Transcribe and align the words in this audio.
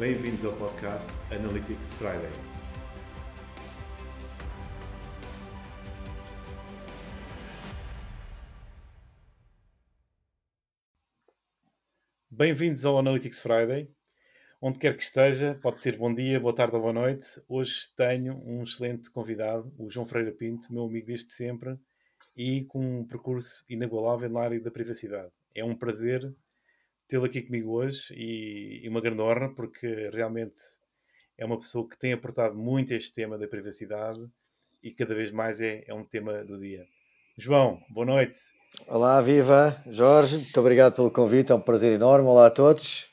Bem-vindos 0.00 0.42
ao 0.46 0.56
podcast 0.56 1.06
Analytics 1.30 1.92
Friday. 1.92 2.30
Bem-vindos 12.30 12.86
ao 12.86 12.96
Analytics 12.96 13.42
Friday. 13.42 13.90
Onde 14.58 14.78
quer 14.78 14.96
que 14.96 15.02
esteja, 15.02 15.58
pode 15.60 15.82
ser 15.82 15.98
bom 15.98 16.14
dia, 16.14 16.40
boa 16.40 16.54
tarde 16.54 16.76
ou 16.76 16.80
boa 16.80 16.94
noite. 16.94 17.26
Hoje 17.46 17.94
tenho 17.94 18.42
um 18.42 18.62
excelente 18.62 19.10
convidado, 19.10 19.70
o 19.76 19.90
João 19.90 20.06
Freire 20.06 20.32
Pinto, 20.32 20.72
meu 20.72 20.84
amigo 20.84 21.08
desde 21.08 21.30
sempre 21.30 21.78
e 22.34 22.64
com 22.64 23.00
um 23.00 23.06
percurso 23.06 23.66
inigualável 23.68 24.30
na 24.30 24.40
área 24.40 24.60
da 24.62 24.70
privacidade. 24.70 25.30
É 25.54 25.62
um 25.62 25.76
prazer 25.76 26.34
tê-lo 27.10 27.24
aqui 27.24 27.42
comigo 27.42 27.72
hoje 27.72 28.14
e, 28.14 28.82
e, 28.84 28.88
uma 28.88 29.00
grande 29.00 29.20
honra, 29.20 29.52
porque 29.52 30.08
realmente 30.12 30.60
é 31.36 31.44
uma 31.44 31.58
pessoa 31.58 31.86
que 31.88 31.98
tem 31.98 32.12
aportado 32.12 32.54
muito 32.54 32.94
este 32.94 33.12
tema 33.12 33.36
da 33.36 33.48
privacidade 33.48 34.24
e 34.80 34.92
cada 34.92 35.12
vez 35.12 35.32
mais 35.32 35.60
é, 35.60 35.82
é 35.88 35.92
um 35.92 36.04
tema 36.04 36.44
do 36.44 36.56
dia. 36.56 36.86
João, 37.36 37.82
boa 37.90 38.06
noite. 38.06 38.38
Olá, 38.86 39.20
viva 39.20 39.82
Jorge, 39.88 40.36
muito 40.36 40.60
obrigado 40.60 40.94
pelo 40.94 41.10
convite, 41.10 41.50
é 41.50 41.54
um 41.56 41.60
prazer 41.60 41.92
enorme. 41.92 42.28
Olá 42.28 42.46
a 42.46 42.50
todos. 42.50 43.10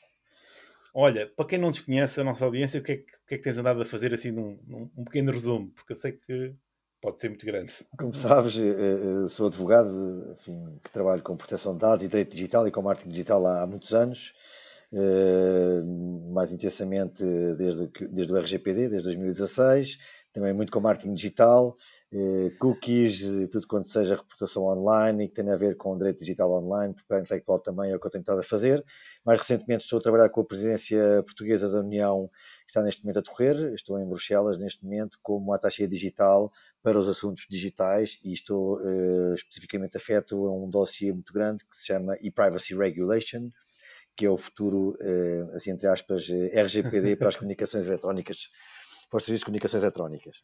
Olha, 0.93 1.25
para 1.35 1.45
quem 1.45 1.57
não 1.57 1.71
desconhece 1.71 2.21
a 2.21 2.23
nossa 2.23 2.45
audiência, 2.45 2.79
o 2.79 2.83
que 2.83 2.91
é 2.91 2.97
que, 2.97 3.05
que, 3.27 3.33
é 3.33 3.37
que 3.37 3.43
tens 3.43 3.57
andado 3.57 3.81
a 3.81 3.85
fazer 3.85 4.13
assim 4.13 4.29
num, 4.31 4.59
num 4.67 4.91
um 4.95 5.05
pequeno 5.05 5.31
resumo? 5.31 5.71
Porque 5.71 5.93
eu 5.93 5.95
sei 5.95 6.11
que 6.11 6.53
pode 7.01 7.19
ser 7.21 7.29
muito 7.29 7.45
grande. 7.45 7.73
Como 7.97 8.13
sabes, 8.13 8.57
eh, 8.57 9.23
eh, 9.23 9.27
sou 9.27 9.47
advogado, 9.47 10.31
enfim, 10.31 10.79
que 10.83 10.91
trabalho 10.91 11.21
com 11.21 11.37
proteção 11.37 11.73
de 11.73 11.79
dados 11.79 12.05
e 12.05 12.07
direito 12.07 12.35
digital 12.35 12.67
e 12.67 12.71
com 12.71 12.81
marketing 12.81 13.09
digital 13.09 13.45
há, 13.45 13.65
muitos 13.67 13.93
anos, 13.93 14.33
eh, 14.91 15.81
mais 16.33 16.51
intensamente 16.51 17.23
desde, 17.57 17.89
desde 18.09 18.33
o 18.33 18.37
RGPD, 18.37 18.89
desde 18.89 19.07
2016, 19.07 19.97
também 20.37 20.53
muito 20.53 20.71
com 20.71 20.79
marketing 20.79 21.15
digital, 21.15 21.75
cookies, 22.59 23.21
tudo 23.51 23.67
quanto 23.67 23.87
seja 23.87 24.15
reputação 24.15 24.63
online 24.63 25.25
e 25.25 25.27
que 25.27 25.33
tem 25.33 25.49
a 25.51 25.57
ver 25.57 25.75
com 25.75 25.97
direito 25.97 26.19
digital 26.19 26.51
online, 26.51 26.93
propriedade 26.93 27.27
intelectual 27.27 27.59
também 27.59 27.91
é 27.91 27.95
o 27.95 27.99
que 27.99 28.05
eu 28.05 28.11
tenho 28.11 28.21
estado 28.21 28.39
a 28.39 28.43
fazer. 28.43 28.85
Mais 29.25 29.39
recentemente 29.39 29.83
estou 29.83 29.97
a 29.97 30.01
trabalhar 30.01 30.29
com 30.29 30.41
a 30.41 30.45
presidência 30.45 31.23
portuguesa 31.23 31.67
da 31.69 31.79
União, 31.79 32.29
que 32.65 32.69
está 32.69 32.83
neste 32.83 33.03
momento 33.03 33.17
a 33.17 33.21
decorrer. 33.21 33.73
Estou 33.73 33.99
em 33.99 34.07
Bruxelas 34.07 34.59
neste 34.59 34.83
momento 34.83 35.17
como 35.23 35.53
attaché 35.53 35.87
digital 35.87 36.51
para 36.83 36.97
os 36.97 37.09
assuntos 37.09 37.45
digitais 37.49 38.19
e 38.23 38.31
estou 38.31 38.77
uh, 38.77 39.33
especificamente 39.33 39.97
afeto 39.97 40.45
a 40.45 40.55
um 40.55 40.69
dossiê 40.69 41.11
muito 41.11 41.33
grande 41.33 41.65
que 41.65 41.75
se 41.75 41.87
chama 41.87 42.15
e-Privacy 42.21 42.75
Regulation, 42.75 43.49
que 44.15 44.25
é 44.25 44.29
o 44.29 44.37
futuro, 44.37 44.91
uh, 45.01 45.55
assim 45.55 45.71
entre 45.71 45.87
aspas, 45.87 46.29
eh, 46.29 46.61
RGPD 46.61 47.17
para 47.17 47.27
as 47.27 47.35
comunicações 47.37 47.85
eletrónicas, 47.85 48.49
para 49.09 49.17
os 49.17 49.23
serviços 49.23 49.41
de 49.41 49.45
comunicações 49.45 49.83
eletrónicas. 49.83 50.37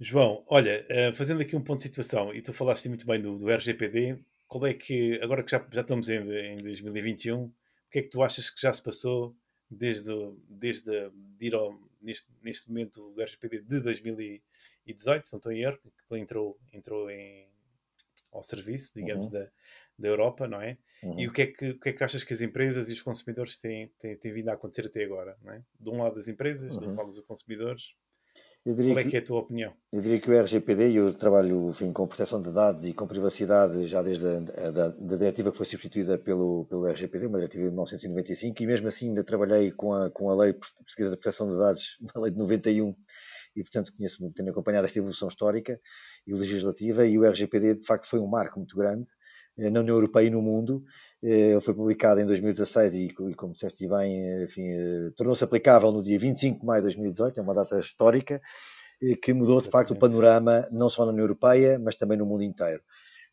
João, 0.00 0.44
olha, 0.48 0.84
fazendo 1.14 1.40
aqui 1.40 1.54
um 1.54 1.62
ponto 1.62 1.78
de 1.78 1.84
situação, 1.84 2.34
e 2.34 2.42
tu 2.42 2.52
falaste 2.52 2.88
muito 2.88 3.06
bem 3.06 3.20
do, 3.20 3.38
do 3.38 3.48
RGPD, 3.48 4.18
qual 4.48 4.66
é 4.66 4.74
que, 4.74 5.18
agora 5.22 5.42
que 5.42 5.50
já, 5.50 5.66
já 5.72 5.80
estamos 5.80 6.08
em, 6.08 6.18
em 6.18 6.58
2021, 6.58 7.44
o 7.44 7.52
que 7.90 8.00
é 8.00 8.02
que 8.02 8.08
tu 8.08 8.22
achas 8.22 8.50
que 8.50 8.60
já 8.60 8.72
se 8.72 8.82
passou 8.82 9.36
desde, 9.70 10.12
desde 10.48 11.10
de 11.10 11.46
ir 11.46 11.54
ao, 11.54 11.78
neste, 12.00 12.28
neste 12.42 12.68
momento 12.68 13.12
do 13.12 13.22
RGPD 13.22 13.62
de 13.62 13.80
2018, 13.80 15.26
se 15.26 15.32
não 15.32 15.38
estou 15.38 15.52
em 15.52 15.62
erro, 15.62 15.78
que 16.08 16.18
entrou, 16.18 16.58
entrou 16.72 17.10
em, 17.10 17.48
ao 18.32 18.42
serviço, 18.42 18.92
digamos, 18.94 19.28
uhum. 19.28 19.32
da, 19.32 19.50
da 19.98 20.08
Europa, 20.08 20.48
não 20.48 20.60
é? 20.60 20.78
Uhum. 21.02 21.20
E 21.20 21.28
o 21.28 21.32
que 21.32 21.42
é, 21.42 21.46
que, 21.46 21.70
o 21.70 21.80
que 21.80 21.88
é 21.90 21.92
que 21.92 22.04
achas 22.04 22.24
que 22.24 22.32
as 22.32 22.40
empresas 22.40 22.88
e 22.88 22.92
os 22.92 23.02
consumidores 23.02 23.58
têm, 23.58 23.92
têm, 24.00 24.16
têm 24.16 24.32
vindo 24.32 24.48
a 24.48 24.54
acontecer 24.54 24.86
até 24.86 25.04
agora, 25.04 25.36
não 25.42 25.52
é? 25.52 25.62
De 25.78 25.90
um 25.90 26.02
lado 26.02 26.14
das 26.14 26.28
empresas, 26.28 26.72
uhum. 26.72 26.78
do 26.78 26.86
outro 26.86 26.96
lado 26.96 27.08
dos 27.08 27.20
consumidores, 27.20 27.94
qual 28.64 28.98
é 28.98 29.04
que, 29.04 29.10
que, 29.10 29.16
é 29.16 29.20
a 29.20 29.24
tua 29.24 29.40
opinião? 29.40 29.74
Eu 29.92 30.00
diria 30.00 30.18
que 30.18 30.30
o 30.30 30.40
RGPD, 30.40 30.88
e 30.88 30.96
eu 30.96 31.12
trabalho 31.12 31.68
enfim, 31.68 31.92
com 31.92 32.06
proteção 32.06 32.40
de 32.40 32.50
dados 32.50 32.82
e 32.84 32.94
com 32.94 33.06
privacidade 33.06 33.86
já 33.86 34.02
desde 34.02 34.26
a 34.26 34.70
da, 34.70 34.88
da 34.88 35.16
diretiva 35.16 35.50
que 35.50 35.56
foi 35.58 35.66
substituída 35.66 36.18
pelo, 36.18 36.64
pelo 36.64 36.86
RGPD, 36.86 37.26
uma 37.26 37.38
diretiva 37.38 37.64
de 37.64 37.68
1995, 37.68 38.62
e 38.62 38.66
mesmo 38.66 38.88
assim 38.88 39.08
ainda 39.08 39.22
trabalhei 39.22 39.70
com 39.70 39.92
a, 39.92 40.10
com 40.10 40.30
a 40.30 40.34
lei 40.34 40.54
portuguesa 40.54 41.10
de 41.10 41.16
proteção 41.18 41.50
de 41.50 41.58
dados, 41.58 41.98
a 42.14 42.20
lei 42.20 42.30
de 42.30 42.38
91, 42.38 42.94
e 43.54 43.62
portanto 43.62 43.92
conheço, 43.94 44.32
tenho 44.32 44.50
acompanhado 44.50 44.86
esta 44.86 44.98
evolução 44.98 45.28
histórica 45.28 45.78
e 46.26 46.32
legislativa, 46.32 47.06
e 47.06 47.18
o 47.18 47.24
RGPD 47.24 47.74
de 47.76 47.86
facto 47.86 48.08
foi 48.08 48.18
um 48.18 48.26
marco 48.26 48.58
muito 48.58 48.74
grande 48.74 49.06
na 49.56 49.80
União 49.80 49.96
Europeia 49.96 50.26
e 50.26 50.30
no 50.30 50.42
mundo. 50.42 50.84
Eh, 51.22 51.52
ele 51.52 51.60
foi 51.60 51.74
publicado 51.74 52.20
em 52.20 52.26
2016 52.26 52.94
e, 52.94 53.14
como 53.34 53.52
disseste 53.52 53.86
bem, 53.88 54.20
eh, 54.22 55.10
tornou-se 55.16 55.44
aplicável 55.44 55.92
no 55.92 56.02
dia 56.02 56.18
25 56.18 56.60
de 56.60 56.66
maio 56.66 56.80
de 56.82 56.86
2018, 56.86 57.38
é 57.38 57.42
uma 57.42 57.54
data 57.54 57.78
histórica, 57.78 58.40
que 59.22 59.34
mudou 59.34 59.60
de 59.60 59.68
facto 59.68 59.90
o 59.90 59.98
panorama 59.98 60.66
não 60.70 60.88
só 60.88 61.04
na 61.04 61.12
União 61.12 61.24
Europeia, 61.24 61.78
mas 61.78 61.96
também 61.96 62.16
no 62.16 62.24
mundo 62.24 62.42
inteiro 62.42 62.82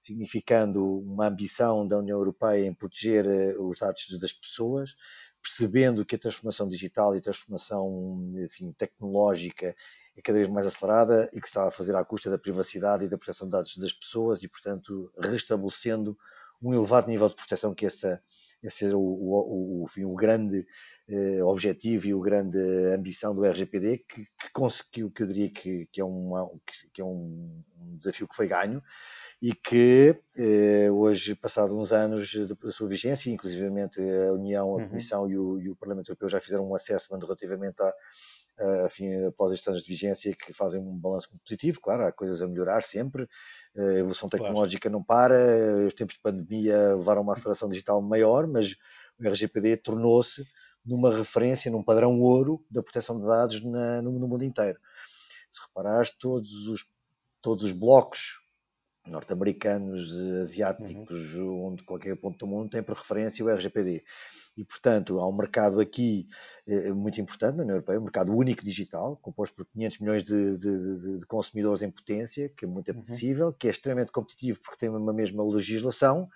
significando 0.01 0.83
uma 0.99 1.27
ambição 1.27 1.87
da 1.87 1.99
União 1.99 2.17
Europeia 2.17 2.65
em 2.65 2.73
proteger 2.73 3.25
os 3.59 3.77
dados 3.79 4.07
das 4.19 4.33
pessoas, 4.33 4.95
percebendo 5.41 6.05
que 6.05 6.15
a 6.15 6.19
transformação 6.19 6.67
digital 6.67 7.15
e 7.15 7.19
a 7.19 7.21
transformação 7.21 8.33
enfim, 8.43 8.73
tecnológica 8.73 9.75
é 10.15 10.21
cada 10.21 10.37
vez 10.37 10.49
mais 10.49 10.67
acelerada 10.67 11.29
e 11.33 11.39
que 11.39 11.47
está 11.47 11.67
a 11.67 11.71
fazer 11.71 11.95
à 11.95 12.03
custa 12.03 12.29
da 12.29 12.37
privacidade 12.37 13.05
e 13.05 13.09
da 13.09 13.17
proteção 13.17 13.47
de 13.47 13.51
dados 13.51 13.77
das 13.77 13.93
pessoas 13.93 14.43
e, 14.43 14.47
portanto, 14.47 15.11
restabelecendo 15.17 16.17
um 16.61 16.73
elevado 16.73 17.07
nível 17.07 17.27
de 17.27 17.35
proteção 17.35 17.73
que 17.73 17.85
essa, 17.85 18.21
esse 18.61 18.85
é 18.85 18.95
o, 18.95 18.99
o, 18.99 19.85
o, 19.85 20.11
o 20.11 20.15
grande 20.15 20.65
eh, 21.09 21.43
objetivo 21.43 22.07
e 22.07 22.13
o 22.13 22.21
grande 22.21 22.59
ambição 22.93 23.33
do 23.33 23.43
RGPD, 23.43 23.97
que, 24.07 24.25
que 24.25 24.51
conseguiu, 24.53 25.09
que 25.09 25.23
eu 25.23 25.27
diria 25.27 25.49
que, 25.49 25.87
que 25.91 25.99
é, 25.99 26.05
uma, 26.05 26.47
que, 26.93 27.01
é 27.01 27.03
um, 27.03 27.63
desafio 27.95 28.27
que 28.27 28.35
foi 28.35 28.47
ganho 28.47 28.81
e 29.41 29.55
que 29.55 30.15
eh, 30.37 30.91
hoje, 30.91 31.33
passado 31.33 31.75
uns 31.75 31.91
anos 31.91 32.31
da 32.47 32.71
sua 32.71 32.87
vigência, 32.87 33.31
inclusivamente 33.31 33.99
a 33.99 34.33
União, 34.33 34.69
a 34.69 34.75
uhum. 34.75 34.89
Comissão 34.89 35.27
e, 35.27 35.35
o, 35.35 35.59
e 35.59 35.69
o 35.69 35.75
Parlamento 35.75 36.09
Europeu 36.09 36.29
já 36.29 36.39
fizeram 36.39 36.69
um 36.69 36.75
assessment 36.75 37.19
relativamente 37.19 37.81
a 37.81 37.91
uh, 38.61 38.85
enfim, 38.85 39.25
após 39.25 39.53
estes 39.53 39.67
anos 39.67 39.83
de 39.83 39.89
vigência 39.89 40.35
que 40.35 40.53
fazem 40.53 40.79
um 40.79 40.97
balanço 40.97 41.29
positivo. 41.43 41.79
Claro, 41.81 42.03
há 42.03 42.11
coisas 42.11 42.41
a 42.41 42.47
melhorar 42.47 42.81
sempre, 42.81 43.27
a 43.77 43.81
evolução 43.99 44.29
tecnológica 44.29 44.89
claro. 44.89 44.97
não 44.97 45.03
para, 45.03 45.85
os 45.85 45.93
tempos 45.93 46.15
de 46.15 46.21
pandemia 46.21 46.95
levaram 46.95 47.21
a 47.21 47.23
uma 47.23 47.33
aceleração 47.33 47.69
digital 47.69 48.01
maior, 48.01 48.47
mas 48.47 48.75
o 49.19 49.27
RGPD 49.27 49.77
tornou-se 49.77 50.45
numa 50.85 51.15
referência, 51.15 51.71
num 51.71 51.83
padrão 51.83 52.19
ouro 52.19 52.63
da 52.69 52.81
proteção 52.81 53.19
de 53.19 53.25
dados 53.25 53.63
na, 53.63 54.01
no, 54.01 54.11
no, 54.17 54.27
mundo 54.27 54.43
inteiro. 54.43 54.79
Se 55.49 55.61
reparares, 55.61 56.11
todos 56.17 56.67
os, 56.67 56.87
todos 57.41 57.63
os 57.63 57.71
blocos 57.71 58.41
norte-americanos, 59.05 60.11
asiáticos, 60.41 61.35
uhum. 61.35 61.65
onde 61.65 61.83
qualquer 61.83 62.15
ponto 62.15 62.37
do 62.37 62.47
mundo 62.47 62.69
tem 62.69 62.83
por 62.83 62.95
referência 62.95 63.43
o 63.43 63.49
RGPD. 63.49 64.03
E, 64.57 64.65
portanto, 64.65 65.19
há 65.19 65.27
um 65.27 65.35
mercado 65.35 65.79
aqui 65.79 66.27
eh, 66.67 66.91
muito 66.91 67.21
importante 67.21 67.55
na 67.55 67.63
União 67.63 67.75
Europeia, 67.75 67.99
um 67.99 68.03
mercado 68.03 68.35
único 68.35 68.65
digital, 68.65 69.17
composto 69.17 69.55
por 69.55 69.65
500 69.65 69.99
milhões 69.99 70.23
de, 70.25 70.57
de, 70.57 71.19
de 71.19 71.25
consumidores 71.25 71.81
em 71.81 71.89
potência, 71.89 72.49
que 72.49 72.65
é 72.65 72.67
muito 72.67 72.91
uhum. 72.91 72.99
apetecível, 72.99 73.47
uhum. 73.47 73.53
que 73.53 73.67
é 73.67 73.71
extremamente 73.71 74.11
competitivo 74.11 74.59
porque 74.61 74.77
tem 74.77 74.89
uma 74.89 75.13
mesma 75.13 75.43
legislação, 75.43 76.27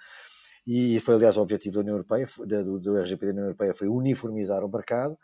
e 0.66 1.00
foi, 1.02 1.16
aliás, 1.16 1.38
o 1.38 1.42
objetivo 1.42 1.76
da 1.76 1.82
União 1.82 1.96
Europeia, 1.96 2.26
do, 2.46 2.80
do 2.80 2.98
RGPD 2.98 3.28
da 3.28 3.32
União 3.34 3.46
Europeia, 3.46 3.76
foi 3.76 3.88
uniformizar 3.88 4.64
o 4.64 4.72
mercado, 4.72 5.18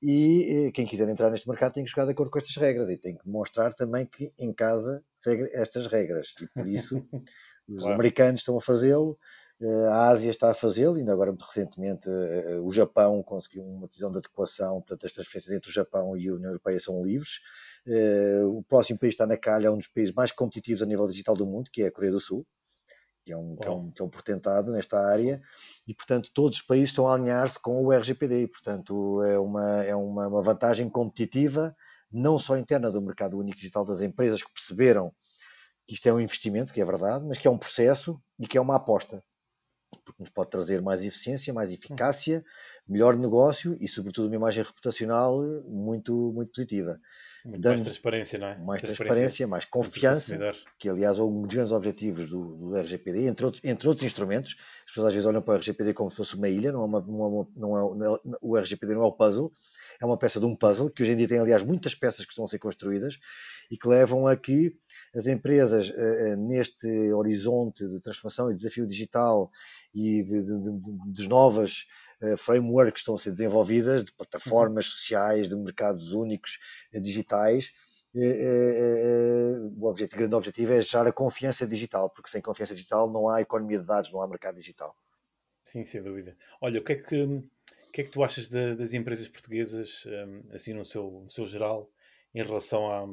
e 0.00 0.66
eh, 0.68 0.72
quem 0.72 0.86
quiser 0.86 1.08
entrar 1.08 1.30
neste 1.30 1.48
mercado 1.48 1.72
tem 1.72 1.84
que 1.84 1.90
jogar 1.90 2.04
de 2.04 2.12
acordo 2.12 2.30
com 2.30 2.38
estas 2.38 2.56
regras 2.56 2.88
e 2.88 2.96
tem 2.96 3.16
que 3.16 3.24
demonstrar 3.24 3.74
também 3.74 4.06
que 4.06 4.32
em 4.38 4.52
casa 4.52 5.02
segue 5.14 5.50
estas 5.52 5.86
regras. 5.88 6.34
E 6.40 6.46
por 6.46 6.68
isso 6.68 6.96
os 7.68 7.80
claro. 7.82 7.94
americanos 7.94 8.40
estão 8.40 8.56
a 8.56 8.60
fazê-lo, 8.60 9.18
a 9.90 10.08
Ásia 10.08 10.30
está 10.30 10.50
a 10.50 10.54
fazê-lo, 10.54 10.96
ainda 10.96 11.12
agora 11.12 11.32
muito 11.32 11.44
recentemente 11.44 12.08
eh, 12.08 12.58
o 12.62 12.70
Japão 12.70 13.22
conseguiu 13.22 13.64
uma 13.64 13.86
decisão 13.86 14.10
de 14.10 14.18
adequação, 14.18 14.74
portanto 14.80 15.06
as 15.06 15.12
transferências 15.12 15.54
entre 15.54 15.70
o 15.70 15.72
Japão 15.72 16.16
e 16.16 16.28
a 16.28 16.34
União 16.34 16.48
Europeia 16.48 16.78
são 16.78 17.02
livres. 17.02 17.40
O 18.54 18.62
próximo 18.62 18.98
país 18.98 19.14
está 19.14 19.26
na 19.26 19.36
calha, 19.36 19.68
é 19.68 19.70
um 19.70 19.78
dos 19.78 19.88
países 19.88 20.14
mais 20.14 20.30
competitivos 20.30 20.82
a 20.82 20.86
nível 20.86 21.08
digital 21.08 21.34
do 21.34 21.46
mundo, 21.46 21.70
que 21.72 21.82
é 21.82 21.86
a 21.86 21.92
Coreia 21.92 22.12
do 22.12 22.20
Sul 22.20 22.46
que 23.28 23.32
é 23.34 23.36
um, 23.36 23.56
que 23.56 23.68
é 23.68 23.70
um, 23.70 23.90
que 23.90 24.00
é 24.00 24.04
um 24.06 24.08
portentado 24.08 24.72
nesta 24.72 24.98
área, 24.98 25.42
e 25.86 25.92
portanto 25.92 26.30
todos 26.32 26.58
os 26.58 26.62
países 26.62 26.88
estão 26.88 27.06
a 27.06 27.14
alinhar-se 27.14 27.58
com 27.60 27.84
o 27.84 27.92
RGPD, 27.92 28.44
e 28.44 28.48
portanto 28.48 29.22
é 29.22 29.38
uma, 29.38 29.84
é 29.84 29.94
uma, 29.94 30.28
uma 30.28 30.42
vantagem 30.42 30.88
competitiva, 30.88 31.76
não 32.10 32.38
só 32.38 32.56
interna 32.56 32.90
do 32.90 33.02
mercado 33.02 33.36
único 33.36 33.58
digital 33.58 33.84
das 33.84 34.00
empresas 34.00 34.42
que 34.42 34.50
perceberam 34.50 35.12
que 35.86 35.92
isto 35.92 36.08
é 36.08 36.12
um 36.12 36.20
investimento, 36.20 36.72
que 36.72 36.80
é 36.80 36.84
verdade, 36.86 37.26
mas 37.26 37.36
que 37.36 37.46
é 37.46 37.50
um 37.50 37.58
processo 37.58 38.18
e 38.38 38.46
que 38.46 38.56
é 38.56 38.60
uma 38.60 38.76
aposta. 38.76 39.22
Porque 40.04 40.22
nos 40.22 40.30
pode 40.30 40.50
trazer 40.50 40.82
mais 40.82 41.04
eficiência, 41.04 41.52
mais 41.52 41.72
eficácia, 41.72 42.44
melhor 42.88 43.16
negócio 43.16 43.76
e, 43.80 43.86
sobretudo, 43.86 44.26
uma 44.26 44.36
imagem 44.36 44.64
reputacional 44.64 45.40
muito, 45.66 46.32
muito 46.34 46.52
positiva. 46.52 47.00
Muito 47.44 47.66
mais 47.66 47.80
transparência, 47.80 48.38
não 48.38 48.46
é? 48.48 48.58
Mais 48.58 48.82
transparência, 48.82 48.96
transparência 48.96 49.46
mais 49.46 49.64
confiança, 49.64 50.52
que 50.78 50.88
aliás 50.88 51.18
é 51.18 51.22
um 51.22 51.42
dos 51.42 51.54
grandes 51.54 51.72
objetivos 51.72 52.30
do, 52.30 52.56
do 52.56 52.76
RGPD, 52.76 53.26
entre, 53.26 53.44
outros, 53.44 53.64
entre 53.64 53.88
outros 53.88 54.04
instrumentos. 54.04 54.56
As 54.80 54.86
pessoas 54.86 55.08
às 55.08 55.12
vezes 55.14 55.26
olham 55.26 55.42
para 55.42 55.54
o 55.54 55.56
RGPD 55.56 55.94
como 55.94 56.10
se 56.10 56.16
fosse 56.16 56.34
uma 56.34 56.48
ilha, 56.48 56.72
não 56.72 56.82
é 56.82 56.84
uma, 56.84 57.00
não 57.00 57.24
é 57.24 57.28
uma, 57.28 57.42
é, 57.42 57.94
não 57.96 58.16
é, 58.16 58.18
o 58.40 58.56
RGPD 58.56 58.94
não 58.94 59.02
é 59.02 59.06
o 59.06 59.12
puzzle, 59.12 59.52
é 60.00 60.06
uma 60.06 60.16
peça 60.16 60.38
de 60.38 60.46
um 60.46 60.54
puzzle, 60.54 60.90
que 60.90 61.02
hoje 61.02 61.12
em 61.12 61.16
dia 61.16 61.28
tem, 61.28 61.38
aliás, 61.38 61.62
muitas 61.62 61.94
peças 61.94 62.24
que 62.24 62.32
estão 62.32 62.44
a 62.44 62.48
ser 62.48 62.58
construídas 62.58 63.18
e 63.70 63.76
que 63.76 63.88
levam 63.88 64.26
a 64.26 64.36
que 64.36 64.74
as 65.14 65.26
empresas, 65.26 65.90
eh, 65.90 66.30
eh, 66.30 66.36
neste 66.36 66.86
horizonte 67.12 67.86
de 67.86 68.00
transformação 68.00 68.50
e 68.50 68.54
desafio 68.54 68.86
digital 68.86 69.50
e 69.94 70.22
de, 70.22 70.42
de, 70.44 70.60
de, 70.60 71.12
de 71.12 71.28
novas 71.28 71.86
eh, 72.22 72.36
frameworks 72.36 72.92
que 72.92 72.98
estão 73.00 73.14
a 73.14 73.18
ser 73.18 73.32
desenvolvidas, 73.32 74.04
de 74.04 74.12
plataformas 74.12 74.86
uhum. 74.86 74.92
sociais, 74.92 75.48
de 75.48 75.56
mercados 75.56 76.12
únicos 76.12 76.58
digitais, 76.92 77.72
o 79.76 79.86
objetivo, 79.86 80.16
o 80.16 80.18
grande 80.20 80.34
objetivo 80.34 80.72
é 80.72 80.80
gerar 80.80 81.06
a 81.06 81.12
confiança 81.12 81.66
digital, 81.66 82.10
porque 82.10 82.30
sem 82.30 82.40
confiança 82.40 82.74
digital 82.74 83.10
não 83.10 83.28
há 83.28 83.40
economia 83.40 83.78
de 83.78 83.86
dados, 83.86 84.10
não 84.10 84.22
há 84.22 84.26
mercado 84.26 84.56
digital. 84.56 84.96
Sim, 85.62 85.84
sem 85.84 86.02
dúvida. 86.02 86.34
Olha, 86.62 86.80
o 86.80 86.84
que 86.84 86.92
é 86.92 86.96
que 86.96 87.44
que 87.98 88.02
é 88.02 88.04
que 88.04 88.12
tu 88.12 88.22
achas 88.22 88.48
de, 88.48 88.76
das 88.76 88.92
empresas 88.92 89.26
portuguesas, 89.26 90.06
um, 90.06 90.54
assim 90.54 90.72
no 90.72 90.84
seu, 90.84 91.10
no 91.24 91.28
seu 91.28 91.44
geral, 91.44 91.90
em 92.32 92.44
relação 92.44 92.88
à, 92.88 93.04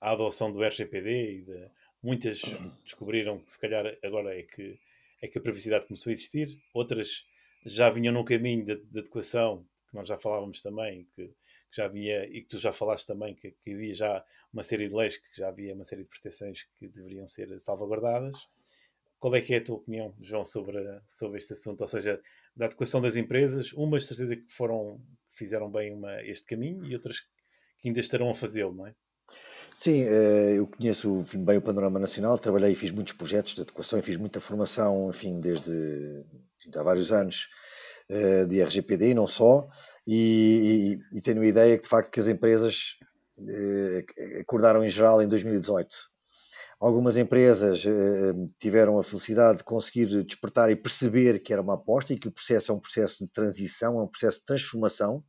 à 0.00 0.10
adoção 0.10 0.50
do 0.50 0.60
RGPD 0.60 1.42
de, 1.42 1.70
muitas 2.02 2.42
descobriram 2.82 3.38
que 3.38 3.52
se 3.52 3.60
calhar 3.60 3.96
agora 4.02 4.36
é 4.36 4.42
que, 4.42 4.76
é 5.22 5.28
que 5.28 5.38
a 5.38 5.40
privacidade 5.40 5.86
começou 5.86 6.10
a 6.10 6.14
existir, 6.14 6.60
outras 6.72 7.24
já 7.64 7.88
vinham 7.90 8.12
no 8.12 8.24
caminho 8.24 8.64
de, 8.64 8.74
de 8.74 8.98
adequação, 8.98 9.64
que 9.88 9.94
nós 9.94 10.08
já 10.08 10.18
falávamos 10.18 10.60
também, 10.60 11.06
que, 11.14 11.28
que, 11.28 11.76
já 11.76 11.84
havia, 11.84 12.26
e 12.26 12.42
que 12.42 12.48
tu 12.48 12.58
já 12.58 12.72
falaste 12.72 13.06
também, 13.06 13.36
que, 13.36 13.52
que, 13.52 13.72
havia 13.72 13.94
já 13.94 14.24
uma 14.52 14.64
série 14.64 14.88
de 14.88 14.94
leis, 14.96 15.16
que 15.16 15.28
já 15.32 15.46
havia 15.46 15.72
uma 15.74 15.84
série 15.84 16.02
de 16.02 16.10
proteções 16.10 16.64
que 16.76 16.88
deveriam 16.88 17.28
ser 17.28 17.60
salvaguardadas. 17.60 18.48
Qual 19.20 19.32
é 19.36 19.40
que 19.40 19.54
é 19.54 19.58
a 19.58 19.64
tua 19.64 19.76
opinião, 19.76 20.12
João, 20.20 20.44
sobre, 20.44 20.76
sobre 21.06 21.38
este 21.38 21.52
assunto? 21.52 21.82
Ou 21.82 21.88
seja, 21.88 22.20
da 22.56 22.66
adequação 22.66 23.00
das 23.00 23.16
empresas, 23.16 23.72
umas 23.72 24.06
certeza 24.06 24.36
que 24.36 24.52
foram 24.52 25.00
fizeram 25.30 25.70
bem 25.70 25.92
uma, 25.92 26.22
este 26.22 26.46
caminho 26.46 26.84
e 26.86 26.94
outras 26.94 27.20
que 27.80 27.88
ainda 27.88 28.00
estarão 28.00 28.30
a 28.30 28.34
fazê-lo, 28.34 28.74
não 28.74 28.86
é? 28.86 28.94
Sim, 29.74 30.04
eh, 30.04 30.58
eu 30.58 30.68
conheço 30.68 31.20
enfim, 31.20 31.44
bem 31.44 31.58
o 31.58 31.62
panorama 31.62 31.98
nacional, 31.98 32.38
trabalhei 32.38 32.72
e 32.72 32.76
fiz 32.76 32.92
muitos 32.92 33.12
projetos 33.14 33.54
de 33.54 33.62
adequação 33.62 33.98
e 33.98 34.02
fiz 34.02 34.16
muita 34.16 34.40
formação, 34.40 35.10
enfim, 35.10 35.40
desde 35.40 35.72
enfim, 36.60 36.70
há 36.76 36.82
vários 36.84 37.12
anos 37.12 37.48
eh, 38.08 38.44
de 38.46 38.62
RGPD 38.62 39.10
e 39.10 39.14
não 39.14 39.26
só, 39.26 39.68
e, 40.06 41.00
e, 41.12 41.18
e 41.18 41.20
tenho 41.20 41.42
a 41.42 41.46
ideia 41.46 41.76
que 41.76 41.82
de 41.82 41.88
facto 41.88 42.10
que 42.10 42.20
as 42.20 42.28
empresas 42.28 42.96
eh, 43.48 44.04
acordaram 44.40 44.84
em 44.84 44.90
geral 44.90 45.20
em 45.20 45.26
2018 45.26 46.13
Algumas 46.84 47.16
empresas 47.16 47.82
eh, 47.86 48.34
tiveram 48.60 48.98
a 48.98 49.02
felicidade 49.02 49.56
de 49.56 49.64
conseguir 49.64 50.04
despertar 50.22 50.70
e 50.70 50.76
perceber 50.76 51.38
que 51.38 51.50
era 51.50 51.62
uma 51.62 51.76
aposta 51.76 52.12
e 52.12 52.18
que 52.18 52.28
o 52.28 52.30
processo 52.30 52.70
é 52.70 52.74
um 52.74 52.78
processo 52.78 53.24
de 53.24 53.30
transição, 53.32 53.98
é 53.98 54.02
um 54.02 54.06
processo 54.06 54.40
de 54.40 54.44
transformação. 54.44 55.24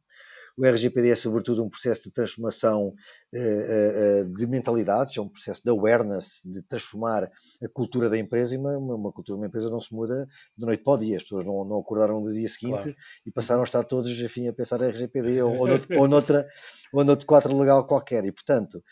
O 0.57 0.65
RGPD 0.65 1.11
é, 1.11 1.15
sobretudo, 1.15 1.63
um 1.63 1.69
processo 1.69 2.03
de 2.03 2.11
transformação 2.11 2.93
eh, 3.33 3.39
eh, 3.39 4.23
de 4.25 4.45
mentalidades, 4.47 5.17
é 5.17 5.21
um 5.21 5.29
processo 5.29 5.61
de 5.63 5.71
awareness, 5.71 6.41
de 6.43 6.61
transformar 6.61 7.23
a 7.23 7.69
cultura 7.73 8.09
da 8.09 8.17
empresa 8.17 8.53
e 8.53 8.57
uma, 8.57 8.77
uma, 8.77 9.11
cultura 9.13 9.37
de 9.37 9.41
uma 9.41 9.47
empresa 9.47 9.69
não 9.69 9.79
se 9.79 9.93
muda 9.93 10.27
de 10.57 10.65
noite 10.65 10.83
para 10.83 10.93
o 10.93 10.97
dia. 10.97 11.15
As 11.15 11.23
pessoas 11.23 11.45
não, 11.45 11.63
não 11.63 11.79
acordaram 11.79 12.19
no 12.19 12.33
dia 12.33 12.49
seguinte 12.49 12.83
claro. 12.83 12.95
e 13.25 13.31
passaram 13.31 13.61
a 13.61 13.65
estar 13.65 13.85
todos 13.85 14.11
enfim, 14.19 14.49
a 14.49 14.53
pensar 14.53 14.81
em 14.81 14.89
RGPD 14.89 15.41
ou, 15.41 15.55
ou, 15.55 15.67
ou, 16.01 16.07
noutra, 16.09 16.45
ou 16.91 17.05
noutro 17.05 17.25
quadro 17.25 17.57
legal 17.57 17.87
qualquer. 17.87 18.25
E, 18.25 18.31
portanto, 18.33 18.83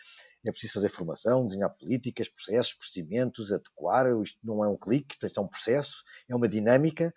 é 0.46 0.52
preciso 0.52 0.74
fazer 0.74 0.90
formação, 0.90 1.46
desenhar 1.46 1.70
políticas, 1.70 2.28
processos, 2.28 2.74
procedimentos, 2.74 3.52
adequar. 3.52 4.06
Isto 4.22 4.40
não 4.44 4.64
é 4.64 4.68
um 4.68 4.78
clique, 4.78 5.16
isto 5.24 5.40
é 5.40 5.44
um 5.44 5.48
processo, 5.48 6.04
é 6.30 6.36
uma 6.36 6.48
dinâmica. 6.48 7.14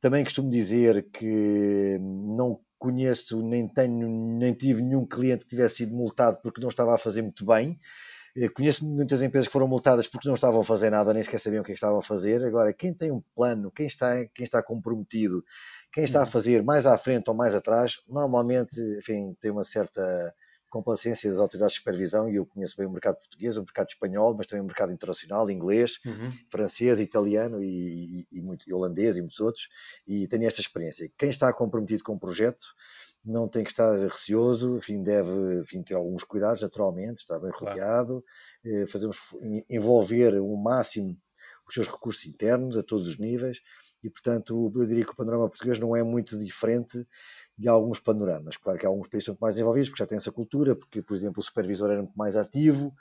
Também 0.00 0.24
costumo 0.24 0.48
dizer 0.50 1.08
que 1.10 1.98
não 2.00 2.60
conheço, 2.78 3.42
nem 3.42 3.68
tenho, 3.68 4.08
nem 4.38 4.54
tive 4.54 4.82
nenhum 4.82 5.04
cliente 5.04 5.44
que 5.44 5.50
tivesse 5.50 5.76
sido 5.76 5.94
multado 5.94 6.38
porque 6.42 6.60
não 6.60 6.68
estava 6.68 6.94
a 6.94 6.98
fazer 6.98 7.22
muito 7.22 7.44
bem. 7.44 7.78
Eh, 8.36 8.48
conheço 8.48 8.84
muitas 8.86 9.20
empresas 9.20 9.48
que 9.48 9.52
foram 9.52 9.66
multadas 9.66 10.06
porque 10.06 10.28
não 10.28 10.34
estavam 10.34 10.60
a 10.60 10.64
fazer 10.64 10.90
nada, 10.90 11.12
nem 11.12 11.22
sequer 11.22 11.40
sabiam 11.40 11.62
o 11.62 11.64
que, 11.64 11.72
é 11.72 11.74
que 11.74 11.78
estavam 11.78 11.98
a 11.98 12.02
fazer. 12.02 12.44
Agora, 12.44 12.72
quem 12.72 12.94
tem 12.94 13.10
um 13.10 13.20
plano, 13.34 13.72
quem 13.72 13.86
está, 13.86 14.24
quem 14.26 14.44
está 14.44 14.62
comprometido, 14.62 15.42
quem 15.92 16.04
está 16.04 16.20
a 16.20 16.22
uhum. 16.22 16.30
fazer 16.30 16.62
mais 16.62 16.86
à 16.86 16.96
frente 16.96 17.28
ou 17.28 17.34
mais 17.34 17.54
atrás, 17.54 17.96
normalmente, 18.06 18.80
enfim, 18.98 19.34
tem 19.40 19.50
uma 19.50 19.64
certa 19.64 20.32
complacência 20.68 21.30
das 21.30 21.40
autoridades 21.40 21.74
de 21.74 21.78
supervisão, 21.78 22.28
e 22.28 22.36
eu 22.36 22.46
conheço 22.46 22.76
bem 22.76 22.86
o 22.86 22.90
mercado 22.90 23.16
português, 23.16 23.56
o 23.56 23.62
mercado 23.62 23.88
espanhol, 23.88 24.34
mas 24.36 24.46
também 24.46 24.62
o 24.62 24.66
mercado 24.66 24.92
internacional, 24.92 25.50
inglês, 25.50 25.98
uhum. 26.04 26.30
francês, 26.50 27.00
italiano 27.00 27.62
e, 27.62 28.20
e, 28.20 28.26
e, 28.32 28.40
muito, 28.40 28.68
e 28.68 28.72
holandês 28.72 29.16
e 29.16 29.20
muitos 29.20 29.40
outros, 29.40 29.68
e 30.06 30.26
tenho 30.28 30.46
esta 30.46 30.60
experiência. 30.60 31.10
Quem 31.16 31.30
está 31.30 31.52
comprometido 31.52 32.04
com 32.04 32.14
o 32.14 32.18
projeto 32.18 32.66
não 33.24 33.48
tem 33.48 33.64
que 33.64 33.70
estar 33.70 33.96
receoso, 33.98 34.76
enfim, 34.78 35.02
deve 35.02 35.60
enfim, 35.60 35.82
ter 35.82 35.94
alguns 35.94 36.24
cuidados, 36.24 36.62
naturalmente, 36.62 37.18
estar 37.18 37.38
bem 37.38 37.50
rodeado, 37.50 38.24
claro. 38.62 38.82
Eh, 38.82 38.86
fazer 38.86 39.10
envolver 39.68 40.40
o 40.40 40.56
máximo 40.56 41.16
os 41.68 41.74
seus 41.74 41.86
recursos 41.86 42.24
internos 42.26 42.76
a 42.76 42.82
todos 42.82 43.06
os 43.06 43.18
níveis, 43.18 43.60
e 44.02 44.10
portanto 44.10 44.72
eu 44.74 44.86
diria 44.86 45.04
que 45.04 45.12
o 45.12 45.16
panorama 45.16 45.48
português 45.48 45.78
não 45.78 45.96
é 45.96 46.02
muito 46.02 46.38
diferente 46.38 47.06
de 47.56 47.68
alguns 47.68 48.00
panoramas. 48.00 48.56
Claro 48.56 48.78
que 48.78 48.86
há 48.86 48.88
alguns 48.88 49.08
países 49.08 49.26
que 49.26 49.32
são 49.32 49.38
mais 49.40 49.54
desenvolvidos 49.54 49.88
porque 49.88 50.02
já 50.02 50.06
têm 50.06 50.16
essa 50.18 50.32
cultura, 50.32 50.76
porque, 50.76 51.02
por 51.02 51.16
exemplo, 51.16 51.40
o 51.40 51.42
supervisor 51.42 51.90
era 51.90 52.02
muito 52.02 52.16
mais 52.16 52.36
ativo, 52.36 52.94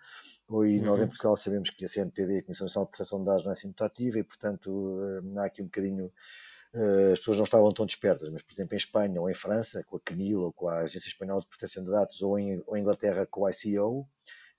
e 0.50 0.80
nós 0.80 0.98
em 0.98 1.02
uhum. 1.02 1.08
Portugal 1.08 1.36
sabemos 1.36 1.70
que 1.70 1.84
a 1.84 1.90
CNPD, 1.90 2.40
a 2.40 2.44
Comissão 2.44 2.66
Nacional 2.66 2.86
de 2.86 2.92
Proteção 2.92 3.20
de 3.20 3.26
Dados, 3.26 3.44
não 3.44 3.52
é 3.52 3.54
assim 3.54 3.68
muito 3.68 3.84
ativa 3.84 4.18
e, 4.18 4.24
portanto, 4.24 5.00
eh, 5.04 5.40
há 5.40 5.46
aqui 5.46 5.62
um 5.62 5.66
bocadinho. 5.66 6.12
Eh, 6.74 7.12
as 7.14 7.20
pessoas 7.20 7.38
não 7.38 7.44
estavam 7.44 7.72
tão 7.74 7.86
despertas, 7.86 8.30
mas, 8.30 8.42
por 8.44 8.54
exemplo, 8.54 8.74
em 8.74 8.78
Espanha 8.78 9.22
ou 9.22 9.30
em 9.30 9.34
França, 9.34 9.84
com 9.84 9.98
a 9.98 10.00
CNIL 10.00 10.40
ou 10.40 10.54
com 10.54 10.70
a 10.70 10.80
Agência 10.80 11.10
Espanhola 11.10 11.42
de 11.42 11.48
Proteção 11.48 11.84
de 11.84 11.90
Dados, 11.90 12.22
ou 12.22 12.40
em, 12.40 12.64
ou 12.66 12.78
em 12.78 12.82
Inglaterra 12.82 13.26
com 13.26 13.42
o 13.42 13.50
ICO, 13.50 14.08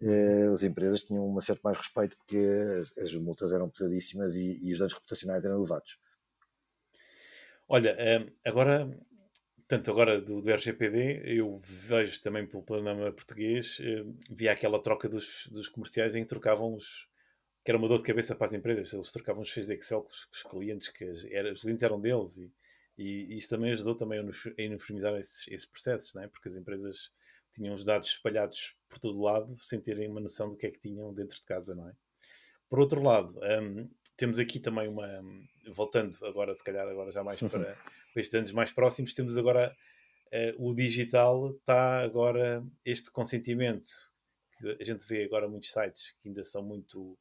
eh, 0.02 0.46
uhum. 0.46 0.52
as 0.52 0.62
empresas 0.62 1.02
tinham 1.02 1.26
um 1.26 1.40
certo 1.40 1.62
mais 1.62 1.78
respeito 1.78 2.16
porque 2.18 2.36
as, 2.36 3.04
as 3.04 3.14
multas 3.14 3.50
eram 3.50 3.70
pesadíssimas 3.70 4.34
e, 4.34 4.60
e 4.62 4.72
os 4.72 4.78
danos 4.78 4.92
reputacionais 4.94 5.42
eram 5.44 5.56
elevados. 5.56 5.98
Olha, 7.68 7.96
agora 8.44 8.88
Portanto, 9.68 9.90
agora 9.90 10.18
do, 10.18 10.40
do, 10.40 10.50
RGPD, 10.50 11.24
eu 11.26 11.58
vejo 11.58 12.22
também 12.22 12.46
pelo 12.46 12.62
panorama 12.62 13.12
português, 13.12 13.76
eh, 13.82 14.02
via 14.30 14.52
aquela 14.52 14.82
troca 14.82 15.06
dos, 15.10 15.46
dos, 15.50 15.68
comerciais 15.68 16.14
em 16.14 16.22
que 16.22 16.28
trocavam 16.28 16.72
os. 16.74 17.06
que 17.62 17.70
era 17.70 17.76
uma 17.78 17.86
dor 17.86 17.98
de 17.98 18.04
cabeça 18.04 18.34
para 18.34 18.46
as 18.46 18.54
empresas, 18.54 18.94
eles 18.94 19.12
trocavam 19.12 19.42
os 19.42 19.50
feios 19.50 19.66
de 19.66 19.74
Excel 19.74 20.02
com 20.02 20.10
os, 20.10 20.24
com 20.24 20.34
os 20.36 20.42
clientes, 20.42 20.88
que 20.88 21.04
as, 21.04 21.22
era, 21.26 21.52
os 21.52 21.60
clientes 21.60 21.82
eram 21.82 22.00
deles, 22.00 22.38
e, 22.38 22.50
e, 22.96 23.36
isso 23.36 23.50
também 23.50 23.70
ajudou 23.72 23.94
também 23.94 24.18
a 24.18 24.22
uniformizar 24.22 25.14
esses, 25.16 25.46
esses 25.48 25.66
processos, 25.66 26.14
não 26.14 26.22
é? 26.22 26.28
porque 26.28 26.48
as 26.48 26.56
empresas 26.56 27.12
tinham 27.52 27.74
os 27.74 27.84
dados 27.84 28.08
espalhados 28.08 28.74
por 28.88 28.98
todo 28.98 29.20
lado 29.20 29.54
sem 29.58 29.80
terem 29.80 30.08
uma 30.08 30.20
noção 30.20 30.48
do 30.48 30.56
que 30.56 30.66
é 30.66 30.70
que 30.70 30.78
tinham 30.78 31.12
dentro 31.12 31.36
de 31.36 31.44
casa, 31.44 31.74
não 31.74 31.90
é? 31.90 31.92
Por 32.70 32.80
outro 32.80 33.02
lado, 33.02 33.38
um, 33.38 33.86
temos 34.18 34.38
aqui 34.38 34.60
também 34.60 34.88
uma. 34.88 35.06
Voltando 35.72 36.18
agora, 36.26 36.54
se 36.54 36.62
calhar, 36.62 36.86
agora 36.86 37.10
já 37.12 37.24
mais 37.24 37.38
para 37.38 37.78
estes 38.16 38.34
anos 38.34 38.52
mais 38.52 38.72
próximos, 38.72 39.14
temos 39.14 39.36
agora 39.36 39.74
uh, 40.26 40.68
o 40.68 40.74
digital, 40.74 41.52
está 41.52 42.00
agora 42.00 42.62
este 42.84 43.10
consentimento. 43.10 43.88
A 44.80 44.84
gente 44.84 45.06
vê 45.06 45.24
agora 45.24 45.48
muitos 45.48 45.70
sites 45.70 46.14
que 46.20 46.28
ainda 46.28 46.44
são 46.44 46.62
muito. 46.62 47.16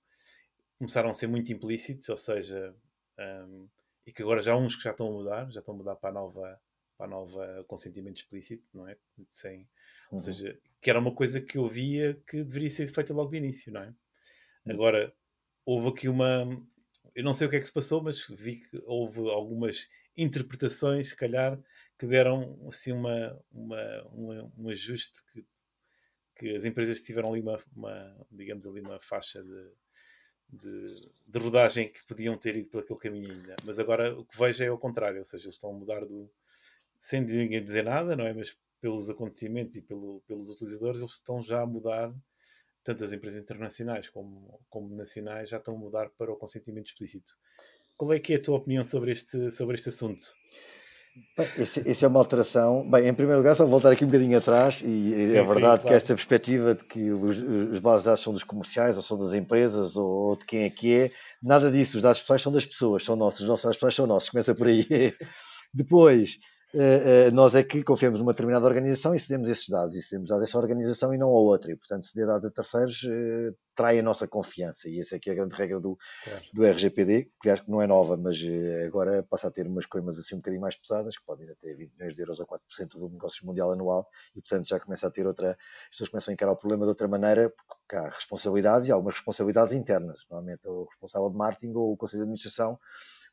começaram 0.78 1.10
a 1.10 1.14
ser 1.14 1.28
muito 1.28 1.54
implícitos, 1.54 2.10
ou 2.10 2.18
seja, 2.18 2.76
um, 3.20 3.70
e 4.06 4.12
que 4.12 4.24
agora 4.24 4.42
já 4.42 4.54
há 4.54 4.58
uns 4.58 4.76
que 4.76 4.84
já 4.84 4.92
estão 4.92 5.08
a 5.08 5.12
mudar, 5.12 5.52
já 5.52 5.60
estão 5.60 5.76
a 5.76 5.78
mudar 5.78 5.96
para 5.98 6.10
a 6.10 6.14
nova, 6.14 6.60
para 6.98 7.06
a 7.06 7.10
nova 7.10 7.66
consentimento 7.68 8.18
explícito, 8.18 8.66
não 8.74 8.88
é? 8.88 8.98
Sem, 9.30 9.60
uhum. 9.60 9.68
Ou 10.14 10.20
seja, 10.20 10.58
que 10.82 10.90
era 10.90 11.00
uma 11.00 11.14
coisa 11.14 11.40
que 11.40 11.60
eu 11.60 11.68
via 11.68 12.20
que 12.26 12.44
deveria 12.44 12.72
ser 12.72 12.88
feita 12.88 13.14
logo 13.14 13.30
de 13.30 13.38
início, 13.38 13.72
não 13.72 13.82
é? 13.82 13.88
Uhum. 14.66 14.74
Agora, 14.74 15.14
houve 15.64 15.90
aqui 15.90 16.10
uma. 16.10 16.46
Eu 17.18 17.24
não 17.24 17.34
sei 17.34 17.48
o 17.48 17.50
que 17.50 17.56
é 17.56 17.60
que 17.60 17.66
se 17.66 17.74
passou, 17.74 18.00
mas 18.00 18.28
vi 18.28 18.58
que 18.58 18.80
houve 18.86 19.28
algumas 19.32 19.90
interpretações, 20.16 21.10
se 21.10 21.16
calhar, 21.16 21.60
que 21.98 22.06
deram 22.06 22.64
assim 22.68 22.92
uma, 22.92 23.44
uma, 23.52 24.04
uma 24.14 24.54
um 24.56 24.70
ajuste 24.70 25.26
que, 25.26 25.44
que 26.36 26.56
as 26.56 26.64
empresas 26.64 27.02
tiveram 27.02 27.32
ali 27.32 27.42
uma, 27.42 27.60
uma 27.76 28.28
digamos 28.32 28.68
ali 28.68 28.82
uma 28.82 29.02
faixa 29.02 29.42
de, 29.44 29.72
de, 30.48 31.12
de, 31.26 31.40
rodagem 31.40 31.92
que 31.92 32.06
podiam 32.06 32.38
ter 32.38 32.56
ido 32.56 32.70
por 32.70 32.84
aquele 32.84 33.00
caminho 33.00 33.32
ainda. 33.32 33.56
Mas 33.66 33.80
agora 33.80 34.16
o 34.16 34.24
que 34.24 34.38
vejo 34.38 34.64
é 34.64 34.70
o 34.70 34.78
contrário, 34.78 35.18
ou 35.18 35.26
seja, 35.26 35.46
eles 35.46 35.56
estão 35.56 35.72
a 35.72 35.74
mudar 35.74 36.06
do 36.06 36.32
sem 37.00 37.22
ninguém 37.22 37.64
dizer 37.64 37.84
nada, 37.84 38.16
não 38.16 38.28
é? 38.28 38.34
Mas 38.36 38.56
pelos 38.80 39.10
acontecimentos 39.10 39.76
e 39.76 39.82
pelo, 39.82 40.22
pelos 40.28 40.50
utilizadores, 40.50 41.00
eles 41.00 41.14
estão 41.14 41.42
já 41.42 41.62
a 41.62 41.66
mudar, 41.66 42.14
tanto 42.88 43.04
as 43.04 43.12
empresas 43.12 43.42
internacionais 43.42 44.08
como, 44.08 44.62
como 44.70 44.96
nacionais, 44.96 45.50
já 45.50 45.58
estão 45.58 45.76
a 45.76 45.78
mudar 45.78 46.10
para 46.18 46.32
o 46.32 46.38
consentimento 46.38 46.88
explícito. 46.88 47.34
qual 47.98 48.14
é 48.14 48.20
que 48.20 48.32
é 48.32 48.38
a 48.38 48.42
tua 48.42 48.56
opinião 48.56 48.86
sobre 48.86 49.12
este, 49.12 49.52
sobre 49.52 49.76
este 49.76 49.90
assunto? 49.90 50.24
Bem, 51.38 51.48
esse, 51.58 51.82
esse, 51.82 52.06
é 52.06 52.08
uma 52.08 52.20
alteração. 52.20 52.90
Bem, 52.90 53.10
em 53.10 53.14
primeiro 53.14 53.40
lugar, 53.40 53.58
só 53.58 53.66
voltar 53.66 53.92
aqui 53.92 54.06
um 54.06 54.08
bocadinho 54.08 54.38
atrás, 54.38 54.82
e 54.86 55.12
sim, 55.12 55.36
é 55.36 55.44
verdade 55.44 55.82
sim, 55.82 55.88
que 55.90 55.94
esta 55.96 56.14
perspectiva 56.14 56.76
de 56.76 56.86
que 56.86 57.12
os, 57.12 57.38
os 57.42 57.80
bases 57.80 58.04
de 58.04 58.06
dados 58.06 58.22
são 58.22 58.32
dos 58.32 58.46
comerciais, 58.46 58.96
ou 58.96 59.04
são 59.04 59.20
das 59.20 59.34
empresas, 59.34 59.98
ou, 59.98 60.08
ou, 60.10 60.38
de 60.38 60.46
quem 60.46 60.64
é 60.64 60.70
que 60.70 60.94
é, 60.94 61.12
nada 61.44 61.70
disso. 61.70 61.98
Os 61.98 62.04
dados 62.04 62.22
pessoais 62.22 62.42
são 62.42 62.54
das 62.54 62.66
pessoas, 62.66 63.04
são 63.04 63.18
nossos, 63.18 63.42
os 63.42 63.48
nossos 63.48 63.64
dados 63.64 63.78
pessoais 63.78 63.96
são 63.96 64.08
nossos. 64.08 64.30
Começa 64.30 64.56
por 64.56 64.68
aí. 64.68 64.86
Depois, 65.74 66.38
nós 67.34 67.56
é 67.56 67.64
que 67.64 67.84
confiamos 67.84 68.20
numa 68.20 68.34
determinada 68.34 68.66
organização 68.66 69.16
e 69.16 69.20
cedemos 69.20 69.50
esses 69.50 69.70
dados, 69.70 69.96
e 69.96 70.02
cedemos 70.02 70.30
dados 70.30 70.44
a 70.44 70.48
essa 70.48 70.58
organização 70.58 71.14
e 71.14 71.18
não 71.18 71.30
a 71.30 71.40
outra, 71.40 71.72
e 71.72 71.76
portanto 71.76 72.06
ceder 72.06 72.28
dados 72.28 72.46
a 72.46 72.52
terceiros 72.52 73.04
uh, 73.04 73.56
trai 73.74 74.00
a 74.00 74.04
nossa 74.04 74.28
confiança, 74.28 74.90
e 74.90 75.00
essa 75.00 75.16
é 75.16 75.20
que 75.20 75.30
é 75.30 75.34
a 75.34 75.36
grande 75.36 75.56
regra 75.56 75.80
do, 75.80 75.98
claro. 76.24 76.44
do 76.52 76.66
RGPD, 76.66 77.32
que 77.42 77.50
acho 77.50 77.64
que 77.64 77.70
não 77.70 77.82
é 77.82 77.88
nova, 77.88 78.18
mas 78.18 78.38
agora 78.86 79.24
passa 79.24 79.48
a 79.48 79.52
ter 79.52 79.68
umas 79.68 79.86
coimas 79.86 80.18
assim 80.18 80.36
um 80.36 80.40
bocadinho 80.40 80.62
mais 80.62 80.76
pesadas, 80.76 81.16
que 81.16 81.24
podem 81.24 81.46
ir 81.46 81.52
até 81.52 81.74
20 81.74 81.94
milhões 81.94 82.16
de 82.16 82.22
euros 82.22 82.42
a 82.42 82.46
4% 82.46 82.98
do 82.98 83.10
negócio 83.10 83.46
mundial 83.46 83.72
anual, 83.72 84.08
e 84.36 84.42
portanto 84.42 84.68
já 84.68 84.80
começa 84.80 85.08
a 85.08 85.12
ter 85.12 85.28
outra, 85.28 85.52
as 85.52 85.90
pessoas 85.92 86.10
começam 86.10 86.32
a 86.32 86.34
encarar 86.34 86.52
o 86.52 86.58
problema 86.58 86.86
de 86.86 86.90
outra 86.90 87.08
maneira, 87.08 87.54
porque 87.68 87.96
há 87.96 88.10
responsabilidades 88.10 88.90
e 88.90 88.92
há 88.92 88.96
algumas 88.96 89.14
responsabilidades 89.14 89.76
internas, 89.76 90.26
normalmente 90.30 90.68
o 90.68 90.86
responsável 90.86 91.30
de 91.30 91.38
marketing 91.38 91.74
ou 91.76 91.94
o 91.94 91.98
conselho 91.98 92.22
de 92.22 92.24
administração, 92.24 92.80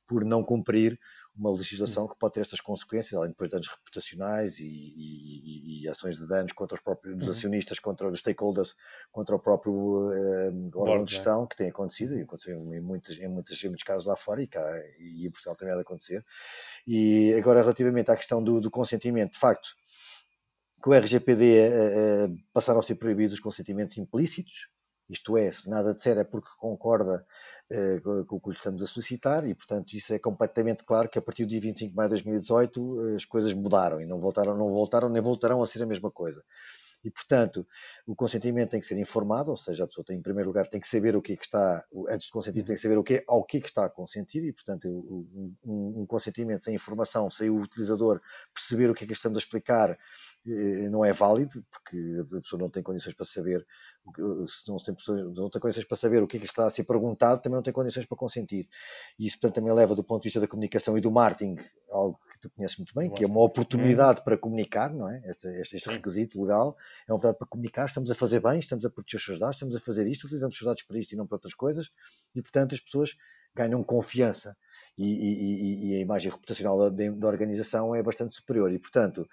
por 0.07 0.25
não 0.25 0.45
cumprir 0.45 0.99
uma 1.37 1.50
legislação 1.50 2.07
que 2.07 2.17
pode 2.17 2.35
ter 2.35 2.41
estas 2.41 2.61
consequências, 2.61 3.12
além 3.14 3.31
depois 3.31 3.50
de 3.50 3.55
danos 3.55 3.69
reputacionais 3.69 4.61
e, 4.61 4.67
e, 4.67 5.83
e, 5.83 5.88
ações 5.88 6.17
de 6.19 6.29
danos 6.29 6.53
contra 6.53 6.76
os 6.76 6.81
próprios 6.81 7.26
uhum. 7.26 7.33
acionistas, 7.33 7.79
contra 7.81 8.09
os 8.09 8.21
stakeholders, 8.21 8.76
contra 9.11 9.35
o 9.35 9.38
próprio 9.38 9.73
uh, 9.73 10.71
órgão 10.75 11.05
de 11.05 11.12
é. 11.12 11.17
gestão, 11.17 11.47
que 11.47 11.57
tem 11.57 11.69
acontecido, 11.69 12.17
e 12.17 12.23
aconteceu 12.23 12.57
em, 12.73 12.81
muitos, 12.81 13.19
em, 13.19 13.29
muitos, 13.29 13.62
em 13.64 13.69
muitos 13.69 13.85
casos 13.85 14.07
lá 14.07 14.14
fora, 14.14 14.43
e, 14.43 14.47
cá, 14.47 14.62
e 14.99 15.26
em 15.26 15.31
Portugal 15.31 15.57
também 15.57 15.73
há 15.73 15.76
de 15.76 15.83
acontecer. 15.83 16.25
E 16.87 17.35
agora, 17.35 17.62
relativamente 17.62 18.11
à 18.11 18.17
questão 18.17 18.43
do, 18.43 18.61
do 18.61 18.71
consentimento, 18.71 19.33
de 19.33 19.38
facto, 19.38 19.71
que 20.81 20.88
o 20.88 20.95
RGPD 20.95 21.69
uh, 21.69 22.26
uh, 22.26 22.38
passaram 22.53 22.79
a 22.79 22.83
ser 22.83 22.95
proibidos 22.95 23.35
os 23.35 23.41
consentimentos 23.41 23.97
implícitos, 23.99 24.69
isto 25.14 25.37
é, 25.37 25.50
se 25.50 25.68
nada 25.68 25.94
disser 25.94 26.18
é 26.18 26.25
porque 26.25 26.49
concorda 26.59 27.25
uh, 27.71 28.25
com 28.26 28.37
o 28.37 28.40
que 28.40 28.50
lhe 28.50 28.56
estamos 28.56 28.83
a 28.83 28.87
solicitar 28.87 29.47
e, 29.47 29.54
portanto, 29.54 29.94
isso 29.94 30.12
é 30.12 30.18
completamente 30.18 30.85
claro 30.85 31.09
que 31.09 31.18
a 31.18 31.23
partir 31.23 31.44
do 31.44 31.49
dia 31.49 31.61
25 31.61 31.90
de 31.90 31.97
maio 31.97 32.09
de 32.09 32.23
2018 32.23 33.09
eh, 33.09 33.14
as 33.16 33.25
coisas 33.25 33.54
mudaram 33.54 34.00
e 34.00 34.06
não 34.06 34.21
voltaram, 34.21 34.56
não 34.56 34.68
voltaram 34.68 35.09
nem 35.09 35.23
voltarão 35.23 35.62
a 35.62 35.66
ser 35.66 35.83
a 35.83 35.87
mesma 35.87 36.11
coisa. 36.11 36.44
E, 37.04 37.11
portanto, 37.11 37.66
o 38.06 38.16
consentimento 38.16 38.71
tem 38.71 38.80
que 38.80 38.87
ser 38.87 38.99
informado, 38.99 39.50
ou 39.50 39.56
seja, 39.56 39.85
a 39.85 39.87
pessoa 39.87 40.04
tem, 40.04 40.16
em 40.16 40.23
primeiro 40.23 40.49
lugar, 40.49 40.66
tem 40.66 40.80
que 40.80 40.88
saber 40.88 41.14
o 41.14 41.21
que 41.21 41.35
é 41.35 41.37
que 41.37 41.44
está, 41.44 41.85
antes 42.09 42.26
de 42.26 42.33
consentir, 42.33 42.62
tem 42.62 42.75
que 42.75 42.80
saber 42.80 42.97
o 42.97 43.04
que, 43.04 43.23
ao 43.28 43.44
que 43.44 43.59
é 43.59 43.61
que 43.61 43.68
está 43.68 43.85
a 43.85 43.90
consentir, 43.90 44.42
e, 44.42 44.52
portanto, 44.52 44.88
um, 44.88 46.00
um 46.00 46.06
consentimento 46.06 46.64
sem 46.64 46.75
informação, 46.75 47.28
sem 47.28 47.50
o 47.50 47.61
utilizador 47.61 48.23
perceber 48.54 48.88
o 48.88 48.94
que 48.94 49.04
é 49.04 49.06
que 49.06 49.12
estamos 49.12 49.37
a 49.37 49.40
explicar, 49.40 49.90
eh, 49.90 49.99
não 50.91 51.05
é 51.05 51.13
válido, 51.13 51.65
porque 51.71 51.97
a 52.37 52.41
pessoa 52.41 52.61
não 52.61 52.71
tem 52.71 52.83
condições 52.83 53.15
para 53.15 53.25
saber, 53.25 53.67
se 54.47 54.69
não 54.69 54.77
tem, 54.77 54.95
não 55.35 55.51
tem 55.51 55.61
condições 55.61 55.87
para 55.87 55.97
saber 55.97 56.23
o 56.23 56.27
que 56.27 56.37
é 56.37 56.41
que 56.41 56.47
está 56.47 56.67
a 56.67 56.71
ser 56.71 56.85
perguntado, 56.85 57.41
também 57.41 57.57
não 57.57 57.63
tem 57.63 57.73
condições 57.73 58.07
para 58.07 58.17
consentir. 58.17 58.69
E 59.19 59.27
isso, 59.27 59.39
portanto, 59.39 59.57
também 59.57 59.73
leva, 59.73 59.95
do 59.95 60.05
ponto 60.05 60.23
de 60.23 60.27
vista 60.27 60.41
da 60.41 60.49
comunicação 60.49 60.99
e 60.99 61.01
do 61.01 61.11
marketing, 61.11 61.57
algo 61.91 62.19
tu 62.49 62.51
conheces 62.51 62.77
muito 62.77 62.95
bem, 62.95 63.11
que 63.11 63.25
é 63.25 63.27
uma 63.27 63.43
oportunidade 63.43 64.23
para 64.23 64.37
comunicar, 64.37 64.93
não 64.93 65.11
é? 65.11 65.23
Este, 65.27 65.49
este, 65.61 65.77
este 65.77 65.89
requisito 65.89 66.41
legal 66.41 66.77
é 67.09 67.13
uma 67.13 67.17
oportunidade 67.17 67.39
para 67.39 67.49
comunicar, 67.49 67.87
estamos 67.87 68.11
a 68.11 68.15
fazer 68.15 68.41
bem, 68.41 68.59
estamos 68.59 68.85
a 68.85 68.91
proteger 68.91 69.19
os 69.19 69.25
seus 69.25 69.41
dados, 69.41 69.57
estamos 69.57 69.75
a 69.75 69.81
fazer 69.81 70.07
isto, 70.07 70.25
utilizamos 70.25 70.55
os 70.55 70.59
seus 70.59 70.69
dados 70.69 70.83
para 70.83 70.99
isto 70.99 71.13
e 71.13 71.17
não 71.17 71.27
para 71.27 71.37
outras 71.37 71.55
coisas, 71.55 71.91
e 72.35 72.43
portanto 72.43 72.75
as 72.75 72.81
pessoas 72.81 73.17
ganham 73.55 73.83
confiança 73.85 74.57
e, 74.99 75.07
e, 75.07 75.91
e 75.91 75.97
a 75.97 76.01
imagem 76.01 76.31
reputacional 76.31 76.91
da, 76.91 77.11
da, 77.11 77.29
organização 77.29 77.95
é 77.95 78.03
bastante 78.03 78.35
superior 78.35 78.73
e 78.73 78.79
portanto 78.81 79.27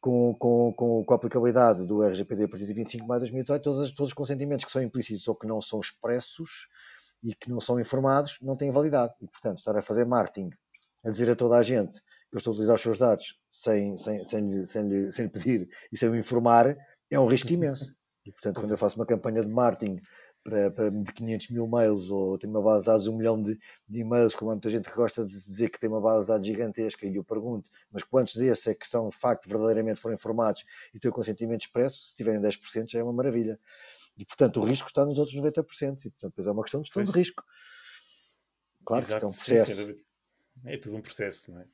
com, 0.00 0.34
com, 0.34 0.72
com, 0.72 1.04
com, 1.04 1.12
a 1.12 1.16
aplicabilidade 1.16 1.86
do 1.86 2.02
RGPD 2.02 2.44
a 2.44 2.48
partir 2.48 2.66
de 2.66 2.74
25 2.74 3.02
de 3.02 3.08
maio 3.08 3.20
de 3.20 3.26
2018, 3.26 3.62
todos, 3.62 3.90
todos 3.90 4.10
os 4.10 4.14
consentimentos 4.14 4.64
que 4.64 4.70
são 4.70 4.82
implícitos 4.82 5.26
ou 5.28 5.34
que 5.34 5.46
não 5.46 5.60
são 5.60 5.80
expressos 5.80 6.68
e 7.22 7.34
que 7.34 7.50
não 7.50 7.60
são 7.60 7.80
informados 7.80 8.38
não 8.40 8.56
têm 8.56 8.70
validade. 8.70 9.12
E, 9.20 9.26
portanto, 9.26 9.58
estar 9.58 9.76
a 9.76 9.82
fazer 9.82 10.06
marketing, 10.06 10.50
a 11.04 11.10
dizer 11.10 11.30
a 11.30 11.36
toda 11.36 11.56
a 11.56 11.62
gente 11.62 12.00
eu 12.32 12.38
estou 12.38 12.52
a 12.52 12.54
utilizar 12.54 12.76
os 12.76 12.82
seus 12.82 12.98
dados 12.98 13.38
sem, 13.50 13.96
sem, 13.96 14.24
sem, 14.24 14.50
lhe, 14.50 14.66
sem, 14.66 14.88
lhe, 14.88 15.12
sem 15.12 15.24
lhe 15.24 15.30
pedir 15.30 15.68
e 15.90 15.96
sem 15.96 16.10
me 16.10 16.18
informar, 16.18 16.76
é 17.10 17.18
um 17.18 17.26
risco 17.26 17.52
imenso. 17.52 17.94
E, 18.24 18.32
portanto, 18.32 18.60
quando 18.60 18.70
eu 18.70 18.78
faço 18.78 18.96
uma 18.96 19.06
campanha 19.06 19.40
de 19.40 19.48
marketing 19.48 20.00
para, 20.42 20.70
para, 20.70 20.90
de 20.90 21.12
500 21.12 21.50
mil 21.50 21.66
mails 21.66 22.10
ou 22.10 22.38
tenho 22.38 22.52
uma 22.52 22.62
base 22.62 22.84
de 22.84 22.86
dados 22.86 23.04
de 23.04 23.10
um 23.10 23.16
milhão 23.16 23.42
de, 23.42 23.58
de 23.88 24.00
e-mails, 24.00 24.34
como 24.34 24.50
há 24.50 24.54
muita 24.54 24.70
gente 24.70 24.88
que 24.88 24.94
gosta 24.94 25.24
de 25.24 25.32
dizer 25.32 25.70
que 25.70 25.78
tem 25.78 25.88
uma 25.88 26.00
base 26.00 26.26
de 26.26 26.32
dados 26.32 26.46
gigantesca, 26.46 27.06
e 27.06 27.16
eu 27.16 27.24
pergunto, 27.24 27.70
mas 27.90 28.02
quantos 28.02 28.34
desses 28.36 28.66
é 28.66 28.74
que 28.74 28.86
são 28.86 29.08
de 29.08 29.16
facto 29.16 29.48
verdadeiramente 29.48 30.00
foram 30.00 30.14
informados 30.14 30.64
e 30.94 30.98
têm 30.98 31.10
o 31.10 31.14
consentimento 31.14 31.62
expresso? 31.62 32.08
Se 32.08 32.14
tiverem 32.14 32.40
10% 32.40 32.90
já 32.90 32.98
é 32.98 33.02
uma 33.02 33.12
maravilha. 33.12 33.58
E 34.16 34.24
portanto 34.24 34.60
o 34.60 34.64
risco 34.64 34.88
está 34.88 35.04
nos 35.04 35.18
outros 35.18 35.36
90%, 35.36 36.04
e 36.04 36.10
portanto 36.10 36.48
é 36.48 36.50
uma 36.50 36.62
questão 36.62 36.80
de 36.80 36.86
gestão 36.86 37.02
de 37.02 37.10
risco. 37.10 37.44
Claro 38.84 39.04
Exato, 39.04 39.20
que 39.20 39.24
é 39.24 39.28
um 39.28 39.32
processo. 39.32 39.86
Sim, 39.86 40.04
é 40.64 40.76
tudo 40.76 40.96
um 40.96 41.02
processo, 41.02 41.52
não 41.52 41.60
é? 41.60 41.66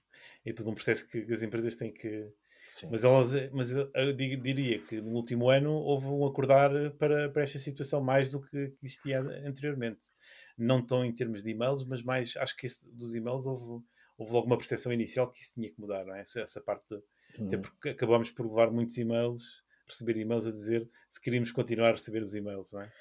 é 0.44 0.52
tudo 0.52 0.70
um 0.70 0.74
processo 0.74 1.08
que 1.08 1.32
as 1.32 1.42
empresas 1.42 1.76
têm 1.76 1.92
que. 1.92 2.30
Sim. 2.74 2.88
Mas, 2.90 3.04
elas, 3.04 3.30
mas 3.52 3.70
eu 3.70 4.12
diria 4.12 4.80
que 4.80 5.00
no 5.00 5.12
último 5.12 5.48
ano 5.48 5.72
houve 5.74 6.06
um 6.06 6.26
acordar 6.26 6.72
para, 6.98 7.30
para 7.30 7.44
esta 7.44 7.56
situação 7.56 8.02
mais 8.02 8.30
do 8.30 8.40
que 8.40 8.74
existia 8.82 9.20
anteriormente. 9.46 10.08
Não 10.58 10.84
tão 10.84 11.04
em 11.04 11.12
termos 11.12 11.44
de 11.44 11.50
e-mails, 11.50 11.84
mas 11.86 12.02
mais, 12.02 12.36
acho 12.36 12.56
que 12.56 12.66
esse, 12.66 12.90
dos 12.92 13.14
e-mails 13.14 13.46
houve, 13.46 13.84
houve 14.18 14.32
logo 14.32 14.46
uma 14.46 14.58
percepção 14.58 14.92
inicial 14.92 15.30
que 15.30 15.40
isso 15.40 15.52
tinha 15.54 15.68
que 15.68 15.80
mudar, 15.80 16.04
não 16.04 16.16
é? 16.16 16.22
Essa, 16.22 16.40
essa 16.40 16.60
parte, 16.60 16.84
de, 16.88 17.44
até 17.46 17.58
porque 17.58 17.90
acabámos 17.90 18.32
por 18.32 18.44
levar 18.44 18.72
muitos 18.72 18.98
e-mails, 18.98 19.64
receber 19.88 20.16
e-mails 20.16 20.44
a 20.44 20.50
dizer 20.50 20.88
se 21.08 21.20
queríamos 21.20 21.52
continuar 21.52 21.90
a 21.90 21.92
receber 21.92 22.24
os 22.24 22.34
e-mails, 22.34 22.72
não 22.72 22.80
é? 22.80 22.92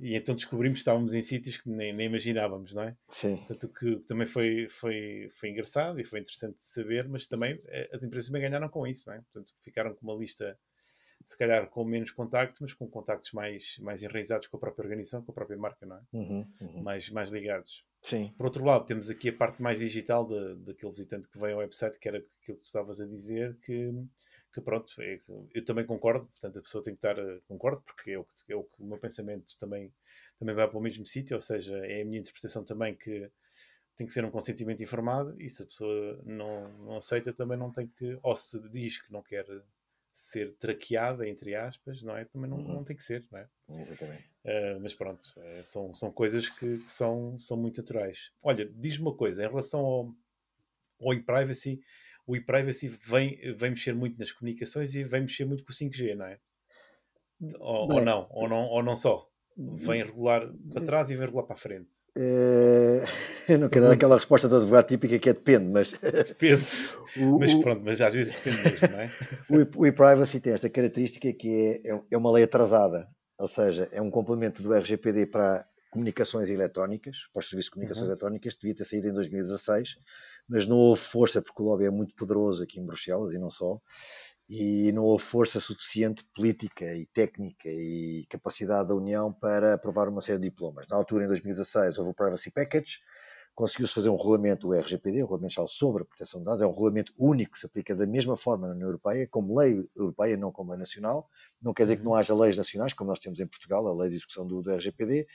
E 0.00 0.16
então 0.16 0.34
descobrimos 0.34 0.78
que 0.78 0.80
estávamos 0.80 1.12
em 1.12 1.20
sítios 1.20 1.58
que 1.58 1.68
nem, 1.68 1.92
nem 1.92 2.06
imaginávamos, 2.06 2.74
não 2.74 2.84
é? 2.84 2.96
Sim. 3.08 3.36
Portanto, 3.36 3.68
que 3.68 3.96
também 4.06 4.26
foi, 4.26 4.66
foi, 4.70 5.28
foi 5.30 5.50
engraçado 5.50 6.00
e 6.00 6.04
foi 6.04 6.20
interessante 6.20 6.56
de 6.56 6.64
saber, 6.64 7.06
mas 7.06 7.26
também 7.26 7.58
eh, 7.68 7.90
as 7.92 8.02
empresas 8.02 8.28
também 8.28 8.42
ganharam 8.42 8.68
com 8.70 8.86
isso, 8.86 9.10
não 9.10 9.16
é? 9.16 9.20
Portanto, 9.20 9.52
ficaram 9.62 9.94
com 9.94 10.06
uma 10.06 10.18
lista, 10.18 10.58
se 11.22 11.36
calhar 11.36 11.68
com 11.68 11.84
menos 11.84 12.10
contactos, 12.12 12.62
mas 12.62 12.72
com 12.72 12.88
contactos 12.88 13.32
mais, 13.32 13.76
mais 13.78 14.02
enraizados 14.02 14.48
com 14.48 14.56
a 14.56 14.60
própria 14.60 14.84
organização, 14.84 15.22
com 15.22 15.32
a 15.32 15.34
própria 15.34 15.58
marca, 15.58 15.84
não 15.84 15.96
é? 15.96 16.02
Uhum, 16.14 16.52
uhum. 16.62 16.82
Mais, 16.82 17.10
mais 17.10 17.30
ligados. 17.30 17.84
Sim. 17.98 18.32
Por 18.38 18.46
outro 18.46 18.64
lado, 18.64 18.86
temos 18.86 19.10
aqui 19.10 19.28
a 19.28 19.32
parte 19.34 19.60
mais 19.60 19.78
digital 19.78 20.26
daquele 20.26 20.90
visitante 20.90 21.28
que 21.28 21.38
veio 21.38 21.56
ao 21.56 21.60
website, 21.60 21.98
que 21.98 22.08
era 22.08 22.16
aquilo 22.16 22.56
que 22.56 22.62
tu 22.62 22.66
estavas 22.66 23.02
a 23.02 23.06
dizer, 23.06 23.58
que 23.58 23.92
que 24.52 24.60
pronto, 24.60 24.92
é, 25.00 25.20
eu 25.54 25.64
também 25.64 25.84
concordo, 25.84 26.26
portanto 26.26 26.58
a 26.58 26.62
pessoa 26.62 26.82
tem 26.82 26.94
que 26.94 26.98
estar, 26.98 27.18
eh, 27.18 27.40
concordo, 27.46 27.82
porque 27.82 28.12
é 28.12 28.18
o, 28.18 28.26
é 28.48 28.56
o 28.56 28.64
que 28.64 28.82
o 28.82 28.84
meu 28.84 28.98
pensamento 28.98 29.56
também, 29.56 29.92
também 30.38 30.54
vai 30.54 30.68
para 30.68 30.78
o 30.78 30.80
mesmo 30.80 31.06
sítio, 31.06 31.36
ou 31.36 31.40
seja, 31.40 31.76
é 31.86 32.02
a 32.02 32.04
minha 32.04 32.18
interpretação 32.18 32.64
também 32.64 32.94
que 32.94 33.30
tem 33.96 34.06
que 34.06 34.12
ser 34.12 34.24
um 34.24 34.30
consentimento 34.30 34.82
informado 34.82 35.40
e 35.40 35.48
se 35.48 35.62
a 35.62 35.66
pessoa 35.66 36.20
não, 36.24 36.72
não 36.78 36.96
aceita 36.96 37.32
também 37.32 37.56
não 37.56 37.70
tem 37.70 37.86
que, 37.86 38.18
ou 38.22 38.34
se 38.34 38.60
diz 38.70 39.00
que 39.00 39.12
não 39.12 39.22
quer 39.22 39.46
ser 40.12 40.54
traqueada, 40.56 41.28
entre 41.28 41.54
aspas, 41.54 42.02
não 42.02 42.16
é? 42.16 42.24
Também 42.24 42.50
não, 42.50 42.58
uhum. 42.58 42.74
não 42.74 42.84
tem 42.84 42.96
que 42.96 43.04
ser, 43.04 43.24
não 43.30 43.38
é? 43.38 43.48
Exatamente. 43.68 44.24
Uh, 44.44 44.80
mas 44.80 44.94
pronto, 44.94 45.32
é, 45.36 45.62
são, 45.62 45.94
são 45.94 46.10
coisas 46.10 46.48
que, 46.48 46.78
que, 46.78 46.90
são, 46.90 47.38
são 47.38 47.56
muito 47.56 47.78
naturais. 47.78 48.32
Olha, 48.42 48.66
diz-me 48.66 49.06
uma 49.06 49.14
coisa, 49.14 49.44
em 49.44 49.48
relação 49.48 49.80
ao, 49.80 50.14
ao 51.00 51.14
e-privacy, 51.14 51.80
o 52.30 52.36
e-privacy 52.36 52.86
vem, 52.86 53.36
vem 53.56 53.70
mexer 53.70 53.92
muito 53.92 54.16
nas 54.16 54.30
comunicações 54.30 54.94
e 54.94 55.02
vem 55.02 55.22
mexer 55.22 55.44
muito 55.44 55.64
com 55.64 55.72
o 55.72 55.74
5G, 55.74 56.14
não 56.14 56.26
é? 56.26 56.38
Ou, 57.58 57.92
ou 57.92 58.04
não, 58.04 58.28
ou 58.30 58.48
não, 58.48 58.66
ou 58.66 58.82
não 58.84 58.94
só. 58.94 59.26
Vem 59.56 60.04
regular 60.04 60.48
para 60.72 60.84
trás 60.84 61.10
e 61.10 61.16
vem 61.16 61.24
regular 61.24 61.44
para 61.44 61.56
a 61.56 61.58
frente. 61.58 61.90
É... 62.16 63.02
Eu 63.52 63.58
não 63.58 63.68
quero 63.68 63.86
dar 63.86 63.92
aquela 63.92 64.16
resposta 64.16 64.48
do 64.48 64.56
advogado 64.56 64.86
típica 64.86 65.18
que 65.18 65.28
é 65.28 65.32
depende, 65.32 65.72
mas. 65.72 65.90
Depende. 66.00 66.64
o, 67.16 67.40
mas 67.40 67.52
pronto, 67.54 67.84
mas 67.84 68.00
às 68.00 68.14
vezes 68.14 68.36
depende 68.36 68.62
mesmo, 68.62 68.88
não 68.88 69.00
é? 69.00 69.10
o 69.76 69.86
e-privacy 69.86 70.38
tem 70.38 70.52
esta 70.52 70.70
característica 70.70 71.32
que 71.32 71.82
é, 71.84 72.00
é 72.12 72.16
uma 72.16 72.30
lei 72.30 72.44
atrasada, 72.44 73.08
ou 73.36 73.48
seja, 73.48 73.88
é 73.90 74.00
um 74.00 74.10
complemento 74.10 74.62
do 74.62 74.72
RGPD 74.72 75.26
para 75.26 75.66
comunicações 75.90 76.48
eletrónicas, 76.48 77.16
para 77.32 77.40
os 77.40 77.48
serviços 77.48 77.70
de 77.70 77.72
comunicações 77.72 78.06
uhum. 78.06 78.12
eletrónicas, 78.12 78.54
devia 78.54 78.76
ter 78.76 78.84
saído 78.84 79.08
em 79.08 79.12
2016, 79.12 79.96
mas 80.50 80.66
não 80.66 80.76
houve 80.76 81.00
força, 81.00 81.40
porque 81.40 81.62
o 81.62 81.64
lobby 81.64 81.84
é 81.84 81.90
muito 81.90 82.14
poderoso 82.14 82.62
aqui 82.64 82.80
em 82.80 82.84
Bruxelas 82.84 83.32
e 83.32 83.38
não 83.38 83.48
só, 83.48 83.80
e 84.48 84.90
não 84.92 85.04
houve 85.04 85.22
força 85.22 85.60
suficiente 85.60 86.24
política 86.34 86.84
e 86.96 87.06
técnica 87.06 87.68
e 87.68 88.26
capacidade 88.28 88.88
da 88.88 88.94
União 88.96 89.32
para 89.32 89.74
aprovar 89.74 90.08
uma 90.08 90.20
série 90.20 90.40
de 90.40 90.50
diplomas. 90.50 90.88
Na 90.88 90.96
altura, 90.96 91.24
em 91.24 91.28
2016, 91.28 91.98
houve 91.98 92.10
o 92.10 92.14
Privacy 92.14 92.50
Package, 92.50 92.98
conseguiu-se 93.60 93.92
fazer 93.92 94.08
um 94.08 94.16
regulamento, 94.16 94.68
o 94.68 94.72
RGPD, 94.72 95.18
o 95.18 95.26
Regulamento 95.26 95.52
Geral 95.52 95.68
sobre 95.68 96.02
a 96.02 96.06
Proteção 96.06 96.40
de 96.40 96.46
Dados, 96.46 96.62
é 96.62 96.66
um 96.66 96.70
regulamento 96.70 97.12
único 97.18 97.52
que 97.52 97.58
se 97.58 97.66
aplica 97.66 97.94
da 97.94 98.06
mesma 98.06 98.34
forma 98.34 98.66
na 98.66 98.72
União 98.72 98.88
Europeia, 98.88 99.28
como 99.30 99.58
lei 99.58 99.86
europeia, 99.94 100.34
não 100.38 100.50
como 100.50 100.70
lei 100.70 100.78
nacional. 100.78 101.28
Não 101.60 101.74
quer 101.74 101.82
dizer 101.82 101.96
que 101.98 102.02
não 102.02 102.12
uhum. 102.12 102.16
haja 102.16 102.34
leis 102.34 102.56
nacionais, 102.56 102.94
como 102.94 103.10
nós 103.10 103.18
temos 103.18 103.38
em 103.38 103.46
Portugal, 103.46 103.86
a 103.86 103.94
lei 103.94 104.08
de 104.08 104.16
execução 104.16 104.46
do, 104.46 104.62
do 104.62 104.72
RGPD, 104.72 105.26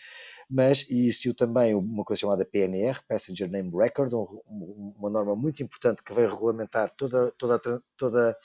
mas 0.49 0.87
existiu 0.89 1.35
também 1.35 1.75
uma 1.75 2.03
coisa 2.03 2.21
chamada 2.21 2.43
PNR, 2.43 2.99
Passenger 3.07 3.47
Name 3.47 3.69
Record, 3.71 4.11
um, 4.11 4.93
uma 4.97 5.11
norma 5.11 5.35
muito 5.35 5.61
importante 5.61 6.01
que 6.01 6.11
vai 6.11 6.25
regulamentar 6.25 6.91
toda, 6.97 7.31
toda, 7.37 7.61
toda 7.95 8.35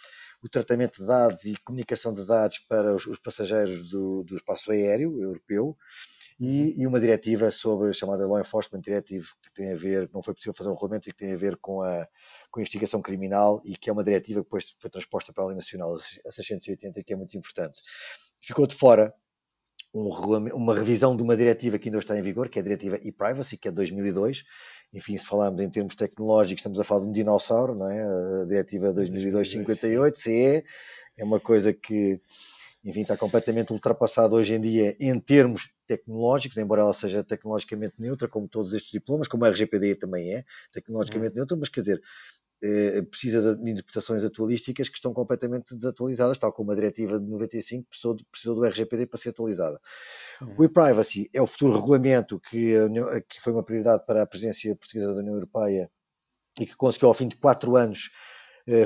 o 0.42 0.49
tratamento 0.50 1.00
de 1.00 1.06
dados 1.06 1.42
e 1.44 1.56
comunicação 1.64 2.12
de 2.12 2.26
dados 2.26 2.58
para 2.58 2.94
os, 2.94 3.06
os 3.06 3.18
passageiros 3.18 3.88
do, 3.88 4.25
do 4.25 4.37
espaço 4.37 4.70
aéreo 4.72 5.18
europeu 5.22 5.75
e, 6.40 6.80
e, 6.80 6.87
uma 6.87 6.99
diretiva 6.99 7.50
sobre 7.50 7.92
chamada 7.92 8.26
Law 8.26 8.40
Enforcement 8.40 8.80
Directive 8.80 9.28
que 9.42 9.52
tem 9.52 9.75
a 9.75 9.76
ver, 9.76 10.09
não 10.12 10.23
foi 10.23 10.32
possível 10.32 10.54
fazer 10.54 10.70
um 10.70 10.73
regulamento 10.75 11.06
e 11.06 11.12
que 11.12 11.18
tem 11.18 11.35
a 11.35 11.37
ver 11.37 11.59
com 11.59 11.82
a, 11.82 12.06
com 12.50 12.61
a 12.61 12.62
investigação 12.62 13.02
criminal 13.02 13.61
e 13.62 13.76
que 13.76 13.90
é 13.90 13.92
uma 13.92 14.02
diretiva 14.02 14.40
que 14.40 14.44
depois 14.44 14.75
foi 14.80 14.88
transposta 14.88 15.35
para 15.35 15.44
a 15.44 15.49
lei 15.49 15.56
nacional, 15.56 15.94
a 15.94 16.30
680, 16.30 17.04
que 17.04 17.12
é 17.12 17.16
muito 17.16 17.37
importante. 17.37 17.78
Ficou 18.40 18.66
de 18.66 18.75
fora 18.75 19.12
um 19.92 20.09
uma 20.54 20.75
revisão 20.75 21.14
de 21.14 21.23
uma 21.23 21.37
diretiva 21.37 21.78
que 21.78 21.88
ainda 21.88 21.99
está 21.99 22.18
em 22.18 22.23
vigor, 22.23 22.49
que 22.49 22.59
é 22.59 22.62
a 22.62 22.64
diretiva 22.64 22.99
e-privacy, 23.02 23.59
que 23.59 23.68
é 23.68 23.70
de 23.70 23.76
2002. 23.76 24.42
Enfim, 24.94 25.18
se 25.18 25.26
falarmos 25.26 25.61
em 25.61 25.68
termos 25.68 25.94
tecnológicos, 25.94 26.61
estamos 26.61 26.80
a 26.80 26.85
falar 26.85 27.02
de 27.02 27.09
um 27.09 27.12
dinossauro, 27.12 27.75
não 27.75 27.90
é? 27.90 28.42
A 28.42 28.44
diretiva 28.47 28.94
2002-58, 28.94 30.16
CE, 30.16 30.64
é 31.18 31.25
uma 31.25 31.38
coisa 31.38 31.75
que 31.75 32.18
enfim, 32.85 33.02
está 33.02 33.16
completamente 33.16 33.73
ultrapassada 33.73 34.35
hoje 34.35 34.54
em 34.54 34.61
dia 34.61 34.97
em 34.99 35.18
termos 35.20 35.70
tecnológicos, 35.90 36.56
embora 36.56 36.82
ela 36.82 36.94
seja 36.94 37.25
tecnologicamente 37.25 37.94
neutra, 37.99 38.28
como 38.28 38.47
todos 38.47 38.73
estes 38.73 38.92
diplomas, 38.92 39.26
como 39.26 39.44
a 39.44 39.49
RGPD 39.49 39.97
também 39.97 40.32
é, 40.32 40.44
tecnologicamente 40.73 41.32
uhum. 41.32 41.38
neutra, 41.38 41.56
mas 41.56 41.68
quer 41.68 41.80
dizer, 41.80 42.00
eh, 42.62 43.02
precisa 43.02 43.56
de 43.56 43.70
interpretações 43.70 44.23
atualísticas 44.23 44.88
que 44.88 44.94
estão 44.94 45.12
completamente 45.12 45.75
desatualizadas, 45.75 46.38
tal 46.38 46.52
como 46.52 46.70
a 46.70 46.75
diretiva 46.76 47.18
de 47.18 47.26
95 47.26 47.88
precisou, 47.88 48.16
precisou 48.30 48.54
do 48.54 48.64
RGPD 48.64 49.06
para 49.06 49.18
ser 49.18 49.30
atualizada. 49.30 49.80
Uhum. 50.40 50.54
O 50.59 50.64
e-privacy 50.64 51.28
é 51.32 51.42
o 51.42 51.47
futuro 51.47 51.75
regulamento 51.75 52.38
que, 52.38 52.75
que 53.28 53.40
foi 53.40 53.52
uma 53.52 53.64
prioridade 53.64 54.04
para 54.06 54.23
a 54.23 54.26
presidência 54.26 54.76
portuguesa 54.76 55.12
da 55.12 55.20
União 55.20 55.35
Europeia 55.35 55.90
e 56.61 56.66
que 56.66 56.76
conseguiu 56.76 57.09
ao 57.09 57.14
fim 57.14 57.26
de 57.26 57.37
quatro 57.37 57.76
anos 57.76 58.11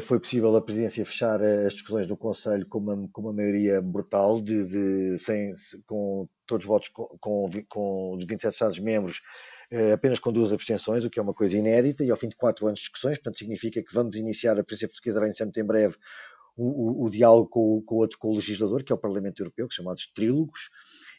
foi 0.01 0.19
possível 0.19 0.55
a 0.57 0.63
presidência 0.63 1.05
fechar 1.05 1.41
eh, 1.43 1.67
as 1.67 1.75
discussões 1.75 2.07
do 2.07 2.17
Conselho 2.17 2.67
com 2.67 2.79
uma, 2.79 3.09
com 3.13 3.21
uma 3.21 3.33
maioria 3.33 3.83
brutal, 3.83 4.41
de, 4.41 4.67
de 4.67 5.19
sem, 5.23 5.53
com 5.87 6.27
todos 6.47 6.65
os 6.65 6.69
votos 6.69 6.89
com, 6.89 7.05
com, 7.21 7.51
com 7.69 8.17
os 8.17 8.25
27 8.25 8.53
Estados-membros, 8.53 9.21
eh, 9.71 9.93
apenas 9.93 10.19
com 10.19 10.33
duas 10.33 10.53
abstenções, 10.53 11.05
o 11.05 11.11
que 11.11 11.19
é 11.19 11.23
uma 11.23 11.35
coisa 11.35 11.57
inédita, 11.57 12.03
e 12.03 12.11
ao 12.11 12.17
fim 12.17 12.29
de 12.29 12.37
quatro 12.37 12.67
anos 12.67 12.79
de 12.79 12.85
discussões, 12.85 13.19
portanto 13.19 13.39
significa 13.39 13.83
que 13.83 13.95
vamos 13.95 14.17
iniciar, 14.17 14.59
a 14.59 14.65
presidência 14.65 14.89
portuguesa 14.89 15.21
vai 15.21 15.29
iniciar 15.29 15.47
muito 15.47 15.61
em 15.61 15.67
breve, 15.67 15.97
o, 16.57 17.03
o, 17.03 17.07
o 17.07 17.11
diálogo 17.11 17.49
com, 17.49 17.83
com, 17.83 17.97
outro, 17.97 18.19
com 18.19 18.29
o 18.29 18.35
legislador, 18.35 18.83
que 18.85 18.93
é 18.93 18.95
o 18.95 18.99
Parlamento 18.99 19.41
Europeu, 19.41 19.69
que 19.69 19.75
é 19.75 19.77
chamados 19.77 20.07
trílogos, 20.15 20.71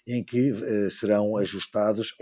em 0.07 0.23
que 0.23 0.53
serão 0.89 1.35
ajustados 1.37 2.15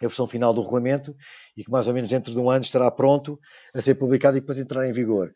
a 0.00 0.06
versão 0.06 0.26
final 0.26 0.52
do 0.52 0.60
regulamento 0.60 1.16
e 1.56 1.64
que 1.64 1.70
mais 1.70 1.88
ou 1.88 1.94
menos 1.94 2.10
dentro 2.10 2.32
de 2.32 2.38
um 2.38 2.50
ano 2.50 2.64
estará 2.64 2.90
pronto 2.90 3.38
a 3.74 3.80
ser 3.80 3.94
publicado 3.94 4.36
e 4.36 4.40
depois 4.40 4.58
entrar 4.58 4.86
em 4.86 4.92
vigor. 4.92 5.32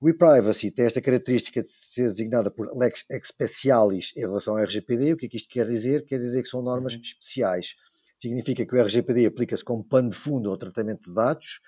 O 0.00 0.08
e-privacy 0.08 0.70
tem 0.70 0.84
esta 0.84 1.00
característica 1.00 1.62
de 1.62 1.68
ser 1.70 2.08
designada 2.08 2.50
por 2.50 2.68
lex 2.76 3.04
specialis 3.24 4.12
em 4.16 4.20
relação 4.20 4.54
ao 4.56 4.62
RGPD. 4.62 5.12
O 5.12 5.16
que 5.16 5.26
é 5.26 5.28
que 5.28 5.36
isto 5.36 5.48
quer 5.48 5.66
dizer? 5.66 6.04
Quer 6.04 6.18
dizer 6.18 6.42
que 6.42 6.48
são 6.48 6.60
normas 6.60 6.94
uhum. 6.94 7.00
especiais. 7.00 7.76
Significa 8.18 8.64
que 8.66 8.74
o 8.74 8.80
RGPD 8.80 9.26
aplica-se 9.26 9.64
como 9.64 9.82
pano 9.82 10.10
de 10.10 10.16
fundo 10.16 10.50
ao 10.50 10.56
tratamento 10.56 11.04
de 11.06 11.14
dados 11.14 11.60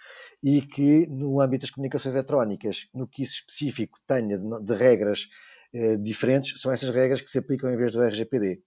e 0.42 0.62
que 0.62 1.06
no 1.08 1.40
âmbito 1.40 1.62
das 1.62 1.70
comunicações 1.70 2.14
eletrónicas, 2.14 2.88
no 2.94 3.08
que 3.08 3.22
isso 3.22 3.34
específico 3.34 3.98
tenha 4.06 4.38
de, 4.38 4.64
de 4.64 4.74
regras 4.74 5.28
eh, 5.72 5.96
diferentes, 5.96 6.60
são 6.60 6.70
essas 6.70 6.90
regras 6.90 7.20
que 7.20 7.28
se 7.28 7.38
aplicam 7.38 7.68
em 7.70 7.76
vez 7.76 7.92
do 7.92 8.00
RGPD. 8.00 8.62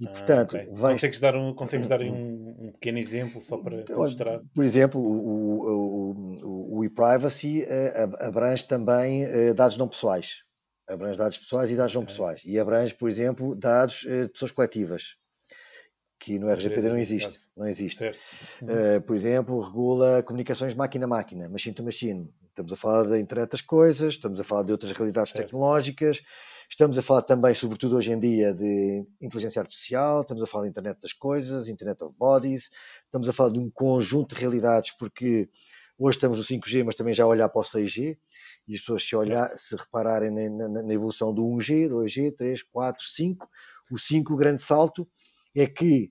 E, 0.00 0.06
ah, 0.06 0.10
portanto, 0.10 0.56
ah, 0.56 0.60
okay. 0.60 0.74
consegues 0.74 1.20
dar, 1.20 1.36
um, 1.36 1.54
consegues 1.54 1.86
dar 1.86 2.00
um, 2.00 2.66
um 2.66 2.72
pequeno 2.72 2.98
exemplo 2.98 3.40
só 3.40 3.58
para, 3.58 3.82
para 3.84 3.96
mostrar? 3.96 4.40
Por 4.52 4.64
exemplo, 4.64 5.00
o, 5.00 5.60
o, 5.60 6.10
o, 6.42 6.78
o 6.78 6.84
e-privacy 6.84 7.62
uh, 7.62 8.26
abrange 8.26 8.64
também 8.64 9.24
uh, 9.24 9.54
dados 9.54 9.76
não 9.76 9.86
pessoais. 9.86 10.42
Abrange 10.88 11.16
dados 11.16 11.38
pessoais 11.38 11.70
e 11.70 11.76
dados 11.76 11.94
okay. 11.94 12.00
não 12.00 12.06
pessoais. 12.06 12.42
E 12.44 12.58
abrange, 12.58 12.92
por 12.94 13.08
exemplo, 13.08 13.54
dados 13.54 14.02
uh, 14.02 14.26
de 14.26 14.28
pessoas 14.30 14.50
coletivas, 14.50 15.16
que 16.18 16.40
no 16.40 16.50
RGPD 16.50 16.88
não 16.88 16.98
existe. 16.98 17.48
Não 17.56 17.68
existe. 17.68 18.04
Uhum. 18.62 19.00
por 19.06 19.14
exemplo, 19.14 19.60
regula 19.60 20.22
comunicações 20.24 20.74
máquina-máquina, 20.74 21.48
machine-to-machine. 21.48 22.32
Estamos 22.48 22.72
a 22.72 22.76
falar 22.76 23.02
da 23.04 23.18
internet 23.18 23.50
das 23.50 23.60
coisas, 23.60 24.14
estamos 24.14 24.40
a 24.40 24.44
falar 24.44 24.62
de 24.62 24.72
outras 24.72 24.90
realidades 24.92 25.32
certo. 25.32 25.46
tecnológicas 25.46 26.22
Estamos 26.68 26.98
a 26.98 27.02
falar 27.02 27.22
também, 27.22 27.54
sobretudo 27.54 27.96
hoje 27.96 28.12
em 28.12 28.18
dia, 28.18 28.52
de 28.54 29.06
inteligência 29.20 29.60
artificial, 29.60 30.22
estamos 30.22 30.42
a 30.42 30.46
falar 30.46 30.64
de 30.64 30.70
internet 30.70 30.98
das 31.00 31.12
coisas, 31.12 31.68
internet 31.68 32.02
of 32.02 32.14
bodies, 32.18 32.70
estamos 33.04 33.28
a 33.28 33.32
falar 33.32 33.50
de 33.50 33.58
um 33.58 33.70
conjunto 33.70 34.34
de 34.34 34.40
realidades, 34.40 34.92
porque 34.98 35.48
hoje 35.98 36.16
estamos 36.16 36.38
no 36.38 36.44
5G, 36.44 36.84
mas 36.84 36.94
também 36.94 37.14
já 37.14 37.24
a 37.24 37.28
olhar 37.28 37.48
para 37.48 37.60
o 37.60 37.64
6G, 37.64 38.16
e 38.66 38.74
as 38.74 38.80
pessoas 38.80 39.06
se, 39.06 39.14
olhar, 39.14 39.46
se 39.56 39.76
repararem 39.76 40.30
na, 40.30 40.68
na, 40.68 40.82
na 40.82 40.94
evolução 40.94 41.32
do 41.32 41.42
1G, 41.42 41.88
2G, 41.88 42.34
3, 42.34 42.62
4, 42.62 43.04
5, 43.04 43.48
o 43.90 43.98
5, 43.98 44.32
o 44.32 44.36
grande 44.36 44.62
salto, 44.62 45.06
é 45.54 45.66
que 45.66 46.10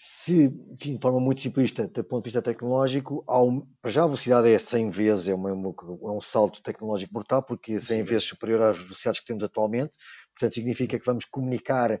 se, 0.00 0.44
enfim, 0.70 0.94
de 0.94 1.00
forma 1.00 1.18
muito 1.18 1.40
simplista, 1.40 1.88
do 1.88 2.04
ponto 2.04 2.22
de 2.22 2.28
vista 2.28 2.40
tecnológico, 2.40 3.24
um, 3.28 3.60
para 3.82 3.90
já 3.90 4.04
a 4.04 4.06
velocidade 4.06 4.48
é 4.48 4.56
100 4.56 4.90
vezes, 4.90 5.28
é, 5.28 5.34
uma, 5.34 5.50
é, 5.50 5.52
um 5.52 6.20
salto 6.20 6.62
tecnológico 6.62 7.12
brutal, 7.12 7.42
porque 7.42 7.72
é 7.72 7.80
100 7.80 8.04
vezes 8.04 8.22
superior 8.22 8.62
às 8.62 8.78
velocidades 8.78 9.18
que 9.18 9.26
temos 9.26 9.42
atualmente. 9.42 9.98
Portanto, 10.32 10.54
significa 10.54 10.96
que 10.96 11.04
vamos 11.04 11.24
comunicar 11.24 12.00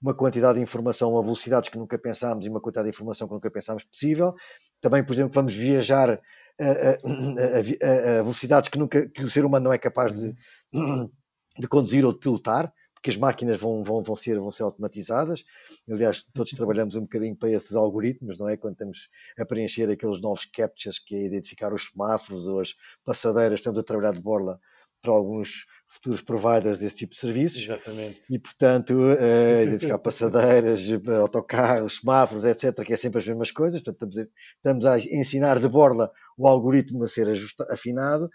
uma 0.00 0.14
quantidade 0.14 0.56
de 0.56 0.62
informação 0.62 1.18
a 1.18 1.20
velocidades 1.20 1.68
que 1.68 1.76
nunca 1.76 1.98
pensámos 1.98 2.46
e 2.46 2.48
uma 2.48 2.62
quantidade 2.62 2.86
de 2.86 2.96
informação 2.96 3.28
que 3.28 3.34
nunca 3.34 3.50
pensámos 3.50 3.84
possível. 3.84 4.34
Também, 4.80 5.04
por 5.04 5.12
exemplo, 5.12 5.34
vamos 5.34 5.52
viajar 5.52 6.18
a, 6.58 6.64
a, 6.64 6.92
a, 6.96 8.20
a 8.20 8.22
velocidades 8.22 8.70
que, 8.70 8.78
nunca, 8.78 9.06
que 9.06 9.22
o 9.22 9.28
ser 9.28 9.44
humano 9.44 9.64
não 9.64 9.72
é 9.74 9.76
capaz 9.76 10.18
de, 10.18 10.34
uhum. 10.72 11.10
de 11.60 11.68
conduzir 11.68 12.06
ou 12.06 12.12
de 12.14 12.20
pilotar 12.20 12.72
que 13.04 13.10
as 13.10 13.18
máquinas 13.18 13.60
vão, 13.60 13.82
vão, 13.82 14.02
vão, 14.02 14.16
ser, 14.16 14.40
vão 14.40 14.50
ser 14.50 14.62
automatizadas. 14.62 15.44
Aliás, 15.86 16.24
todos 16.32 16.50
uhum. 16.52 16.56
trabalhamos 16.56 16.96
um 16.96 17.02
bocadinho 17.02 17.36
para 17.36 17.50
esses 17.50 17.74
algoritmos, 17.74 18.38
não 18.38 18.48
é? 18.48 18.56
Quando 18.56 18.72
estamos 18.72 19.10
a 19.38 19.44
preencher 19.44 19.90
aqueles 19.90 20.22
novos 20.22 20.46
captchas, 20.46 20.98
que 20.98 21.14
é 21.14 21.26
identificar 21.26 21.74
os 21.74 21.88
semáforos 21.88 22.48
ou 22.48 22.60
as 22.60 22.74
passadeiras, 23.04 23.60
estamos 23.60 23.78
a 23.78 23.82
trabalhar 23.82 24.14
de 24.14 24.22
borla 24.22 24.58
para 25.04 25.12
alguns 25.12 25.66
futuros 25.86 26.22
providers 26.22 26.78
desse 26.78 26.96
tipo 26.96 27.12
de 27.12 27.20
serviços. 27.20 27.62
Exatamente. 27.62 28.20
E, 28.30 28.38
portanto, 28.38 28.94
uh, 28.94 29.62
identificar 29.62 29.98
passadeiras, 29.98 30.80
autocarros, 31.20 31.98
semáforos, 31.98 32.44
etc., 32.44 32.82
que 32.84 32.94
é 32.94 32.96
sempre 32.96 33.20
as 33.20 33.28
mesmas 33.28 33.50
coisas. 33.50 33.80
Portanto, 33.82 34.18
estamos 34.18 34.86
a, 34.86 34.96
estamos 34.96 35.12
a 35.12 35.16
ensinar 35.16 35.60
de 35.60 35.68
borla 35.68 36.10
o 36.36 36.48
algoritmo 36.48 37.04
a 37.04 37.08
ser 37.08 37.28
ajusta, 37.28 37.64
afinado 37.70 38.28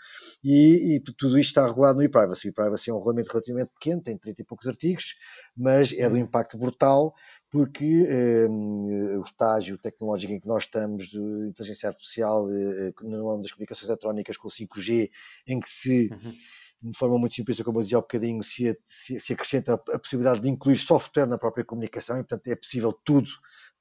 e, 0.44 0.96
e, 0.96 1.00
tudo 1.18 1.38
isto 1.38 1.50
está 1.50 1.68
regulado 1.68 1.98
no 1.98 2.04
e-privacy. 2.04 2.48
O 2.48 2.50
e-privacy 2.50 2.90
é 2.90 2.94
um 2.94 2.98
regulamento 2.98 3.32
relativamente 3.32 3.72
pequeno, 3.74 4.02
tem 4.02 4.18
30 4.18 4.42
e 4.42 4.46
poucos 4.46 4.68
artigos, 4.68 5.16
mas 5.58 5.92
é 5.92 6.08
de 6.08 6.08
um 6.08 6.12
uhum. 6.12 6.18
impacto 6.18 6.58
brutal 6.58 7.14
porque 7.50 8.48
um, 8.50 9.18
o 9.18 9.22
estágio 9.22 9.78
tecnológico 9.78 10.34
em 10.34 10.40
que 10.40 10.48
nós 10.48 10.64
estamos, 10.64 11.08
de 11.08 11.20
inteligência 11.48 11.90
artificial, 11.90 12.46
uh, 12.46 12.94
no 13.04 13.30
âmbito 13.30 13.44
das 13.44 13.52
comunicações 13.52 13.90
eletrónicas 13.90 14.38
com 14.38 14.48
o 14.48 14.52
5G, 14.52 15.10
em 15.48 15.60
que 15.60 15.70
se 15.70 16.10
uhum 16.12 16.34
de 16.82 16.98
forma 16.98 17.18
muito 17.18 17.36
simples, 17.36 17.62
como 17.62 17.80
eu 17.80 17.84
dizia 17.84 17.98
há 17.98 18.00
um 18.00 18.04
bocadinho, 18.04 18.42
se, 18.42 18.78
se, 18.86 19.20
se 19.20 19.34
acrescenta 19.34 19.74
a, 19.74 19.96
a, 19.96 20.00
possibilidade 20.00 20.40
de 20.40 20.50
incluir 20.50 20.78
software 20.78 21.26
na 21.26 21.38
própria 21.38 21.66
comunicação 21.66 22.18
e, 22.18 22.24
portanto, 22.24 22.48
é 22.48 22.56
possível 22.56 22.94
tudo 23.04 23.30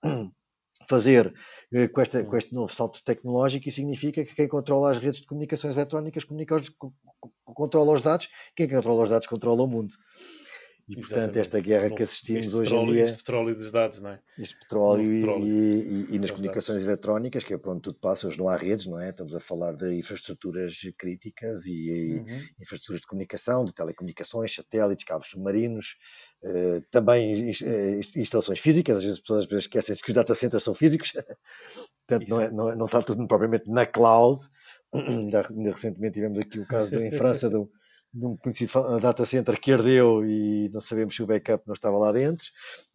fazer 0.89 1.33
eh, 1.73 1.87
com, 1.89 2.01
esta, 2.01 2.25
com 2.25 2.37
este 2.37 2.55
novo 2.55 2.73
salto 2.73 3.03
tecnológico 3.05 3.69
e 3.69 3.73
significa 3.73 4.25
que 4.25 4.35
quem 4.35 4.49
controla 4.49 4.91
as 4.91 4.99
redes 4.99 5.21
de 5.21 5.27
comunicações 5.27 5.77
eletrónicas 5.77 6.25
comunica 6.25 6.57
os, 6.57 6.71
controla 7.45 7.93
os 7.93 8.03
dados, 8.03 8.29
quem 8.57 8.69
controla 8.69 9.03
os 9.03 9.11
dados 9.11 9.29
controla 9.29 9.63
o 9.63 9.67
mundo. 9.67 9.95
E 10.89 10.97
portanto, 10.97 11.37
esta 11.37 11.61
guerra 11.61 11.91
que 11.91 12.03
assistimos 12.03 12.55
hoje 12.55 12.71
petróleo, 12.71 12.91
em 12.91 12.95
dia. 12.95 13.05
Este 13.05 13.17
petróleo 13.19 13.55
dos 13.55 13.71
dados, 13.71 14.01
não 14.01 14.11
é? 14.11 14.21
Este 14.39 14.59
petróleo, 14.59 15.11
petróleo. 15.11 15.45
E, 15.45 15.51
e, 15.51 16.15
e, 16.15 16.19
nas 16.19 16.31
comunicações 16.31 16.79
dados. 16.79 16.87
eletrónicas, 16.87 17.45
que 17.45 17.53
é 17.53 17.59
para 17.59 17.73
onde 17.73 17.83
tudo 17.83 17.99
passa, 17.99 18.27
hoje 18.27 18.39
não 18.39 18.49
há 18.49 18.57
redes, 18.57 18.87
não 18.87 18.99
é? 18.99 19.11
Estamos 19.11 19.35
a 19.35 19.41
falar 19.41 19.75
de 19.75 19.95
infraestruturas 19.99 20.75
críticas 20.97 21.67
e, 21.67 22.15
uhum. 22.15 22.41
infraestruturas 22.59 23.03
de 23.03 23.07
comunicação, 23.07 23.67
de 23.67 23.75
telecomunicações, 23.75 24.55
satélites, 24.55 25.05
cabos 25.05 25.29
submarinos, 25.29 25.99
uh, 26.43 26.81
também 26.91 27.51
uh, 27.51 28.01
instalações 28.17 28.59
físicas, 28.59 28.97
às 28.97 29.03
vezes 29.03 29.19
as 29.19 29.21
pessoas 29.21 29.47
esquecem-se 29.53 30.03
que 30.03 30.09
os 30.09 30.15
data 30.15 30.35
centers 30.35 30.63
são 30.63 30.75
físicos, 30.75 31.13
portanto 32.09 32.29
não, 32.31 32.41
é, 32.41 32.51
não, 32.51 32.71
é, 32.71 32.77
não, 32.77 32.87
está 32.87 33.03
tudo 33.03 33.27
propriamente 33.27 33.69
na 33.69 33.85
cloud. 33.85 34.41
Ainda, 34.95 35.43
recentemente 35.43 36.15
tivemos 36.15 36.39
aqui 36.39 36.59
o 36.59 36.67
caso 36.67 36.99
em 36.99 37.13
França 37.13 37.51
do 37.51 37.71
de 38.13 38.27
um 38.27 38.37
conhecido 38.37 38.99
data 39.01 39.25
center 39.27 39.61
que 39.61 39.73
ardeu 39.73 40.25
e 40.25 40.69
não 40.73 40.81
sabemos 40.81 41.15
se 41.15 41.23
o 41.23 41.27
backup 41.27 41.65
não 41.67 41.75
estava 41.75 41.99
lá 41.99 42.13
dentro, 42.13 42.47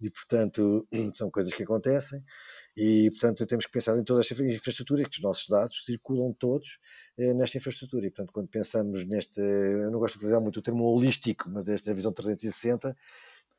e 0.01 0.09
portanto 0.09 0.87
são 1.15 1.29
coisas 1.29 1.53
que 1.53 1.63
acontecem. 1.63 2.23
E, 2.75 3.11
portanto, 3.11 3.45
temos 3.45 3.65
que 3.65 3.71
pensar 3.71 3.97
em 3.97 4.03
toda 4.03 4.21
esta 4.21 4.33
infraestrutura 4.33 5.03
que 5.03 5.17
os 5.17 5.21
nossos 5.21 5.47
dados 5.47 5.85
circulam 5.85 6.33
todos 6.33 6.79
eh, 7.17 7.33
nesta 7.33 7.57
infraestrutura. 7.57 8.07
E, 8.07 8.09
portanto, 8.09 8.33
quando 8.33 8.47
pensamos 8.47 9.05
neste, 9.05 9.39
eu 9.39 9.91
não 9.91 9.99
gosto 9.99 10.13
de 10.13 10.19
utilizar 10.19 10.41
muito 10.41 10.57
o 10.57 10.61
termo 10.61 10.83
holístico, 10.85 11.49
mas 11.51 11.67
esta 11.67 11.93
visão 11.93 12.11
360, 12.11 12.95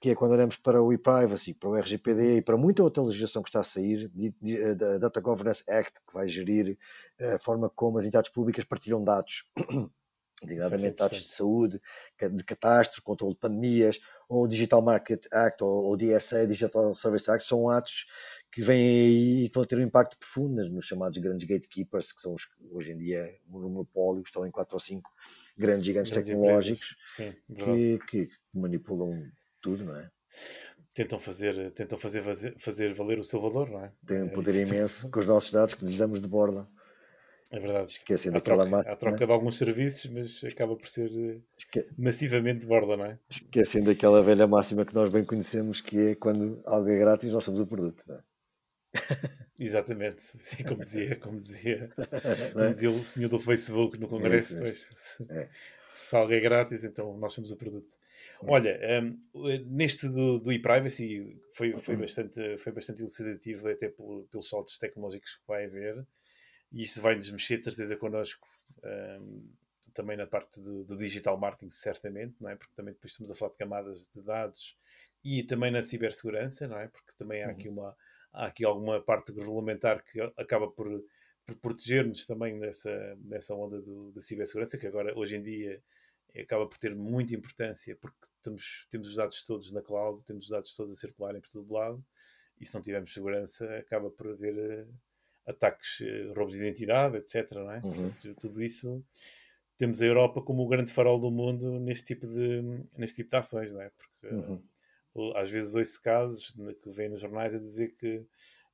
que 0.00 0.10
é 0.10 0.14
quando 0.16 0.32
olhamos 0.32 0.56
para 0.56 0.82
o 0.82 0.92
e-privacy, 0.92 1.54
para 1.54 1.68
o 1.68 1.76
RGPD 1.76 2.38
e 2.38 2.42
para 2.42 2.56
muita 2.56 2.82
outra 2.82 3.04
legislação 3.04 3.42
que 3.42 3.48
está 3.48 3.60
a 3.60 3.64
sair, 3.64 4.10
eh, 4.44 4.74
da 4.74 4.98
Data 4.98 5.20
Governance 5.20 5.62
Act, 5.68 6.00
que 6.06 6.12
vai 6.12 6.26
gerir 6.26 6.76
eh, 7.18 7.34
a 7.34 7.38
forma 7.38 7.70
como 7.70 7.98
as 7.98 8.04
entidades 8.04 8.32
públicas 8.32 8.64
partilham 8.64 9.04
dados, 9.04 9.44
designadamente 10.44 10.98
dados 10.98 11.18
de 11.18 11.32
saúde, 11.32 11.80
de 12.20 12.44
catástrofe, 12.44 13.02
controle 13.02 13.34
de 13.34 13.40
pandemias, 13.40 13.98
ou 14.28 14.48
Digital 14.48 14.82
Market 14.82 15.26
Act, 15.32 15.62
ou 15.62 15.92
o 15.92 15.96
DSA, 15.96 16.46
Digital 16.46 16.94
Service 16.94 17.30
Act, 17.30 17.46
são 17.46 17.68
atos 17.68 18.06
que 18.50 18.62
vêm 18.62 18.80
aí 18.80 19.44
e 19.44 19.48
que 19.48 19.54
vão 19.54 19.64
ter 19.64 19.78
um 19.78 19.82
impacto 19.82 20.16
profundo 20.18 20.68
nos 20.70 20.86
chamados 20.86 21.18
grandes 21.18 21.46
gatekeepers, 21.46 22.12
que 22.12 22.20
são 22.20 22.34
os, 22.34 22.48
hoje 22.70 22.92
em 22.92 22.98
dia 22.98 23.36
monopólios, 23.46 24.28
estão 24.28 24.46
em 24.46 24.50
quatro 24.50 24.76
ou 24.76 24.80
cinco 24.80 25.10
grandes 25.56 25.86
gigantes 25.86 26.12
grandes 26.12 26.30
tecnológicos 26.30 26.96
Sim, 27.08 27.34
que, 27.56 27.98
que, 28.08 28.28
manipulam 28.52 29.30
tudo, 29.60 29.84
não 29.84 29.96
é? 29.96 30.10
Tentam 30.94 31.18
fazer, 31.18 31.72
tentam 31.72 31.98
fazer, 31.98 32.22
fazer, 32.22 32.54
fazer 32.56 32.94
valer 32.94 33.18
o 33.18 33.24
seu 33.24 33.40
valor, 33.40 33.68
não 33.68 33.84
é? 33.84 33.92
Tem 34.06 34.22
um 34.22 34.28
poder 34.28 34.54
imenso 34.64 35.10
com 35.10 35.18
os 35.18 35.26
nossos 35.26 35.50
dados 35.50 35.74
que 35.74 35.84
lhes 35.84 35.98
damos 35.98 36.22
de 36.22 36.28
borda. 36.28 36.68
É 37.54 37.60
verdade. 37.60 37.92
Esquecem 37.92 38.30
há 38.30 38.34
daquela 38.34 38.64
troca, 38.64 38.70
máquina. 38.70 38.92
Há 38.92 38.96
troca 38.96 39.26
de 39.26 39.32
alguns 39.32 39.56
serviços, 39.56 40.10
mas 40.10 40.42
acaba 40.52 40.74
por 40.74 40.88
ser 40.88 41.08
eh, 41.14 41.38
Esque... 41.56 41.86
massivamente 41.96 42.60
de 42.60 42.66
borda, 42.66 42.96
não 42.96 43.04
é? 43.04 43.18
Esquecem 43.30 43.84
daquela 43.84 44.20
velha 44.24 44.44
máxima 44.48 44.84
que 44.84 44.92
nós 44.92 45.08
bem 45.08 45.24
conhecemos, 45.24 45.80
que 45.80 45.96
é 46.08 46.14
quando 46.16 46.60
algo 46.66 46.90
é 46.90 46.98
grátis, 46.98 47.30
nós 47.32 47.44
somos 47.44 47.60
o 47.60 47.66
produto, 47.66 48.02
não 48.08 48.16
é? 48.16 48.22
Exatamente, 49.56 50.24
como 50.66 50.80
dizia, 50.80 51.16
como 51.16 51.38
dizia, 51.38 51.90
como 52.52 52.68
dizia 52.68 52.90
o 52.90 53.04
senhor 53.04 53.28
do 53.28 53.38
Facebook 53.38 53.98
no 53.98 54.08
Congresso, 54.08 54.56
é, 54.56 54.60
pois, 54.60 54.78
se, 54.78 55.24
é. 55.30 55.48
se 55.88 56.16
algo 56.16 56.32
é 56.32 56.40
grátis, 56.40 56.82
então 56.82 57.16
nós 57.18 57.32
somos 57.32 57.52
o 57.52 57.56
produto. 57.56 57.92
É. 58.42 58.50
Olha, 58.50 58.80
um, 59.00 59.16
neste 59.66 60.08
do, 60.08 60.40
do 60.40 60.52
e-privacy 60.52 61.40
foi, 61.52 61.76
foi, 61.76 61.96
bastante, 61.96 62.58
foi 62.58 62.72
bastante 62.72 63.00
elucidativo, 63.00 63.68
até 63.68 63.88
pelo, 63.88 64.24
pelos 64.24 64.48
saltos 64.48 64.76
tecnológicos 64.76 65.36
que 65.36 65.46
vai 65.46 65.66
haver, 65.66 66.04
e 66.74 66.82
isso 66.82 67.00
vai-nos 67.00 67.30
mexer 67.30 67.58
de 67.58 67.64
certeza 67.64 67.96
connosco, 67.96 68.46
um, 68.84 69.48
também 69.94 70.16
na 70.16 70.26
parte 70.26 70.60
do, 70.60 70.84
do, 70.84 70.96
digital 70.96 71.38
marketing, 71.38 71.70
certamente, 71.70 72.34
não 72.40 72.50
é? 72.50 72.56
porque 72.56 72.74
também 72.74 72.92
depois 72.92 73.12
estamos 73.12 73.30
a 73.30 73.34
falar 73.34 73.52
de 73.52 73.58
camadas 73.58 74.10
de 74.12 74.22
dados 74.22 74.76
e 75.22 75.44
também 75.44 75.70
na 75.70 75.84
cibersegurança, 75.84 76.66
não 76.66 76.78
é? 76.78 76.88
porque 76.88 77.12
também 77.16 77.44
há 77.44 77.50
aqui 77.50 77.68
uhum. 77.68 77.74
uma 77.74 77.96
há 78.32 78.46
aqui 78.46 78.64
alguma 78.64 79.00
parte 79.00 79.32
regulamentar 79.32 80.04
que 80.04 80.20
acaba 80.36 80.68
por, 80.68 80.88
por 81.46 81.56
proteger-nos 81.56 82.26
também 82.26 82.58
nessa, 82.58 83.16
nessa 83.20 83.54
onda 83.54 83.80
do, 83.80 84.10
da 84.10 84.20
cibersegurança, 84.20 84.76
que 84.76 84.88
agora, 84.88 85.16
hoje 85.16 85.36
em 85.36 85.42
dia, 85.42 85.80
acaba 86.36 86.66
por 86.66 86.76
ter 86.76 86.96
muita 86.96 87.32
importância, 87.32 87.94
porque 87.94 88.18
temos, 88.42 88.88
temos 88.90 89.08
os 89.10 89.14
dados 89.14 89.44
todos 89.46 89.70
na 89.70 89.80
cloud, 89.80 90.24
temos 90.24 90.46
os 90.46 90.50
dados 90.50 90.74
todos 90.74 90.92
a 90.92 90.96
circularem 90.96 91.40
por 91.40 91.48
todo 91.48 91.72
lado, 91.72 92.04
e 92.60 92.66
se 92.66 92.74
não 92.74 92.82
tivermos 92.82 93.14
segurança, 93.14 93.76
acaba 93.76 94.10
por 94.10 94.26
haver 94.28 94.54
uh, 94.56 94.94
ataques, 95.46 96.00
uh, 96.00 96.32
roubos 96.34 96.54
de 96.54 96.60
identidade, 96.60 97.16
etc. 97.16 97.50
Não 97.52 97.70
é? 97.70 97.80
Uhum. 97.84 98.10
Portanto, 98.10 98.36
tudo 98.40 98.62
isso 98.62 99.04
temos 99.76 100.00
a 100.00 100.06
Europa 100.06 100.40
como 100.40 100.62
o 100.62 100.68
grande 100.68 100.92
farol 100.92 101.18
do 101.18 101.30
mundo 101.30 101.80
neste 101.80 102.04
tipo 102.04 102.26
de, 102.26 102.62
neste 102.96 103.16
tipo 103.16 103.30
de 103.30 103.36
ações, 103.36 103.72
não 103.72 103.82
é? 103.82 103.90
Porque 103.90 104.34
uhum 104.34 104.62
às 105.36 105.50
vezes 105.50 105.74
ouço 105.74 106.02
casos 106.02 106.54
que 106.82 106.90
vêm 106.90 107.08
nos 107.08 107.20
jornais 107.20 107.54
a 107.54 107.58
dizer 107.58 107.94
que, 107.96 108.26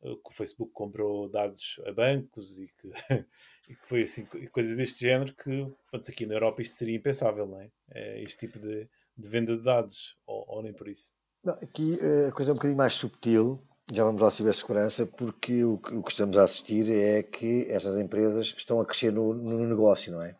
eh, 0.02 0.14
que 0.14 0.30
o 0.30 0.32
Facebook 0.32 0.72
comprou 0.72 1.28
dados 1.28 1.80
a 1.86 1.92
bancos 1.92 2.58
e 2.58 2.68
que, 2.68 2.88
e 3.68 3.74
que 3.74 3.88
foi 3.88 4.02
assim, 4.02 4.24
coisas 4.50 4.76
deste 4.76 5.00
género 5.00 5.34
que, 5.34 5.70
pronto, 5.90 6.10
aqui 6.10 6.26
na 6.26 6.34
Europa 6.34 6.62
isto 6.62 6.76
seria 6.76 6.96
impensável, 6.96 7.46
não 7.46 7.60
é? 7.60 7.70
é 7.90 8.22
este 8.22 8.46
tipo 8.46 8.58
de, 8.58 8.88
de, 9.16 9.28
venda 9.28 9.56
de 9.56 9.62
dados, 9.62 10.16
ou, 10.26 10.44
ou 10.48 10.62
nem 10.62 10.72
por 10.72 10.88
isso. 10.88 11.12
Não, 11.44 11.54
aqui 11.54 11.98
eh, 12.00 12.28
a 12.28 12.32
coisa 12.32 12.50
é 12.50 12.52
um 12.52 12.56
bocadinho 12.56 12.78
mais 12.78 12.94
subtil, 12.94 13.62
já 13.92 14.04
vamos 14.04 14.22
à 14.22 14.30
cibersegurança, 14.30 15.04
porque 15.04 15.64
o 15.64 15.78
que, 15.78 15.94
o 15.94 16.02
que 16.02 16.10
estamos 16.12 16.36
a 16.36 16.44
assistir 16.44 16.90
é 16.90 17.22
que 17.22 17.66
estas 17.68 17.96
empresas 17.98 18.54
estão 18.56 18.80
a 18.80 18.86
crescer 18.86 19.12
no, 19.12 19.34
no 19.34 19.66
negócio, 19.66 20.12
não 20.12 20.22
é? 20.22 20.36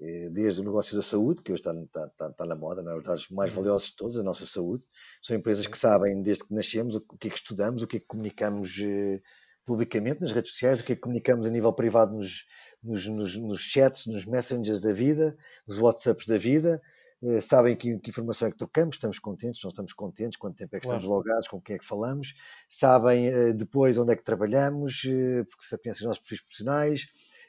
Eh, 0.00 0.28
desde 0.30 0.60
o 0.60 0.64
negócio 0.64 0.94
da 0.96 1.02
saúde, 1.02 1.42
que 1.42 1.52
hoje 1.52 1.60
está, 1.60 1.72
está, 1.72 2.06
está, 2.06 2.28
está 2.28 2.44
na 2.44 2.54
moda, 2.54 2.82
na 2.82 2.92
verdade, 2.92 3.20
os 3.20 3.30
mais 3.30 3.50
uhum. 3.50 3.62
valiosos 3.62 3.90
de 3.90 3.96
todos, 3.96 4.18
a 4.18 4.22
nossa 4.22 4.44
saúde. 4.44 4.84
São 5.22 5.36
empresas 5.36 5.66
que 5.66 5.78
sabem, 5.78 6.22
desde 6.22 6.44
que 6.44 6.52
nascemos, 6.52 6.96
o 6.96 7.00
que 7.00 7.28
é 7.28 7.30
que 7.30 7.36
estudamos, 7.36 7.82
o 7.82 7.86
que 7.86 7.98
é 7.98 8.00
que 8.00 8.06
comunicamos 8.06 8.76
eh, 8.82 9.20
publicamente 9.64 10.20
nas 10.20 10.32
redes 10.32 10.52
sociais, 10.52 10.80
o 10.80 10.84
que 10.84 10.92
é 10.92 10.96
que 10.96 11.02
comunicamos 11.02 11.46
a 11.46 11.50
nível 11.50 11.72
privado 11.72 12.14
nos, 12.14 12.44
nos, 12.82 13.06
nos, 13.06 13.36
nos 13.36 13.60
chats, 13.60 14.06
nos 14.06 14.26
messengers 14.26 14.80
da 14.80 14.92
vida, 14.92 15.36
nos 15.66 15.78
WhatsApps 15.78 16.26
da 16.26 16.36
vida. 16.36 16.82
Eh, 17.22 17.40
sabem 17.40 17.76
que, 17.76 17.98
que, 17.98 18.10
informação 18.10 18.48
é 18.48 18.50
que 18.50 18.58
trocamos, 18.58 18.96
estamos 18.96 19.18
contentes, 19.18 19.62
não 19.62 19.70
estamos 19.70 19.92
contentes, 19.92 20.38
quanto 20.38 20.56
tempo 20.56 20.76
é 20.76 20.80
que 20.80 20.86
claro. 20.86 21.00
estamos 21.00 21.16
logados, 21.16 21.48
com 21.48 21.60
quem 21.60 21.76
é 21.76 21.78
que 21.78 21.86
falamos, 21.86 22.34
sabem 22.68 23.54
depois 23.56 23.96
onde 23.98 24.12
é 24.12 24.16
que 24.16 24.24
trabalhamos, 24.24 25.02
porque 25.48 25.66
se 25.66 25.78
conhecem 25.78 26.02
os 26.02 26.08
nossos 26.08 26.22
perfis 26.22 26.42
profissionais, 26.42 27.06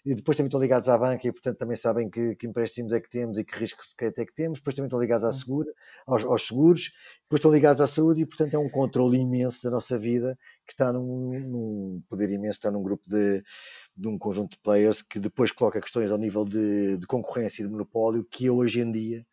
e 0.08 0.15
depois 0.15 0.38
também 0.38 0.47
estão 0.47 0.62
ligados 0.62 0.88
à 0.88 0.97
banca 0.97 1.27
e, 1.27 1.32
portanto, 1.34 1.58
também 1.58 1.75
sabem 1.75 2.10
que, 2.10 2.34
que 2.38 2.47
empréstimos 2.47 2.93
é 2.93 3.01
que 3.01 3.10
temos 3.10 3.38
e 3.38 3.43
que 3.43 3.53
riscos 3.60 3.93
é 3.99 4.10
que 4.10 4.34
temos. 4.34 4.60
Depois 4.60 4.73
também 4.73 4.88
estão 4.88 5.01
ligados 5.01 5.27
à 5.27 5.34
segura, 5.34 5.69
aos, 6.06 6.23
aos, 6.23 6.47
seguros, 6.47 6.93
depois 7.23 7.39
estão 7.39 7.51
ligados 7.51 7.82
à 7.82 7.88
saúde 7.88 8.21
e, 8.21 8.25
portanto, 8.25 8.53
é 8.53 8.58
um 8.58 8.69
controle 8.69 9.17
imenso 9.17 9.62
da 9.63 9.69
nossa 9.69 9.99
vida 9.99 10.39
que 10.65 10.71
está 10.71 10.93
num, 10.93 11.38
num 11.41 12.03
poder 12.10 12.30
imenso, 12.30 12.53
está 12.53 12.71
num 12.71 12.82
grupo 12.82 13.03
de, 13.06 13.43
de, 13.97 14.08
um 14.08 14.17
conjunto 14.17 14.51
de 14.51 14.60
players 14.60 15.01
que 15.01 15.19
depois 15.19 15.51
coloca 15.51 15.82
questões 15.82 16.10
ao 16.10 16.17
nível 16.17 16.45
de, 16.45 16.97
de 16.97 17.06
concorrência 17.06 17.62
e 17.62 17.65
de 17.65 17.71
monopólio 17.71 18.25
que 18.32 18.49
hoje 18.49 18.80
em 18.80 18.89
dia 18.89 19.25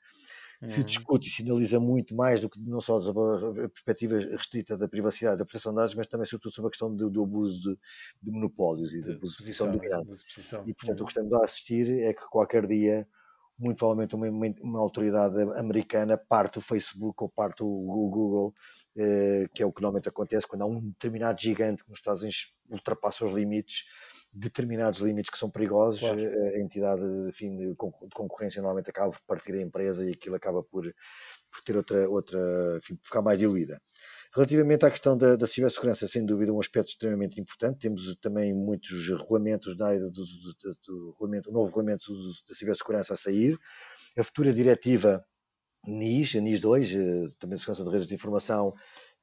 se 0.65 0.81
uhum. 0.81 0.87
discute 0.87 1.29
e 1.29 1.31
sinaliza 1.31 1.79
muito 1.79 2.15
mais 2.15 2.41
do 2.41 2.49
que 2.49 2.59
não 2.61 2.81
só 2.81 2.99
a 2.99 3.69
perspectiva 3.69 4.19
restrita 4.19 4.77
da 4.77 4.89
privacidade, 4.89 5.39
da 5.39 5.45
proteção 5.45 5.73
de 5.73 5.77
dados, 5.77 5.95
mas 5.95 6.07
também, 6.07 6.27
sobretudo, 6.27 6.53
sobre 6.53 6.69
a 6.69 6.71
questão 6.71 6.95
do, 6.95 7.11
do 7.11 7.23
abuso 7.23 7.61
de, 7.61 7.79
de, 8.23 8.31
monopólios 8.31 8.95
e 8.95 9.01
da 9.01 9.19
posição 9.19 9.71
dominante. 9.71 10.11
E, 10.67 10.75
portanto, 10.75 11.01
o 11.01 11.05
que 11.05 11.13
estamos 11.13 11.33
a 11.33 11.45
assistir 11.45 12.01
é 12.01 12.13
que 12.13 12.25
qualquer 12.29 12.67
dia, 12.67 13.07
muito 13.59 13.79
provavelmente, 13.79 14.15
uma, 14.15 14.29
uma 14.63 14.81
autoridade 14.81 15.41
americana 15.59 16.17
parte 16.17 16.59
o 16.59 16.61
Facebook 16.61 17.23
ou 17.23 17.29
parte 17.29 17.63
o 17.63 17.67
Google, 17.67 18.55
eh, 18.97 19.47
que 19.55 19.63
é 19.63 19.67
o 19.67 19.73
que 19.73 19.83
normalmente 19.83 20.09
acontece 20.09 20.47
quando 20.47 20.63
há 20.63 20.67
um 20.67 20.81
determinado 20.91 21.41
gigante 21.41 21.85
que 21.85 21.91
nos 21.91 21.99
Estados 21.99 22.23
Unidos 22.23 22.55
ultrapassa 22.71 23.25
os 23.25 23.33
limites 23.33 23.85
determinados 24.35 24.99
limites 24.99 25.31
que 25.31 25.39
são 25.39 25.49
perigosos, 25.49 26.01
claro. 26.01 26.21
Eh, 26.21 26.57
a 26.57 26.61
entidade 26.61 27.03
enfim, 27.29 27.57
de 27.57 27.75
concorrência 27.77 28.61
normalmente 28.61 28.91
acaba 28.91 29.13
por 29.13 29.21
partir 29.27 29.55
a 29.55 29.63
empresa 29.63 30.05
e 30.05 30.13
aquilo 30.13 30.35
acaba 30.35 30.63
por, 30.63 30.83
por 30.83 31.63
ter 31.65 31.77
outra, 31.77 32.09
outra 32.11 32.39
enfim, 32.79 32.99
ficar 33.03 33.23
mais 33.23 33.39
diluída. 33.39 33.81
Relativamente 34.35 34.85
à 34.85 34.91
questão 34.91 35.17
da, 35.17 35.37
da, 35.37 35.47
cibersegurança, 35.47 36.09
sem 36.09 36.27
dúvida, 36.27 36.53
um 36.53 36.59
aspecto 36.59 36.89
extremamente 36.89 37.41
importante. 37.41 37.79
Temos 37.79 38.17
também 38.21 38.53
muitos 38.53 39.09
regulamentos 39.09 39.77
na 39.77 39.87
área 39.87 40.01
do, 40.01 40.11
do, 40.11 40.25
do, 40.25 40.77
do 40.87 41.11
regulamento, 41.13 41.53
novo 41.53 41.67
regulamento 41.67 42.13
da 42.49 42.55
cibersegurança 42.57 43.15
a 43.15 43.17
sair. 43.17 43.57
A 44.19 44.25
futura 44.25 44.53
diretiva 44.53 45.25
NIS, 45.87 46.35
a 46.35 46.41
NIS 46.41 46.61
2, 46.61 46.93
eh, 46.93 46.97
também 47.39 47.57
de 47.57 47.63
segurança 47.63 47.85
de 47.85 47.91
redes 47.91 48.09
de 48.09 48.15
informação, 48.15 48.75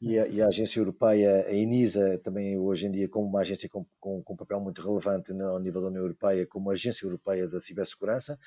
e 0.02 0.18
a, 0.18 0.28
e 0.28 0.42
a, 0.42 0.48
agência 0.48 0.80
europeia, 0.80 1.46
a 1.48 1.54
ENISA, 1.54 2.20
também 2.24 2.58
hoje 2.58 2.88
em 2.88 2.92
dia 2.92 3.08
como 3.08 3.28
uma 3.28 3.42
agência 3.42 3.70
com, 3.70 3.86
com, 4.00 4.24
com 4.24 4.34
um 4.34 4.36
papel 4.36 4.60
muito 4.60 4.82
relevante 4.82 5.32
no, 5.32 5.48
ao 5.48 5.60
nível 5.60 5.82
da 5.82 5.90
União 5.90 6.02
Europeia, 6.02 6.48
como 6.48 6.72
agência 6.72 7.06
europeia 7.06 7.48
da 7.48 7.60
cibersegurança, 7.62 8.40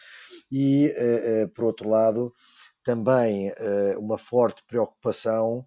e, 0.51 0.93
uh, 0.99 1.45
uh, 1.45 1.49
por 1.51 1.65
outro 1.65 1.89
lado, 1.89 2.35
também 2.83 3.51
uh, 3.51 3.99
uma 3.99 4.19
forte 4.19 4.65
preocupação 4.67 5.65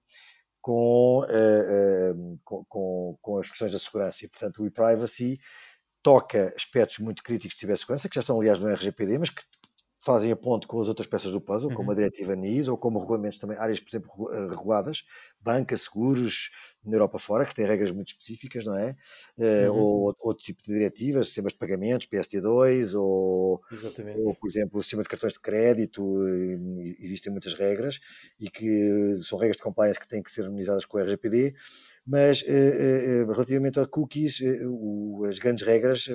com, 0.62 1.22
com, 2.44 3.18
com, 3.22 3.38
as 3.38 3.50
questões 3.50 3.72
da 3.72 3.80
segurança 3.80 4.26
e, 4.26 4.28
portanto, 4.28 4.62
o 4.62 4.68
e-privacy 4.68 5.40
toca 6.04 6.54
aspectos 6.54 7.00
muito 7.00 7.24
críticos 7.24 7.56
de 7.56 7.62
cibersegurança, 7.62 8.10
que 8.10 8.16
já 8.16 8.20
estão, 8.20 8.38
aliás, 8.38 8.60
no 8.60 8.68
RGPD, 8.68 9.18
mas 9.18 9.30
que 9.30 9.42
fazem 10.08 10.32
a 10.32 10.36
ponte 10.36 10.68
com 10.68 10.80
as 10.80 10.88
outras 10.88 11.08
peças 11.08 11.32
do 11.32 11.42
puzzle, 11.42 11.70
uhum. 11.70 11.76
como 11.76 11.92
a 11.92 11.96
diretiva 11.96 12.34
NIS 12.36 12.70
ou 12.70 12.78
como 12.78 13.00
regulamentos 13.00 13.38
também, 13.38 13.58
áreas, 13.58 13.80
por 13.80 13.90
exemplo, 13.90 14.30
reguladas, 14.50 15.04
banca, 15.42 15.76
seguros, 15.78 16.50
na 16.86 16.96
Europa 16.96 17.20
fora, 17.20 17.46
que 17.46 17.56
têm 17.56 17.66
regras 17.66 17.92
muito 17.92 18.10
específicas, 18.10 18.66
não 18.66 18.78
é? 18.78 18.96
Uh, 19.38 19.72
uhum. 19.72 19.78
Ou 19.78 20.16
outro 20.20 20.44
tipo 20.44 20.62
de 20.64 20.74
diretivas, 20.74 21.28
sistemas 21.28 21.54
de 21.54 21.60
pagamentos, 21.60 22.08
PSD2, 22.08 22.98
ou, 22.98 23.62
ou, 24.24 24.36
por 24.36 24.50
exemplo, 24.50 24.80
o 24.80 24.82
sistema 24.82 25.04
de 25.04 25.10
cartões 25.10 25.34
de 25.34 25.40
crédito, 25.40 26.04
existem 27.00 27.32
muitas 27.32 27.54
regras 27.54 28.00
e 28.40 28.50
que 28.50 29.16
são 29.22 29.38
regras 29.38 29.58
de 29.58 29.64
compliance 29.64 30.00
que 30.00 30.08
têm 30.08 30.24
que 30.24 30.32
ser 30.32 30.44
harmonizadas 30.44 30.86
com 30.86 30.98
o 30.98 31.02
RGPD, 31.02 31.56
mas 32.06 32.42
uh, 32.42 32.46
uh, 32.46 33.32
relativamente 33.32 33.80
a 33.80 33.86
cookies, 33.86 34.40
as 35.30 35.40
grandes 35.40 35.66
regras 35.66 36.10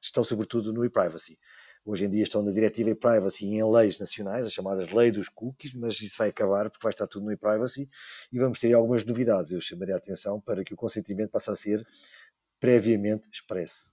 estão 0.00 0.22
sobretudo 0.22 0.72
no 0.72 0.84
e-privacy 0.84 1.38
hoje 1.84 2.04
em 2.04 2.08
dia 2.08 2.22
estão 2.22 2.42
na 2.42 2.52
diretiva 2.52 2.90
e-privacy 2.90 3.44
e 3.44 3.54
em 3.56 3.70
leis 3.70 3.98
nacionais, 3.98 4.46
as 4.46 4.52
chamadas 4.52 4.90
leis 4.90 5.12
dos 5.12 5.28
cookies, 5.28 5.74
mas 5.74 6.00
isso 6.00 6.16
vai 6.16 6.30
acabar 6.30 6.70
porque 6.70 6.82
vai 6.82 6.92
estar 6.92 7.06
tudo 7.06 7.26
no 7.26 7.32
e-privacy 7.32 7.88
e 8.32 8.38
vamos 8.38 8.58
ter 8.58 8.72
algumas 8.72 9.04
novidades. 9.04 9.52
Eu 9.52 9.60
chamaria 9.60 9.94
a 9.94 9.98
atenção 9.98 10.40
para 10.40 10.64
que 10.64 10.72
o 10.72 10.76
consentimento 10.76 11.30
passe 11.30 11.50
a 11.50 11.56
ser 11.56 11.86
previamente 12.58 13.28
expresso. 13.30 13.92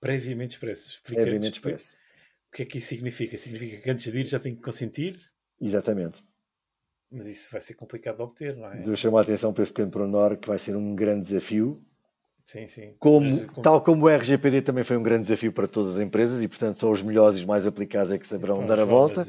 Previamente 0.00 0.52
expresso. 0.52 1.00
Previamente 1.02 1.54
expresso. 1.54 1.96
O 2.48 2.56
que 2.56 2.62
é 2.62 2.66
que 2.66 2.78
isso 2.78 2.88
significa? 2.88 3.36
Significa 3.38 3.80
que 3.80 3.90
antes 3.90 4.12
de 4.12 4.18
ir 4.18 4.26
já 4.26 4.38
tem 4.38 4.54
que 4.54 4.62
consentir? 4.62 5.18
Exatamente. 5.60 6.22
Mas 7.10 7.26
isso 7.26 7.50
vai 7.50 7.60
ser 7.60 7.74
complicado 7.74 8.16
de 8.16 8.22
obter, 8.22 8.56
não 8.56 8.70
é? 8.70 8.86
Eu 8.86 8.96
chamo 8.96 9.16
a 9.16 9.22
atenção 9.22 9.52
para 9.52 9.62
esse 9.62 9.72
pequeno 9.72 9.90
pormenor 9.90 10.36
que 10.36 10.48
vai 10.48 10.58
ser 10.58 10.76
um 10.76 10.94
grande 10.94 11.22
desafio. 11.22 11.82
Sim, 12.44 12.68
sim. 12.68 12.94
Como. 12.98 13.46
Tal 13.62 13.80
como 13.80 14.04
o 14.04 14.08
RGPD 14.08 14.62
também 14.62 14.84
foi 14.84 14.96
um 14.96 15.02
grande 15.02 15.22
desafio 15.22 15.52
para 15.52 15.66
todas 15.66 15.96
as 15.96 16.02
empresas 16.02 16.42
e, 16.42 16.48
portanto, 16.48 16.78
só 16.78 16.90
os 16.90 17.02
melhores 17.02 17.36
e 17.36 17.40
os 17.40 17.46
mais 17.46 17.66
aplicados 17.66 18.12
é 18.12 18.18
que 18.18 18.26
saberão 18.26 18.66
dar 18.66 18.78
a 18.78 18.84
volta. 18.84 19.26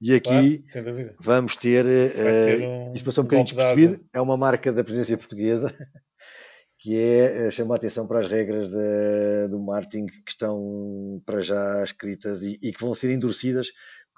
E 0.00 0.14
aqui 0.14 0.64
claro, 0.70 1.14
vamos 1.20 1.54
ter. 1.54 1.84
Uh, 1.84 2.88
um, 2.88 2.92
isso 2.92 3.04
passou 3.04 3.22
um 3.22 3.26
bocadinho 3.26 3.46
despercebido. 3.46 4.04
É 4.12 4.20
uma 4.20 4.36
marca 4.36 4.72
da 4.72 4.82
presença 4.82 5.16
portuguesa 5.16 5.72
que 6.76 6.98
é 6.98 7.46
uh, 7.46 7.52
chamar 7.52 7.74
a 7.74 7.76
atenção 7.76 8.06
para 8.08 8.18
as 8.18 8.26
regras 8.26 8.68
de, 8.68 9.48
do 9.48 9.60
marketing 9.60 10.06
que 10.06 10.30
estão 10.30 11.22
para 11.24 11.40
já 11.40 11.84
escritas 11.84 12.42
e, 12.42 12.58
e 12.60 12.72
que 12.72 12.80
vão 12.80 12.92
ser 12.94 13.12
endurecidas 13.12 13.68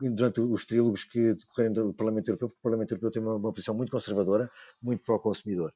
durante 0.00 0.40
os 0.40 0.64
trílogos 0.64 1.04
que 1.04 1.34
decorrem 1.34 1.70
do 1.70 1.92
Parlamento 1.92 2.28
Europeu, 2.28 2.48
porque 2.48 2.60
o 2.60 2.62
Parlamento 2.62 2.92
Europeu 2.92 3.10
tem 3.10 3.22
uma, 3.22 3.36
uma 3.36 3.52
posição 3.52 3.74
muito 3.74 3.92
conservadora, 3.92 4.48
muito 4.82 5.04
pró-consumidor. 5.04 5.70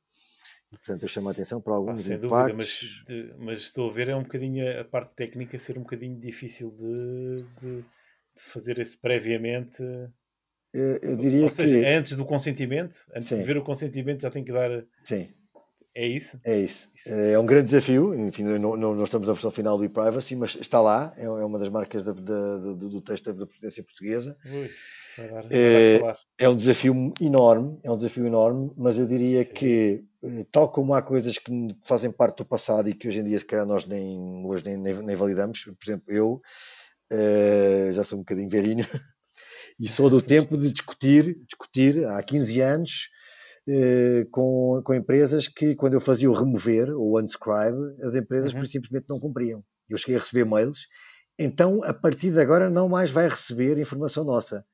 Portanto, 0.71 1.03
eu 1.03 1.09
chamo 1.09 1.29
a 1.29 1.33
atenção 1.33 1.61
para 1.61 1.75
alguns 1.75 2.11
ah, 2.11 2.15
impactos. 2.15 3.05
Dúvida, 3.07 3.35
mas, 3.37 3.45
mas, 3.47 3.61
estou 3.61 3.89
a 3.89 3.93
ver, 3.93 4.09
é 4.09 4.17
um 4.17 4.23
bocadinho 4.23 4.81
a 4.81 4.85
parte 4.85 5.15
técnica 5.15 5.59
ser 5.59 5.79
um 5.79 5.83
bocadinho 5.83 6.19
difícil 6.21 6.71
de, 6.71 7.45
de, 7.61 7.83
de 7.83 8.43
fazer 8.43 8.79
esse 8.79 8.97
previamente. 8.99 9.83
Eu, 10.73 10.99
eu 11.03 11.17
diria 11.17 11.45
Ou 11.45 11.51
seja, 11.51 11.75
que... 11.75 11.87
antes 11.87 12.17
do 12.17 12.25
consentimento, 12.27 13.07
antes 13.15 13.29
Sim. 13.29 13.39
de 13.39 13.45
ver 13.45 13.57
o 13.57 13.65
consentimento, 13.65 14.23
já 14.23 14.31
tem 14.31 14.45
que 14.45 14.53
dar. 14.53 14.85
Sim. 15.03 15.33
É 15.95 16.07
isso? 16.07 16.39
É 16.45 16.59
isso. 16.59 16.89
isso. 16.95 17.09
É 17.09 17.39
um 17.39 17.47
grande 17.47 17.67
desafio. 17.67 18.15
Enfim, 18.15 18.45
não, 18.45 18.77
não, 18.77 18.95
não, 18.95 19.05
estamos 19.05 19.27
na 19.27 19.35
versão 19.35 19.51
final 19.51 19.77
do 19.77 19.85
e-privacy, 19.85 20.37
mas 20.37 20.55
está 20.55 20.81
lá. 20.81 21.13
É, 21.17 21.25
é 21.25 21.29
uma 21.29 21.59
das 21.59 21.69
marcas 21.69 22.05
da, 22.05 22.13
da, 22.13 22.57
do, 22.59 22.89
do 22.89 23.01
texto 23.01 23.33
da 23.33 23.47
presidência 23.47 23.83
portuguesa. 23.83 24.37
Ui, 24.45 24.71
é, 25.51 26.01
é, 26.39 26.49
um 26.49 26.55
desafio 26.55 27.13
enorme. 27.21 27.79
É 27.83 27.91
um 27.91 27.97
desafio 27.97 28.27
enorme, 28.27 28.73
mas 28.77 28.99
eu 28.99 29.07
diria 29.07 29.45
Sim. 29.45 29.53
que, 29.53 30.05
eh, 30.23 30.47
tal 30.53 30.71
como 30.71 30.95
há 30.95 31.03
coisas 31.03 31.39
que 31.39 31.53
fazem 31.85 32.13
parte 32.13 32.39
do 32.39 32.45
passado 32.45 32.89
e 32.89 32.95
que 32.95 33.09
hoje 33.09 33.19
em 33.19 33.25
dia, 33.25 33.39
se 33.39 33.45
calhar, 33.45 33.67
nós 33.67 33.85
nem, 33.85 34.47
hoje 34.47 34.65
nem, 34.65 34.77
nem, 34.77 34.95
nem 34.95 35.17
validamos, 35.17 35.65
por 35.65 35.85
exemplo, 35.85 36.13
eu 36.13 36.41
uh, 37.13 37.93
já 37.93 38.05
sou 38.05 38.19
um 38.19 38.23
bocadinho 38.23 38.49
velhinho 38.49 38.87
e 39.81 39.89
sou 39.89 40.09
do 40.09 40.23
tempo 40.23 40.57
de 40.57 40.71
discutir, 40.71 41.37
discutir 41.47 42.05
há 42.07 42.23
15 42.23 42.61
anos 42.61 43.09
eh, 43.71 44.27
com, 44.31 44.81
com 44.83 44.95
empresas 44.95 45.47
que, 45.47 45.75
quando 45.75 45.93
eu 45.93 46.01
fazia 46.01 46.31
o 46.31 46.35
remover 46.35 46.89
ou 46.97 47.21
unscribe, 47.21 48.03
as 48.03 48.15
empresas 48.15 48.55
uhum. 48.55 48.65
simplesmente 48.65 49.05
não 49.09 49.21
cumpriam. 49.21 49.63
Eu 49.91 49.99
cheguei 49.99 50.17
a 50.17 50.21
receber 50.21 50.47
mails, 50.47 50.87
então 51.39 51.83
a 51.85 51.93
partir 51.93 52.31
de 52.33 52.41
agora 52.41 52.71
não 52.71 52.89
mais 52.89 53.11
vai 53.11 53.29
receber 53.29 53.79
informação 53.79 54.25
nossa. 54.25 54.65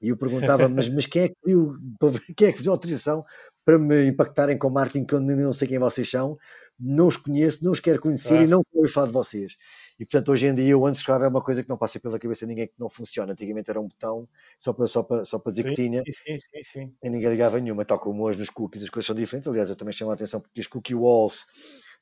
E 0.00 0.10
eu 0.10 0.16
perguntava, 0.16 0.68
mas, 0.68 0.88
mas 0.88 1.06
quem, 1.06 1.22
é 1.22 1.28
que 1.28 1.34
deu, 1.44 1.74
quem 2.36 2.48
é 2.48 2.52
que 2.52 2.62
deu 2.62 2.70
autorização 2.70 3.24
para 3.64 3.80
me 3.80 4.06
impactarem 4.06 4.56
com 4.56 4.70
marketing 4.70 5.04
que 5.04 5.14
eu 5.14 5.20
não 5.20 5.52
sei 5.52 5.66
quem 5.66 5.80
vocês 5.80 6.08
são? 6.08 6.38
Não 6.78 7.08
os 7.08 7.16
conheço, 7.16 7.64
não 7.64 7.72
os 7.72 7.80
quero 7.80 8.00
conhecer 8.00 8.42
e 8.42 8.46
não 8.46 8.62
quero 8.72 8.88
falar 8.88 9.06
de 9.06 9.12
vocês. 9.12 9.56
E 9.98 10.04
portanto, 10.04 10.30
hoje 10.30 10.46
em 10.46 10.54
dia, 10.54 10.76
o 10.76 10.86
unsubscribe 10.86 11.24
é 11.24 11.28
uma 11.28 11.42
coisa 11.42 11.62
que 11.62 11.68
não 11.68 11.78
passa 11.78 11.98
pela 11.98 12.18
cabeça 12.18 12.46
de 12.46 12.50
ninguém 12.50 12.66
que 12.66 12.74
não 12.78 12.88
funciona. 12.90 13.32
Antigamente 13.32 13.70
era 13.70 13.80
um 13.80 13.88
botão 13.88 14.28
só 14.58 14.72
para, 14.72 14.86
só 14.86 15.02
para, 15.02 15.24
só 15.24 15.38
para 15.38 15.52
dizer 15.52 15.62
sim, 15.62 15.68
que 15.68 15.74
tinha 15.74 16.02
sim, 16.02 16.38
sim, 16.38 16.62
sim. 16.62 16.94
e 17.02 17.08
ninguém 17.08 17.30
ligava 17.30 17.58
nenhuma, 17.58 17.84
tal 17.84 17.98
como 17.98 18.22
hoje 18.24 18.38
nos 18.38 18.50
cookies 18.50 18.82
as 18.82 18.90
coisas 18.90 19.06
são 19.06 19.16
diferentes. 19.16 19.48
Aliás, 19.48 19.70
eu 19.70 19.76
também 19.76 19.94
chamo 19.94 20.10
a 20.10 20.14
atenção 20.14 20.40
porque 20.40 20.60
as 20.60 20.66
cookie 20.66 20.94
walls 20.94 21.44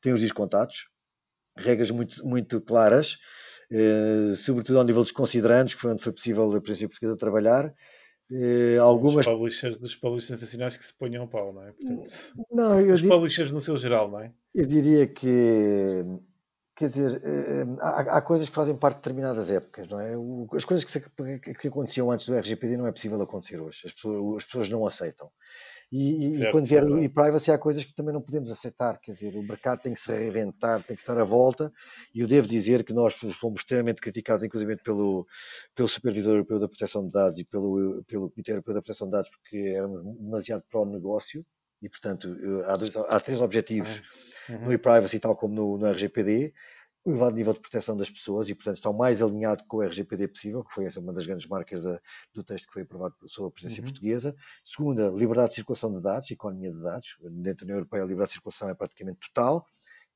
têm 0.03 0.13
os 0.13 0.21
descontatos, 0.21 0.89
regras 1.57 1.91
muito, 1.91 2.27
muito 2.27 2.61
claras, 2.61 3.17
eh, 3.71 4.35
sobretudo 4.35 4.79
ao 4.79 4.85
nível 4.85 5.03
dos 5.03 5.13
considerandos, 5.13 5.75
que 5.75 5.81
foi 5.81 5.93
onde 5.93 6.03
foi 6.03 6.13
possível 6.13 6.53
a 6.55 6.61
princípio 6.61 6.91
portuguesa 6.91 7.17
trabalhar. 7.17 7.75
Uh, 8.31 8.81
algumas... 8.81 9.27
Os 9.27 9.33
publishers, 9.33 9.83
os 9.83 9.97
publishers 9.97 10.41
nacionais 10.41 10.77
que 10.77 10.85
se 10.85 10.97
ponham 10.97 11.23
ao 11.23 11.29
pau, 11.29 11.53
não 11.53 11.63
é? 11.63 11.73
Portanto, 11.73 12.03
não, 12.51 12.79
os 12.93 13.01
digo... 13.01 13.15
publishers 13.15 13.53
no 13.53 13.61
seu 13.61 13.77
geral, 13.77 14.11
não 14.11 14.21
é? 14.21 14.33
Eu 14.55 14.67
diria 14.67 15.07
que, 15.07 16.05
quer 16.77 16.89
dizer, 16.89 17.21
eh, 17.25 17.65
há, 17.81 18.19
há, 18.19 18.23
coisas 18.23 18.49
que 18.49 18.55
fazem 18.55 18.77
parte 18.77 18.97
de 18.97 19.03
determinadas 19.03 19.51
épocas, 19.51 19.89
não 19.89 19.99
é? 20.01 20.15
As 20.57 20.65
coisas 20.65 20.85
que, 20.85 20.91
se, 20.93 21.01
que 21.01 21.69
aconteciam 21.69 22.11
antes 22.11 22.27
do 22.27 22.37
RGPD 22.37 22.77
não 22.77 22.87
é 22.87 22.93
possível 22.93 23.21
acontecer 23.21 23.61
hoje. 23.61 23.81
As 23.85 23.93
pessoas, 23.93 24.39
as 24.39 24.45
pessoas 24.45 24.69
não 24.69 24.87
aceitam. 24.87 25.31
E, 25.93 26.31
certo, 26.33 26.49
e 26.49 26.53
quando 26.53 26.67
vier 26.67 26.85
o 26.85 26.99
e-privacy 26.99 27.53
há 27.53 27.59
coisas 27.59 27.85
que 27.85 27.95
também 27.95 28.13
não 28.13 28.21
podemos 28.21 28.51
aceitar, 28.51 28.99
quer 29.01 29.13
dizer, 29.13 29.37
o 29.37 29.43
mercado 29.43 29.81
tem 29.81 29.93
que 29.93 30.01
se 30.01 30.11
reinventar, 30.11 30.83
tem 30.83 30.97
que 30.97 31.03
estar 31.03 31.17
à 31.19 31.25
volta, 31.25 31.73
e 32.13 32.21
eu 32.21 32.27
devo 32.27 32.49
dizer 32.49 32.85
que 32.85 32.93
nós 32.93 33.15
fomos 33.15 33.61
extremamente 33.61 34.01
criticados, 34.01 34.45
inclusive 34.45 34.77
pelo, 34.79 35.27
pelo 35.75 35.89
Supervisor 35.89 36.33
Europeu 36.33 36.59
da 36.59 36.69
Proteção 36.69 37.07
de 37.07 37.13
Dados 37.13 37.39
e 37.39 37.45
pelo, 37.45 38.03
pelo 38.09 38.31
Comitê 38.31 38.53
Europeu 38.53 38.75
da 38.75 38.83
Proteção 38.83 39.07
de 39.07 39.13
Dados, 39.13 39.31
porque 39.31 39.57
éramos 39.77 40.03
demasiado 40.19 40.65
pró-negócio, 40.69 41.47
e 41.85 41.89
portanto 41.89 42.37
há, 42.67 42.77
dois, 42.77 42.97
há 42.97 43.21
três 43.21 43.41
objetivos 43.41 44.03
uhum. 44.49 44.65
no 44.65 44.73
e-privacy, 44.73 45.21
tal 45.21 45.37
como 45.37 45.55
no, 45.55 45.79
no 45.79 45.87
RGPD, 45.87 46.53
o 47.05 47.11
elevado 47.11 47.37
nível 47.37 47.53
de 47.53 47.61
proteção 47.61 47.97
das 47.97 48.09
pessoas 48.09 48.49
e, 48.49 48.55
portanto, 48.55 48.77
estão 48.77 48.93
mais 48.95 49.21
alinhado 49.21 49.63
com 49.69 49.77
o 49.77 49.83
RGPD 49.83 50.29
possível, 50.29 50.65
que 50.65 50.73
foi 50.73 50.87
essa 50.87 51.01
uma 51.01 51.13
das 51.13 51.27
grandes 51.27 51.47
marcas 51.47 51.85
da, 51.85 52.01
do 52.33 52.43
texto 52.43 52.67
que 52.67 52.73
foi 52.73 52.83
aprovado 52.83 53.15
sob 53.27 53.49
a 53.49 53.51
presidência 53.51 53.83
uhum. 53.83 53.91
portuguesa. 53.91 54.35
Segunda, 54.65 55.11
liberdade 55.11 55.51
de 55.51 55.57
circulação 55.57 55.93
de 55.93 56.03
dados, 56.03 56.31
economia 56.31 56.73
de 56.73 56.83
dados. 56.83 57.17
Dentro 57.21 57.59
da 57.59 57.65
União 57.65 57.77
Europeia, 57.77 58.03
a 58.03 58.07
liberdade 58.07 58.31
de 58.31 58.35
circulação 58.35 58.71
é 58.71 58.75
praticamente 58.75 59.19
total. 59.21 59.67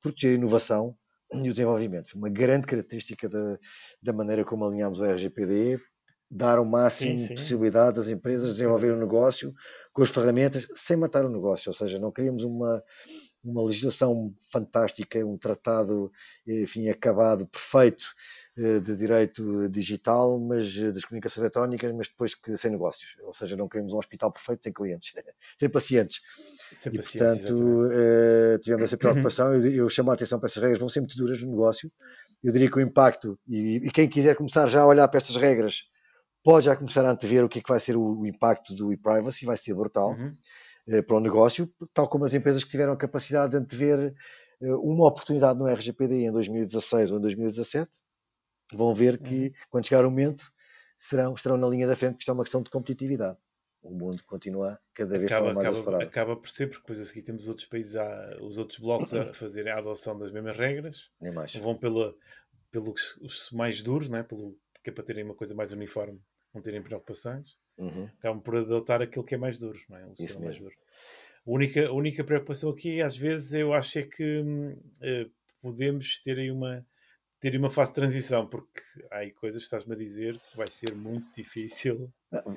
Proteger 0.01 0.31
a 0.31 0.33
inovação 0.33 0.97
e 1.31 1.49
o 1.49 1.53
desenvolvimento. 1.53 2.09
Foi 2.09 2.17
uma 2.17 2.29
grande 2.29 2.65
característica 2.65 3.29
da, 3.29 3.59
da 4.01 4.11
maneira 4.11 4.43
como 4.43 4.65
alinhámos 4.65 4.99
o 4.99 5.05
RGPD, 5.05 5.79
dar 6.29 6.59
o 6.59 6.65
máximo 6.65 7.17
sim, 7.17 7.27
sim. 7.27 7.33
de 7.33 7.41
possibilidade 7.41 7.97
das 7.97 8.09
empresas 8.09 8.49
desenvolverem 8.49 8.95
um 8.95 8.99
negócio 8.99 9.53
com 9.91 10.03
as 10.03 10.09
ferramentas 10.09 10.67
sem 10.75 10.95
matar 10.95 11.25
o 11.25 11.29
negócio, 11.29 11.69
ou 11.69 11.73
seja, 11.73 11.97
não 11.97 12.11
queríamos 12.11 12.43
uma, 12.43 12.83
uma 13.43 13.63
legislação 13.63 14.33
fantástica, 14.51 15.25
um 15.25 15.37
tratado, 15.37 16.11
enfim, 16.45 16.87
acabado, 16.89 17.47
perfeito 17.47 18.05
eh, 18.57 18.79
de 18.79 18.95
direito 18.95 19.67
digital, 19.69 20.39
mas 20.39 20.77
eh, 20.77 20.91
das 20.91 21.05
comunicações 21.05 21.41
eletrónicas, 21.41 21.91
mas 21.93 22.07
depois 22.07 22.35
que 22.35 22.55
sem 22.55 22.71
negócios, 22.71 23.15
ou 23.23 23.33
seja, 23.33 23.55
não 23.55 23.67
queremos 23.67 23.93
um 23.93 23.97
hospital 23.97 24.31
perfeito 24.31 24.63
sem 24.63 24.73
clientes, 24.73 25.13
sem 25.57 25.69
pacientes. 25.69 26.21
Sem 26.71 26.93
e 26.93 26.97
pacientes, 26.97 27.49
portanto, 27.49 27.89
eh, 27.91 28.57
tivemos 28.61 28.85
essa 28.85 28.97
preocupação. 28.99 29.53
Eu, 29.53 29.71
eu 29.71 29.89
chamo 29.89 30.11
a 30.11 30.13
atenção 30.13 30.39
para 30.39 30.47
essas 30.47 30.61
regras, 30.61 30.79
vão 30.79 30.89
ser 30.89 30.99
muito 30.99 31.17
duras 31.17 31.41
no 31.41 31.49
negócio. 31.49 31.91
Eu 32.43 32.53
diria 32.53 32.69
que 32.69 32.77
o 32.77 32.81
impacto, 32.81 33.37
e, 33.47 33.77
e 33.77 33.91
quem 33.91 34.07
quiser 34.07 34.35
começar 34.35 34.67
já 34.67 34.81
a 34.81 34.87
olhar 34.87 35.07
para 35.07 35.17
estas 35.17 35.35
regras, 35.35 35.89
pode 36.43 36.65
já 36.65 36.75
começar 36.75 37.05
a 37.05 37.11
antever 37.11 37.45
o 37.45 37.49
que, 37.49 37.59
é 37.59 37.61
que 37.61 37.69
vai 37.69 37.79
ser 37.79 37.95
o, 37.95 38.19
o 38.19 38.27
impacto 38.27 38.73
do 38.75 38.91
e-privacy, 38.91 39.45
vai 39.45 39.57
ser 39.57 39.73
brutal 39.73 40.11
uhum. 40.11 40.35
eh, 40.87 41.01
para 41.01 41.17
o 41.17 41.19
negócio, 41.19 41.71
tal 41.93 42.07
como 42.07 42.25
as 42.25 42.33
empresas 42.33 42.63
que 42.63 42.71
tiveram 42.71 42.93
a 42.93 42.97
capacidade 42.97 43.51
de 43.51 43.57
antever 43.57 44.13
eh, 44.61 44.75
uma 44.75 45.07
oportunidade 45.07 45.57
no 45.57 45.67
RGPD 45.67 46.25
em 46.25 46.31
2016 46.31 47.11
ou 47.11 47.17
em 47.17 47.21
2017, 47.21 47.89
vão 48.73 48.93
ver 48.93 49.17
que 49.19 49.47
uhum. 49.47 49.51
quando 49.69 49.87
chegar 49.87 50.05
o 50.05 50.09
momento 50.09 50.51
serão, 50.97 51.33
estarão 51.33 51.57
na 51.57 51.67
linha 51.67 51.87
da 51.87 51.95
frente, 51.95 52.13
porque 52.13 52.23
isto 52.23 52.31
é 52.31 52.33
uma 52.33 52.43
questão 52.43 52.61
de 52.61 52.69
competitividade. 52.69 53.37
O 53.81 53.91
mundo 53.91 54.21
continua 54.25 54.77
cada 54.93 55.17
vez 55.17 55.31
acaba, 55.31 55.53
mais 55.53 55.67
acaba, 55.67 55.79
acelerado. 55.79 56.03
Acaba 56.03 56.35
por 56.35 56.49
ser, 56.49 56.67
porque 56.67 56.81
depois 56.81 56.99
a 56.99 57.05
seguir 57.05 57.21
temos 57.21 57.47
outros 57.47 57.65
países, 57.65 57.95
a, 57.95 58.37
os 58.41 58.57
outros 58.57 58.77
blocos 58.79 59.13
a 59.13 59.33
fazerem 59.33 59.71
a 59.71 59.77
adoção 59.77 60.17
das 60.17 60.31
mesmas 60.31 60.57
regras. 60.57 61.09
Nem 61.21 61.33
mais. 61.33 61.55
Vão 61.55 61.77
pela, 61.77 62.13
pelos 62.69 63.15
os 63.21 63.49
mais 63.51 63.81
duros, 63.81 64.09
né? 64.09 64.21
pelo, 64.21 64.57
que 64.89 64.91
é 64.91 64.91
para 64.91 65.03
terem 65.03 65.23
uma 65.23 65.35
coisa 65.35 65.53
mais 65.53 65.71
uniforme, 65.71 66.19
não 66.53 66.61
terem 66.61 66.81
preocupações, 66.81 67.57
uhum. 67.77 68.09
acabam 68.17 68.41
por 68.41 68.55
adotar 68.57 69.01
aquilo 69.01 69.23
que 69.23 69.35
é 69.35 69.37
mais 69.37 69.59
duro, 69.59 69.79
não 69.87 69.97
é? 69.97 70.05
O 70.05 70.13
Isso 70.19 70.41
mais 70.41 70.57
duro. 70.57 70.75
A 71.45 71.51
única, 71.51 71.87
a 71.87 71.93
única 71.93 72.23
preocupação 72.23 72.69
aqui, 72.69 73.01
às 73.01 73.17
vezes, 73.17 73.53
eu 73.53 73.73
acho 73.73 73.99
é 73.99 74.03
que 74.03 74.41
uh, 74.41 75.31
podemos 75.61 76.19
ter 76.21 76.37
aí 76.37 76.51
uma 76.51 76.85
ter 77.39 77.55
uma 77.55 77.69
fase 77.69 77.91
de 77.91 77.95
transição, 77.95 78.45
porque 78.45 78.81
há 79.09 79.19
aí 79.19 79.31
coisas 79.31 79.61
que 79.61 79.63
estás-me 79.63 79.93
a 79.93 79.97
dizer 79.97 80.37
que 80.51 80.57
vai 80.57 80.67
ser 80.67 80.93
muito 80.93 81.33
difícil 81.33 82.11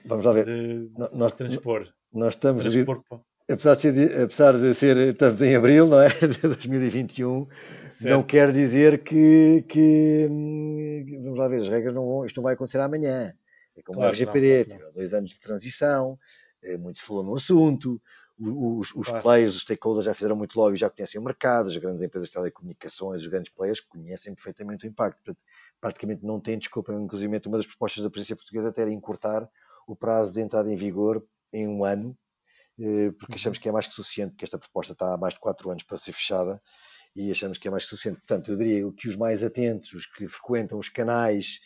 Vamos 0.05 0.25
lá 0.25 0.33
ver. 0.33 0.45
de, 0.45 0.91
nós, 1.13 1.31
de 1.31 1.39
transpor. 1.39 1.89
Nós 2.13 2.35
estamos 2.35 2.65
transpor, 2.65 3.01
apesar 3.49 3.77
de, 3.77 3.81
ser, 3.81 4.21
apesar 4.23 4.59
de 4.59 4.75
ser, 4.75 4.97
estamos 4.97 5.41
em 5.41 5.55
abril, 5.55 5.87
não 5.87 6.01
é? 6.01 6.09
De 6.27 6.49
2021, 6.49 7.47
certo. 8.03 8.15
não 8.15 8.23
quer 8.23 8.53
dizer 8.53 9.03
que, 9.03 9.65
que, 9.69 10.29
vamos 11.23 11.39
lá 11.39 11.49
ver, 11.49 11.63
as 11.63 11.69
regras 11.69 11.95
não 11.95 12.07
vão, 12.07 12.25
isto 12.27 12.37
não 12.37 12.45
vai 12.45 12.55
acontecer 12.55 12.81
amanhã. 12.81 13.35
É 13.77 13.83
como 13.83 13.99
claro, 13.99 14.11
o 14.11 14.15
RGPD, 14.15 14.67
dois 14.95 15.15
anos 15.15 15.31
de 15.31 15.41
transição, 15.41 16.19
é, 16.63 16.77
muito 16.77 16.99
se 16.99 17.05
falou 17.05 17.23
no 17.23 17.35
assunto, 17.35 18.01
os, 18.39 18.95
os 18.95 19.09
claro. 19.09 19.23
players, 19.23 19.55
os 19.55 19.63
stakeholders 19.63 20.05
já 20.05 20.15
fizeram 20.15 20.35
muito 20.35 20.59
lobby, 20.59 20.77
já 20.77 20.91
conhecem 20.91 21.21
o 21.21 21.25
mercado, 21.25 21.69
as 21.69 21.77
grandes 21.77 22.03
empresas 22.03 22.29
de 22.29 22.35
telecomunicações, 22.35 23.23
os 23.23 23.27
grandes 23.29 23.53
players 23.53 23.81
conhecem 23.81 24.35
perfeitamente 24.35 24.85
o 24.85 24.89
impacto. 24.89 25.23
Portanto, 25.23 25.45
praticamente 25.81 26.25
não 26.25 26.41
tem 26.41 26.59
desculpa. 26.59 26.93
Inclusive, 26.93 27.41
uma 27.47 27.57
das 27.59 27.67
propostas 27.67 28.03
da 28.03 28.11
Polícia 28.11 28.35
Portuguesa 28.35 28.69
até 28.69 28.83
era 28.83 28.91
encurtar 28.91 29.49
o 29.87 29.95
prazo 29.95 30.33
de 30.33 30.41
entrada 30.41 30.73
em 30.73 30.77
vigor 30.77 31.25
em 31.53 31.69
um 31.69 31.85
ano, 31.85 32.17
eh, 32.81 33.13
porque 33.19 33.35
achamos 33.35 33.59
uhum. 33.59 33.63
que 33.63 33.69
é 33.69 33.73
mais 33.73 33.87
que 33.87 33.95
suficiente, 33.95 34.31
porque 34.31 34.45
esta 34.45 34.59
proposta 34.59 34.93
está 34.93 35.15
há 35.15 35.19
mais 35.19 35.35
de 35.35 35.41
quatro 35.41 35.71
anos 35.71 35.83
para 35.83 35.97
ser 35.97 36.13
fechada 36.13 36.61
e 37.15 37.31
achamos 37.31 37.59
que 37.59 37.69
é 37.69 37.71
mais 37.71 37.85
que 37.85 37.91
suficiente. 37.91 38.19
Portanto, 38.21 38.53
eu 38.53 38.57
diria 38.57 38.93
que 38.93 39.09
os 39.09 39.17
mais 39.17 39.43
atentos, 39.43 39.93
os 39.93 40.07
que 40.07 40.27
frequentam 40.29 40.79
os 40.79 40.89
canais 40.89 41.61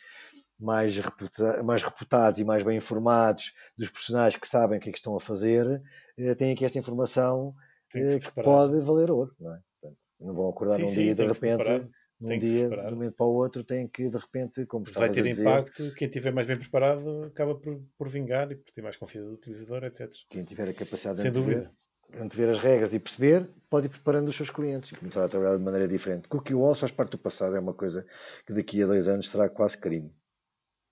mais, 0.59 0.97
reputa 0.97 1.63
mais 1.63 1.83
reputados 1.83 2.39
e 2.39 2.43
mais 2.43 2.63
bem 2.63 2.77
informados 2.77 3.53
dos 3.77 3.89
profissionais 3.89 4.35
que 4.35 4.47
sabem 4.47 4.77
o 4.77 4.81
que 4.81 4.89
é 4.89 4.91
que 4.91 4.97
estão 4.97 5.15
a 5.15 5.19
fazer, 5.19 5.81
eh, 6.17 6.35
têm 6.35 6.53
aqui 6.53 6.65
esta 6.65 6.79
informação 6.79 7.53
que, 7.89 8.19
que 8.19 8.31
pode 8.41 8.79
valer 8.79 9.11
ouro. 9.11 9.35
Não, 9.39 9.53
é? 9.53 9.59
Portanto, 9.79 9.99
não 10.19 10.33
vão 10.33 10.49
acordar 10.49 10.75
sim, 10.77 10.81
num 10.81 10.87
sim, 10.87 10.95
dia 10.95 11.15
de 11.15 11.25
repente 11.25 11.89
num 12.19 12.29
tem 12.29 12.39
dia, 12.39 12.67
de 12.67 12.75
um 12.75 12.91
momento 12.91 13.13
para 13.13 13.25
o 13.27 13.33
outro, 13.33 13.63
tem 13.63 13.87
que 13.87 14.09
de 14.09 14.17
repente, 14.17 14.65
como 14.65 14.83
Vai 14.91 15.09
ter 15.09 15.21
dizer, 15.21 15.43
impacto, 15.43 15.93
quem 15.93 16.07
estiver 16.07 16.33
mais 16.33 16.47
bem 16.47 16.57
preparado 16.57 17.25
acaba 17.25 17.53
por, 17.53 17.79
por 17.95 18.09
vingar 18.09 18.51
e 18.51 18.55
por 18.55 18.71
ter 18.71 18.81
mais 18.81 18.97
confiança 18.97 19.29
do 19.29 19.35
utilizador, 19.35 19.83
etc. 19.83 20.11
Quem 20.29 20.43
tiver 20.43 20.67
a 20.69 20.73
capacidade 20.73 21.21
de 21.21 21.27
antever, 21.27 21.69
antever 22.13 22.49
as 22.49 22.59
regras 22.59 22.93
e 22.93 22.99
perceber, 22.99 23.49
pode 23.69 23.87
ir 23.87 23.89
preparando 23.89 24.29
os 24.29 24.35
seus 24.35 24.49
clientes 24.49 24.91
e 24.91 24.95
começar 24.95 25.25
a 25.25 25.27
trabalhar 25.27 25.57
de 25.57 25.63
maneira 25.63 25.87
diferente. 25.87 26.27
Cookie 26.27 26.53
Walls 26.53 26.79
faz 26.79 26.91
parte 26.91 27.11
do 27.11 27.17
passado, 27.17 27.55
é 27.55 27.59
uma 27.59 27.73
coisa 27.73 28.05
que 28.45 28.53
daqui 28.53 28.81
a 28.81 28.87
dois 28.87 29.07
anos 29.07 29.29
será 29.29 29.49
quase 29.49 29.77
crime. 29.77 30.13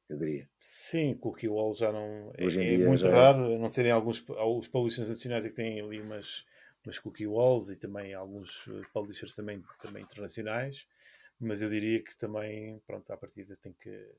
Eu 0.07 0.19
diria. 0.19 0.47
Sim, 0.59 1.15
cookie 1.15 1.47
wall 1.47 1.75
já 1.75 1.91
não 1.91 2.31
é, 2.37 2.45
Hoje 2.45 2.61
é, 2.61 2.77
dia 2.77 2.87
muito 2.87 3.01
já... 3.01 3.09
É. 3.09 3.11
raro, 3.11 3.55
a 3.55 3.57
não 3.57 3.69
serem 3.69 3.91
alguns 3.91 4.23
os 4.27 4.67
publishers 4.67 5.09
nacionais 5.09 5.45
é 5.45 5.49
que 5.49 5.55
têm 5.55 5.81
ali 5.81 5.99
umas, 5.99 6.45
umas 6.85 6.99
cookie 6.99 7.25
walls 7.25 7.69
e 7.69 7.75
também 7.75 8.13
alguns 8.13 8.67
eh, 8.67 8.81
publishers 8.93 9.33
também, 9.33 9.63
também 9.79 10.03
internacionais 10.03 10.85
mas 11.39 11.61
eu 11.61 11.69
diria 11.69 12.01
que 12.01 12.17
também, 12.17 12.79
pronto, 12.85 13.11
à 13.11 13.17
partida 13.17 13.57
tem 13.61 13.73
que. 13.73 14.11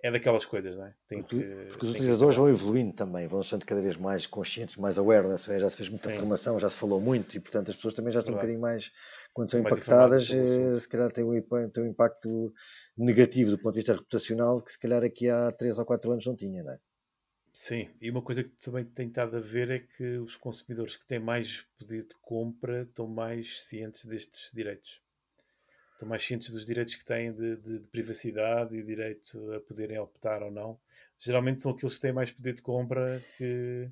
É 0.00 0.12
daquelas 0.12 0.46
coisas, 0.46 0.76
não 0.76 0.86
é? 0.86 0.94
Tem 1.08 1.20
porque, 1.20 1.38
que, 1.38 1.64
porque 1.70 1.86
os 1.86 1.90
utilizadores 1.90 2.36
que... 2.36 2.40
vão 2.40 2.48
evoluindo 2.48 2.92
também, 2.92 3.26
vão 3.26 3.42
sendo 3.42 3.66
cada 3.66 3.82
vez 3.82 3.96
mais 3.96 4.26
conscientes, 4.26 4.76
mais 4.76 4.96
awareness, 4.96 5.44
já 5.44 5.68
se 5.68 5.76
fez 5.76 5.88
muita 5.88 6.10
Sim. 6.10 6.18
formação, 6.18 6.60
já 6.60 6.70
se 6.70 6.78
falou 6.78 7.00
muito 7.00 7.36
e, 7.36 7.40
portanto, 7.40 7.70
as 7.70 7.76
pessoas 7.76 7.94
também 7.94 8.12
já 8.12 8.20
estão 8.20 8.32
Verdade. 8.32 8.54
um 8.54 8.58
bocadinho 8.58 8.78
mais, 8.78 8.92
quando 9.34 9.50
são 9.50 9.60
mais 9.60 9.76
impactadas, 9.76 10.30
eh, 10.30 10.78
se 10.78 10.88
calhar 10.88 11.10
tem 11.10 11.24
um, 11.24 11.42
tem 11.70 11.82
um 11.82 11.86
impacto 11.88 12.52
negativo 12.96 13.50
do 13.50 13.58
ponto 13.58 13.72
de 13.72 13.80
vista 13.80 13.92
reputacional 13.92 14.62
que 14.62 14.70
se 14.70 14.78
calhar 14.78 15.02
aqui 15.02 15.28
há 15.28 15.50
3 15.50 15.80
ou 15.80 15.84
4 15.84 16.12
anos 16.12 16.24
não 16.26 16.36
tinha, 16.36 16.62
não 16.62 16.72
é? 16.72 16.78
Sim, 17.52 17.90
e 18.00 18.08
uma 18.08 18.22
coisa 18.22 18.44
que 18.44 18.50
também 18.50 18.84
tem 18.84 19.08
estado 19.08 19.36
a 19.36 19.40
ver 19.40 19.68
é 19.68 19.80
que 19.80 20.16
os 20.18 20.36
consumidores 20.36 20.94
que 20.94 21.04
têm 21.04 21.18
mais 21.18 21.66
poder 21.76 22.06
de 22.06 22.14
compra 22.22 22.82
estão 22.82 23.08
mais 23.08 23.64
cientes 23.64 24.04
destes 24.04 24.52
direitos 24.54 25.02
estão 25.98 26.08
mais 26.08 26.24
cientes 26.24 26.50
dos 26.50 26.64
direitos 26.64 26.94
que 26.94 27.04
têm 27.04 27.32
de, 27.32 27.56
de, 27.56 27.78
de, 27.80 27.86
privacidade 27.88 28.76
e 28.76 28.80
o 28.80 28.84
direito 28.84 29.52
a 29.52 29.60
poderem 29.60 29.98
optar 29.98 30.42
ou 30.44 30.50
não. 30.50 30.78
Geralmente 31.18 31.60
são 31.60 31.72
aqueles 31.72 31.96
que 31.96 32.00
têm 32.00 32.12
mais 32.12 32.30
poder 32.30 32.54
de 32.54 32.62
compra 32.62 33.20
que 33.36 33.90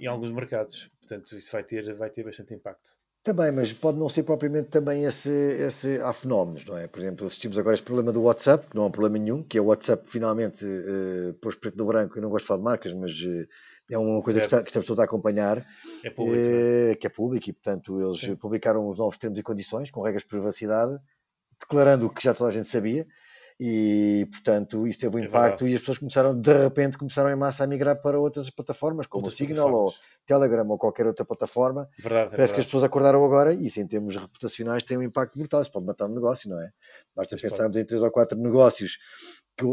em 0.00 0.06
alguns 0.06 0.32
mercados. 0.32 0.90
Portanto, 0.98 1.36
isso 1.36 1.52
vai 1.52 1.62
ter, 1.62 1.94
vai 1.94 2.10
ter 2.10 2.24
bastante 2.24 2.52
impacto. 2.52 2.90
Também, 3.22 3.52
mas 3.52 3.72
pode 3.72 3.98
não 3.98 4.08
ser 4.08 4.24
propriamente 4.24 4.68
também 4.68 5.04
esse, 5.04 5.30
esse. 5.30 6.00
Há 6.00 6.12
fenómenos, 6.12 6.64
não 6.64 6.76
é? 6.76 6.88
Por 6.88 7.00
exemplo, 7.00 7.24
assistimos 7.24 7.56
agora 7.56 7.74
este 7.74 7.84
problema 7.84 8.10
do 8.10 8.22
WhatsApp, 8.22 8.66
que 8.66 8.74
não 8.74 8.82
é 8.82 8.86
um 8.86 8.90
problema 8.90 9.16
nenhum, 9.16 9.44
que 9.44 9.56
é 9.56 9.60
o 9.60 9.66
WhatsApp 9.66 10.08
finalmente 10.08 10.66
uh, 10.66 11.32
pôs 11.34 11.54
preto 11.54 11.78
no 11.78 11.86
branco. 11.86 12.18
Eu 12.18 12.22
não 12.22 12.30
gosto 12.30 12.42
de 12.42 12.48
falar 12.48 12.58
de 12.58 12.64
marcas, 12.64 12.92
mas 12.94 13.12
uh, 13.12 13.46
é 13.88 13.96
uma 13.96 14.20
coisa 14.20 14.40
que, 14.40 14.46
está, 14.46 14.60
que 14.60 14.66
estamos 14.66 14.88
todos 14.88 14.98
a 14.98 15.04
acompanhar. 15.04 15.64
É 16.02 16.10
público. 16.10 16.40
Uh, 16.40 16.96
que 16.98 17.06
é 17.06 17.10
público 17.10 17.48
e, 17.48 17.52
portanto, 17.52 18.00
eles 18.00 18.18
Sim. 18.18 18.34
publicaram 18.34 18.88
os 18.88 18.98
novos 18.98 19.16
termos 19.16 19.38
e 19.38 19.42
condições 19.44 19.88
com 19.88 20.02
regras 20.02 20.22
de 20.22 20.28
privacidade 20.28 20.98
declarando 21.62 22.06
o 22.06 22.10
que 22.10 22.22
já 22.22 22.34
toda 22.34 22.50
a 22.50 22.52
gente 22.52 22.68
sabia 22.68 23.06
e 23.60 24.26
portanto 24.30 24.86
isto 24.86 25.00
teve 25.00 25.16
um 25.16 25.20
é 25.20 25.26
impacto 25.26 25.68
e 25.68 25.74
as 25.74 25.80
pessoas 25.80 25.98
começaram 25.98 26.38
de 26.38 26.52
repente 26.52 26.98
começaram 26.98 27.30
em 27.30 27.36
massa 27.36 27.62
a 27.62 27.66
migrar 27.66 28.00
para 28.00 28.18
outras 28.18 28.50
plataformas 28.50 29.06
como 29.06 29.24
outras 29.24 29.34
o 29.34 29.36
Signal 29.36 29.72
ou 29.72 29.94
Telegram 30.26 30.66
ou 30.68 30.78
qualquer 30.78 31.06
outra 31.06 31.24
plataforma 31.24 31.88
verdade, 31.98 32.26
é 32.26 32.30
parece 32.30 32.30
verdade. 32.30 32.54
que 32.54 32.60
as 32.60 32.66
pessoas 32.66 32.84
acordaram 32.84 33.24
agora 33.24 33.52
e 33.52 33.66
isso 33.66 33.80
em 33.80 33.86
termos 33.86 34.16
reputacionais 34.16 34.82
tem 34.82 34.96
um 34.96 35.02
impacto 35.02 35.38
brutal, 35.38 35.62
isso 35.62 35.70
pode 35.70 35.86
matar 35.86 36.06
um 36.06 36.14
negócio 36.14 36.50
não 36.50 36.60
é? 36.60 36.70
basta 37.14 37.36
Mas 37.36 37.42
pensarmos 37.42 37.76
pode. 37.76 37.80
em 37.80 37.86
três 37.86 38.02
ou 38.02 38.10
quatro 38.10 38.38
negócios 38.38 38.98
que, 39.56 39.66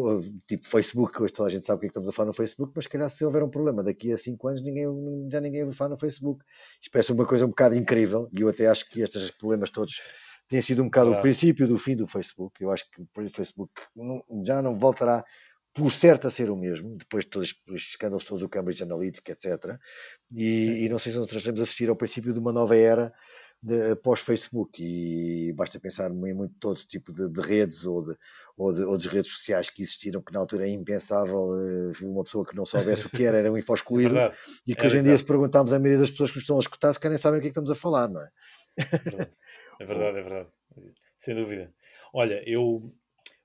tipo 0.48 0.68
Facebook, 0.68 1.22
hoje 1.22 1.34
toda 1.34 1.50
a 1.50 1.52
gente 1.52 1.66
sabe 1.66 1.78
o 1.78 1.80
que, 1.80 1.86
é 1.86 1.90
que 1.90 1.92
estamos 1.92 2.10
a 2.10 2.12
falar 2.12 2.28
no 2.28 2.34
Facebook, 2.34 2.74
mas 2.76 2.84
se 2.84 2.90
calhar 2.90 3.10
se 3.10 3.24
houver 3.24 3.44
um 3.44 3.50
problema 3.50 3.84
daqui 3.84 4.12
a 4.12 4.18
5 4.18 4.48
anos 4.48 4.62
ninguém, 4.62 4.86
já 5.32 5.40
ninguém 5.40 5.64
vai 5.64 5.74
falar 5.74 5.92
no 5.92 5.98
Facebook. 5.98 6.44
Isto 6.82 6.92
parece 6.92 7.14
uma 7.14 7.26
coisa 7.26 7.46
um 7.46 7.50
bocado 7.50 7.76
incrível 7.76 8.30
e 8.34 8.42
eu 8.42 8.50
até 8.50 8.68
acho 8.68 8.90
que 8.90 9.02
estes 9.02 9.32
problemas 9.32 9.70
todos 9.70 10.02
tem 10.50 10.62
sido 10.62 10.82
um 10.82 10.86
bocado 10.86 11.08
claro. 11.08 11.20
o 11.20 11.22
princípio 11.22 11.68
do 11.68 11.78
fim 11.78 11.96
do 11.96 12.08
Facebook. 12.08 12.62
Eu 12.62 12.72
acho 12.72 12.84
que 12.90 13.02
o 13.02 13.30
Facebook 13.30 13.72
não, 13.96 14.24
já 14.44 14.62
não 14.62 14.78
voltará 14.78 15.24
por 15.74 15.92
certo 15.92 16.28
a 16.28 16.32
ser 16.32 16.50
o 16.50 16.58
mesmo, 16.58 16.98
depois 16.98 17.24
de 17.24 17.30
todos 17.30 17.54
os 17.68 17.82
escândalos 17.82 18.26
todos 18.26 18.42
do 18.42 18.50
Cambridge 18.50 18.84
Analytica, 18.84 19.32
etc. 19.32 19.78
E, 20.36 20.84
e, 20.84 20.90
não 20.90 20.98
sei 20.98 21.12
se 21.12 21.20
nós 21.20 21.32
estamos 21.32 21.60
a 21.60 21.64
assistir 21.64 21.88
ao 21.88 21.96
princípio 21.96 22.34
de 22.34 22.40
uma 22.40 22.52
nova 22.52 22.76
era 22.76 23.14
pós-Facebook 24.02 24.82
e 24.82 25.52
basta 25.54 25.80
pensar 25.80 26.10
em 26.10 26.34
muito 26.34 26.56
todo 26.60 26.78
tipo 26.78 27.12
de, 27.12 27.30
de 27.30 27.42
redes 27.42 27.86
ou 27.86 28.02
de, 28.04 28.16
ou, 28.58 28.74
de, 28.74 28.84
ou 28.86 28.98
de 28.98 29.10
redes 29.10 29.34
sociais 29.34 29.70
que 29.70 29.82
existiram 29.82 30.22
que 30.22 30.32
na 30.32 30.40
altura 30.40 30.66
é 30.66 30.72
impensável 30.72 31.50
uh, 31.50 31.92
uma 32.04 32.24
pessoa 32.24 32.46
que 32.46 32.56
não 32.56 32.64
soubesse 32.66 33.06
o 33.06 33.10
que 33.10 33.26
era, 33.26 33.38
era 33.38 33.52
um 33.52 33.58
info 33.58 33.74
excluído 33.74 34.16
é 34.18 34.34
e 34.66 34.74
que 34.74 34.82
é 34.82 34.86
hoje 34.88 35.00
em 35.00 35.04
dia 35.04 35.18
se 35.18 35.26
perguntarmos 35.26 35.74
à 35.74 35.80
maioria 35.80 36.00
das 36.00 36.10
pessoas 36.10 36.32
que 36.32 36.38
nos 36.38 36.44
estão 36.44 36.56
a 36.56 36.62
escutar 36.62 36.94
se 36.94 37.00
querem 37.00 37.18
saber 37.18 37.40
o 37.40 37.42
que 37.42 37.48
é 37.48 37.50
que 37.50 37.60
estamos 37.60 37.72
a 37.72 37.76
falar, 37.76 38.08
não 38.08 38.22
é? 38.22 38.30
É 39.80 39.86
verdade, 39.86 40.20
é 40.20 40.22
verdade. 40.22 40.50
Sem 41.18 41.36
dúvida. 41.36 41.74
Olha, 42.14 42.44
eu 42.48 42.94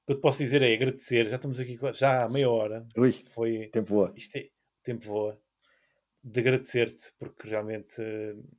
o 0.05 0.07
que 0.07 0.13
eu 0.13 0.17
te 0.17 0.21
posso 0.21 0.39
dizer 0.39 0.61
é 0.61 0.75
agradecer. 0.75 1.31
Já 1.31 1.37
estamos 1.37 1.59
aqui 1.59 1.79
já 1.95 2.25
há 2.25 2.29
meia 2.29 2.51
hora. 2.51 2.87
Ui, 2.95 3.13
foi, 3.31 3.69
tempo 3.73 3.89
voa. 3.89 4.13
Isto 4.15 4.37
é, 4.37 4.51
tempo 4.83 5.03
voa. 5.05 5.41
De 6.23 6.41
agradecer-te, 6.41 7.11
porque 7.19 7.49
realmente 7.49 7.95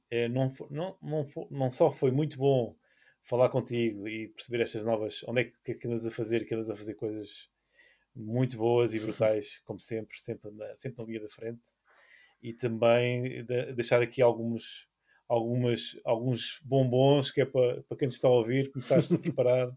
é, 0.09 0.27
não, 0.27 0.51
não, 0.71 0.97
não, 1.01 1.25
não 1.51 1.69
só 1.71 1.91
foi 1.91 2.09
muito 2.09 2.39
bom 2.39 2.75
falar 3.21 3.49
contigo 3.49 4.07
e 4.07 4.29
perceber 4.29 4.61
estas 4.61 4.83
novas. 4.83 5.23
Onde 5.27 5.41
é 5.41 5.43
que, 5.43 5.75
que 5.75 5.88
andas 5.88 6.05
a 6.05 6.11
fazer? 6.11 6.45
Que 6.45 6.55
andas 6.55 6.69
a 6.69 6.75
fazer 6.75 6.95
coisas 6.95 7.47
muito 8.15 8.57
boas 8.57 8.95
e 8.95 8.99
brutais, 8.99 9.59
como 9.65 9.79
sempre, 9.79 10.19
sempre 10.19 10.49
na, 10.51 10.75
sempre 10.77 11.03
na 11.03 11.07
linha 11.07 11.21
da 11.21 11.29
frente. 11.29 11.67
E 12.41 12.53
também 12.53 13.45
de, 13.45 13.73
deixar 13.73 14.01
aqui 14.01 14.19
alguns 14.19 14.88
algumas, 15.27 15.97
alguns 16.03 16.59
bombons 16.63 17.31
que 17.31 17.41
é 17.41 17.45
para, 17.45 17.83
para 17.83 17.97
quem 17.97 18.07
está 18.07 18.27
a 18.27 18.31
ouvir 18.31 18.71
começar-se 18.71 19.15
a 19.15 19.17
preparar 19.19 19.71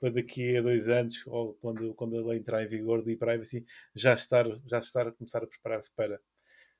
para 0.00 0.10
daqui 0.10 0.56
a 0.56 0.62
dois 0.62 0.88
anos, 0.88 1.22
ou 1.28 1.54
quando, 1.60 1.94
quando 1.94 2.18
a 2.18 2.26
lei 2.26 2.38
entrar 2.38 2.64
em 2.64 2.68
vigor 2.68 3.02
do 3.02 3.10
e-privacy, 3.10 3.64
já 3.94 4.14
estar, 4.14 4.44
já 4.66 4.78
estar 4.78 5.06
a 5.06 5.12
começar 5.12 5.44
a 5.44 5.46
preparar-se 5.46 5.92
para. 5.94 6.20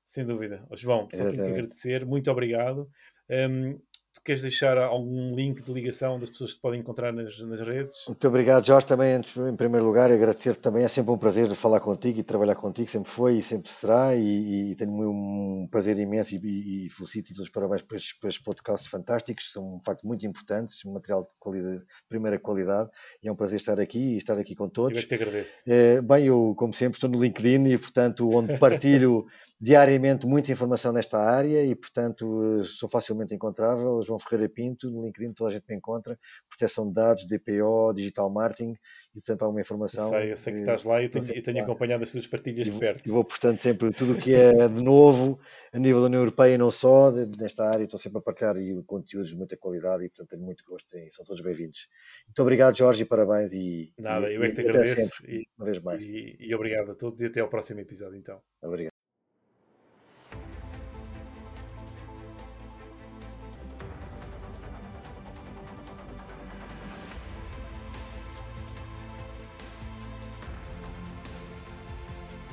Sem 0.05 0.27
dúvida. 0.27 0.67
João, 0.73 1.09
só 1.13 1.31
tenho 1.31 1.37
que 1.37 1.41
agradecer, 1.41 2.05
muito 2.05 2.29
obrigado. 2.31 2.91
Um, 3.31 3.81
Tu 4.15 4.21
queres 4.23 4.43
deixar 4.43 4.77
algum 4.77 5.35
link 5.35 5.63
de 5.63 5.73
ligação 5.73 6.21
das 6.21 6.29
pessoas 6.29 6.51
que 6.51 6.57
te 6.59 6.61
podem 6.61 6.81
encontrar 6.81 7.13
nas, 7.15 7.39
nas 7.39 7.61
redes? 7.61 8.05
Muito 8.07 8.29
obrigado, 8.29 8.67
Jorge. 8.67 8.87
Também, 8.87 9.17
em 9.17 9.57
primeiro 9.57 9.87
lugar, 9.87 10.11
agradecer 10.11 10.55
também. 10.57 10.85
É 10.85 10.89
sempre 10.89 11.13
um 11.13 11.19
prazer 11.19 11.49
falar 11.55 11.81
contigo 11.81 12.21
e 12.21 12.23
trabalhar 12.23 12.55
contigo. 12.55 12.91
Sempre 12.91 13.11
foi 13.11 13.39
e 13.39 13.43
sempre 13.43 13.71
será. 13.71 14.15
E, 14.15 14.73
e 14.73 14.75
tenho 14.77 14.93
um 15.11 15.67
prazer 15.71 15.99
imenso 15.99 16.35
e, 16.35 16.87
e 16.87 16.91
felicito 16.91 17.29
todos 17.29 17.41
os 17.41 17.49
parabéns 17.49 17.81
por 17.83 17.97
estes, 17.97 18.39
podcasts 18.39 18.87
fantásticos. 18.87 19.51
São, 19.51 19.79
de 19.79 19.85
facto, 19.85 20.07
muito 20.07 20.27
importantes. 20.27 20.85
Um 20.85 20.93
material 20.93 21.23
de 21.23 21.29
qualidade, 21.39 21.83
primeira 22.07 22.39
qualidade. 22.39 22.91
E 23.23 23.29
é 23.29 23.33
um 23.33 23.37
prazer 23.37 23.57
estar 23.57 23.81
aqui 23.81 24.15
e 24.15 24.17
estar 24.19 24.39
aqui 24.39 24.55
com 24.55 24.69
todos. 24.69 24.93
Eu 24.93 24.99
é 24.99 25.03
que 25.03 25.09
te 25.09 25.15
agradeço. 25.15 25.63
É, 25.67 26.03
bem, 26.03 26.27
eu, 26.27 26.55
como 26.59 26.75
sempre, 26.75 26.99
estou 26.99 27.09
no 27.09 27.19
LinkedIn 27.19 27.65
e, 27.65 27.79
portanto, 27.79 28.29
onde 28.31 28.59
partilho 28.59 29.25
diariamente 29.63 30.27
muita 30.27 30.51
informação 30.51 30.93
nesta 30.93 31.19
área 31.19 31.65
e, 31.65 31.73
portanto, 31.73 32.65
sou 32.65 32.89
facilmente 32.89 33.33
encontrável. 33.33 34.03
João 34.03 34.19
Ferreira 34.19 34.53
Pinto, 34.53 34.91
no 34.91 35.05
LinkedIn 35.05 35.33
toda 35.33 35.51
a 35.51 35.53
gente 35.53 35.65
me 35.69 35.77
encontra. 35.77 36.19
Proteção 36.49 36.89
de 36.89 36.95
dados, 36.95 37.25
DPO, 37.29 37.95
digital 37.95 38.29
marketing 38.29 38.73
e, 39.15 39.21
portanto, 39.21 39.43
alguma 39.43 39.61
informação. 39.61 40.07
Eu 40.07 40.11
sei, 40.11 40.33
eu 40.33 40.37
sei 40.37 40.53
que 40.55 40.59
estás 40.59 40.83
lá 40.83 41.01
e 41.01 41.09
tenho, 41.09 41.33
eu 41.33 41.43
tenho 41.45 41.63
acompanhado 41.63 42.03
as 42.03 42.11
tuas 42.11 42.27
partilhas 42.27 42.73
de 42.73 42.77
perto. 42.77 43.07
E 43.07 43.11
vou, 43.13 43.25
portanto, 43.25 43.61
sempre 43.61 43.93
tudo 43.93 44.15
o 44.15 44.19
que 44.19 44.35
é 44.35 44.67
de 44.67 44.83
novo 44.83 45.39
a 45.73 45.79
nível 45.79 46.01
da 46.01 46.07
União 46.07 46.23
Europeia 46.23 46.55
e 46.55 46.59
não 46.59 46.73
só, 46.73 47.13
nesta 47.13 47.65
área, 47.65 47.85
estou 47.85 48.01
sempre 48.01 48.19
a 48.19 48.21
partilhar 48.23 48.57
e 48.57 48.83
conteúdos 48.83 49.31
de 49.31 49.37
muita 49.37 49.57
qualidade 49.57 50.05
e, 50.05 50.09
portanto, 50.09 50.31
tenho 50.31 50.43
muito 50.43 50.65
gosto 50.65 50.99
e 50.99 51.09
são 51.13 51.25
todos 51.25 51.41
bem-vindos. 51.41 51.87
Muito 52.27 52.43
obrigado, 52.43 52.77
Jorge, 52.77 53.05
e 53.05 53.07
parabéns. 53.07 53.53
E, 53.53 53.93
Nada, 53.97 54.29
eu 54.29 54.43
é 54.43 54.49
que 54.51 54.57
te 54.57 54.69
agradeço. 54.69 55.19
Sempre, 55.19 55.37
e, 55.37 55.47
uma 55.57 55.67
vez 55.67 55.81
mais. 55.81 56.03
E, 56.03 56.37
e 56.41 56.53
obrigado 56.53 56.91
a 56.91 56.95
todos 56.97 57.21
e 57.21 57.27
até 57.27 57.39
ao 57.41 57.49
próximo 57.49 57.79
episódio, 57.79 58.19
então. 58.19 58.41
Obrigado. 58.61 58.92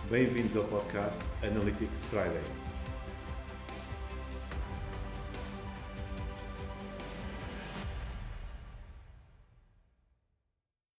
Bem-vindos 0.10 0.56
ao 0.58 0.64
podcast 0.64 1.20
Analytics 1.44 2.06
Friday. 2.06 2.59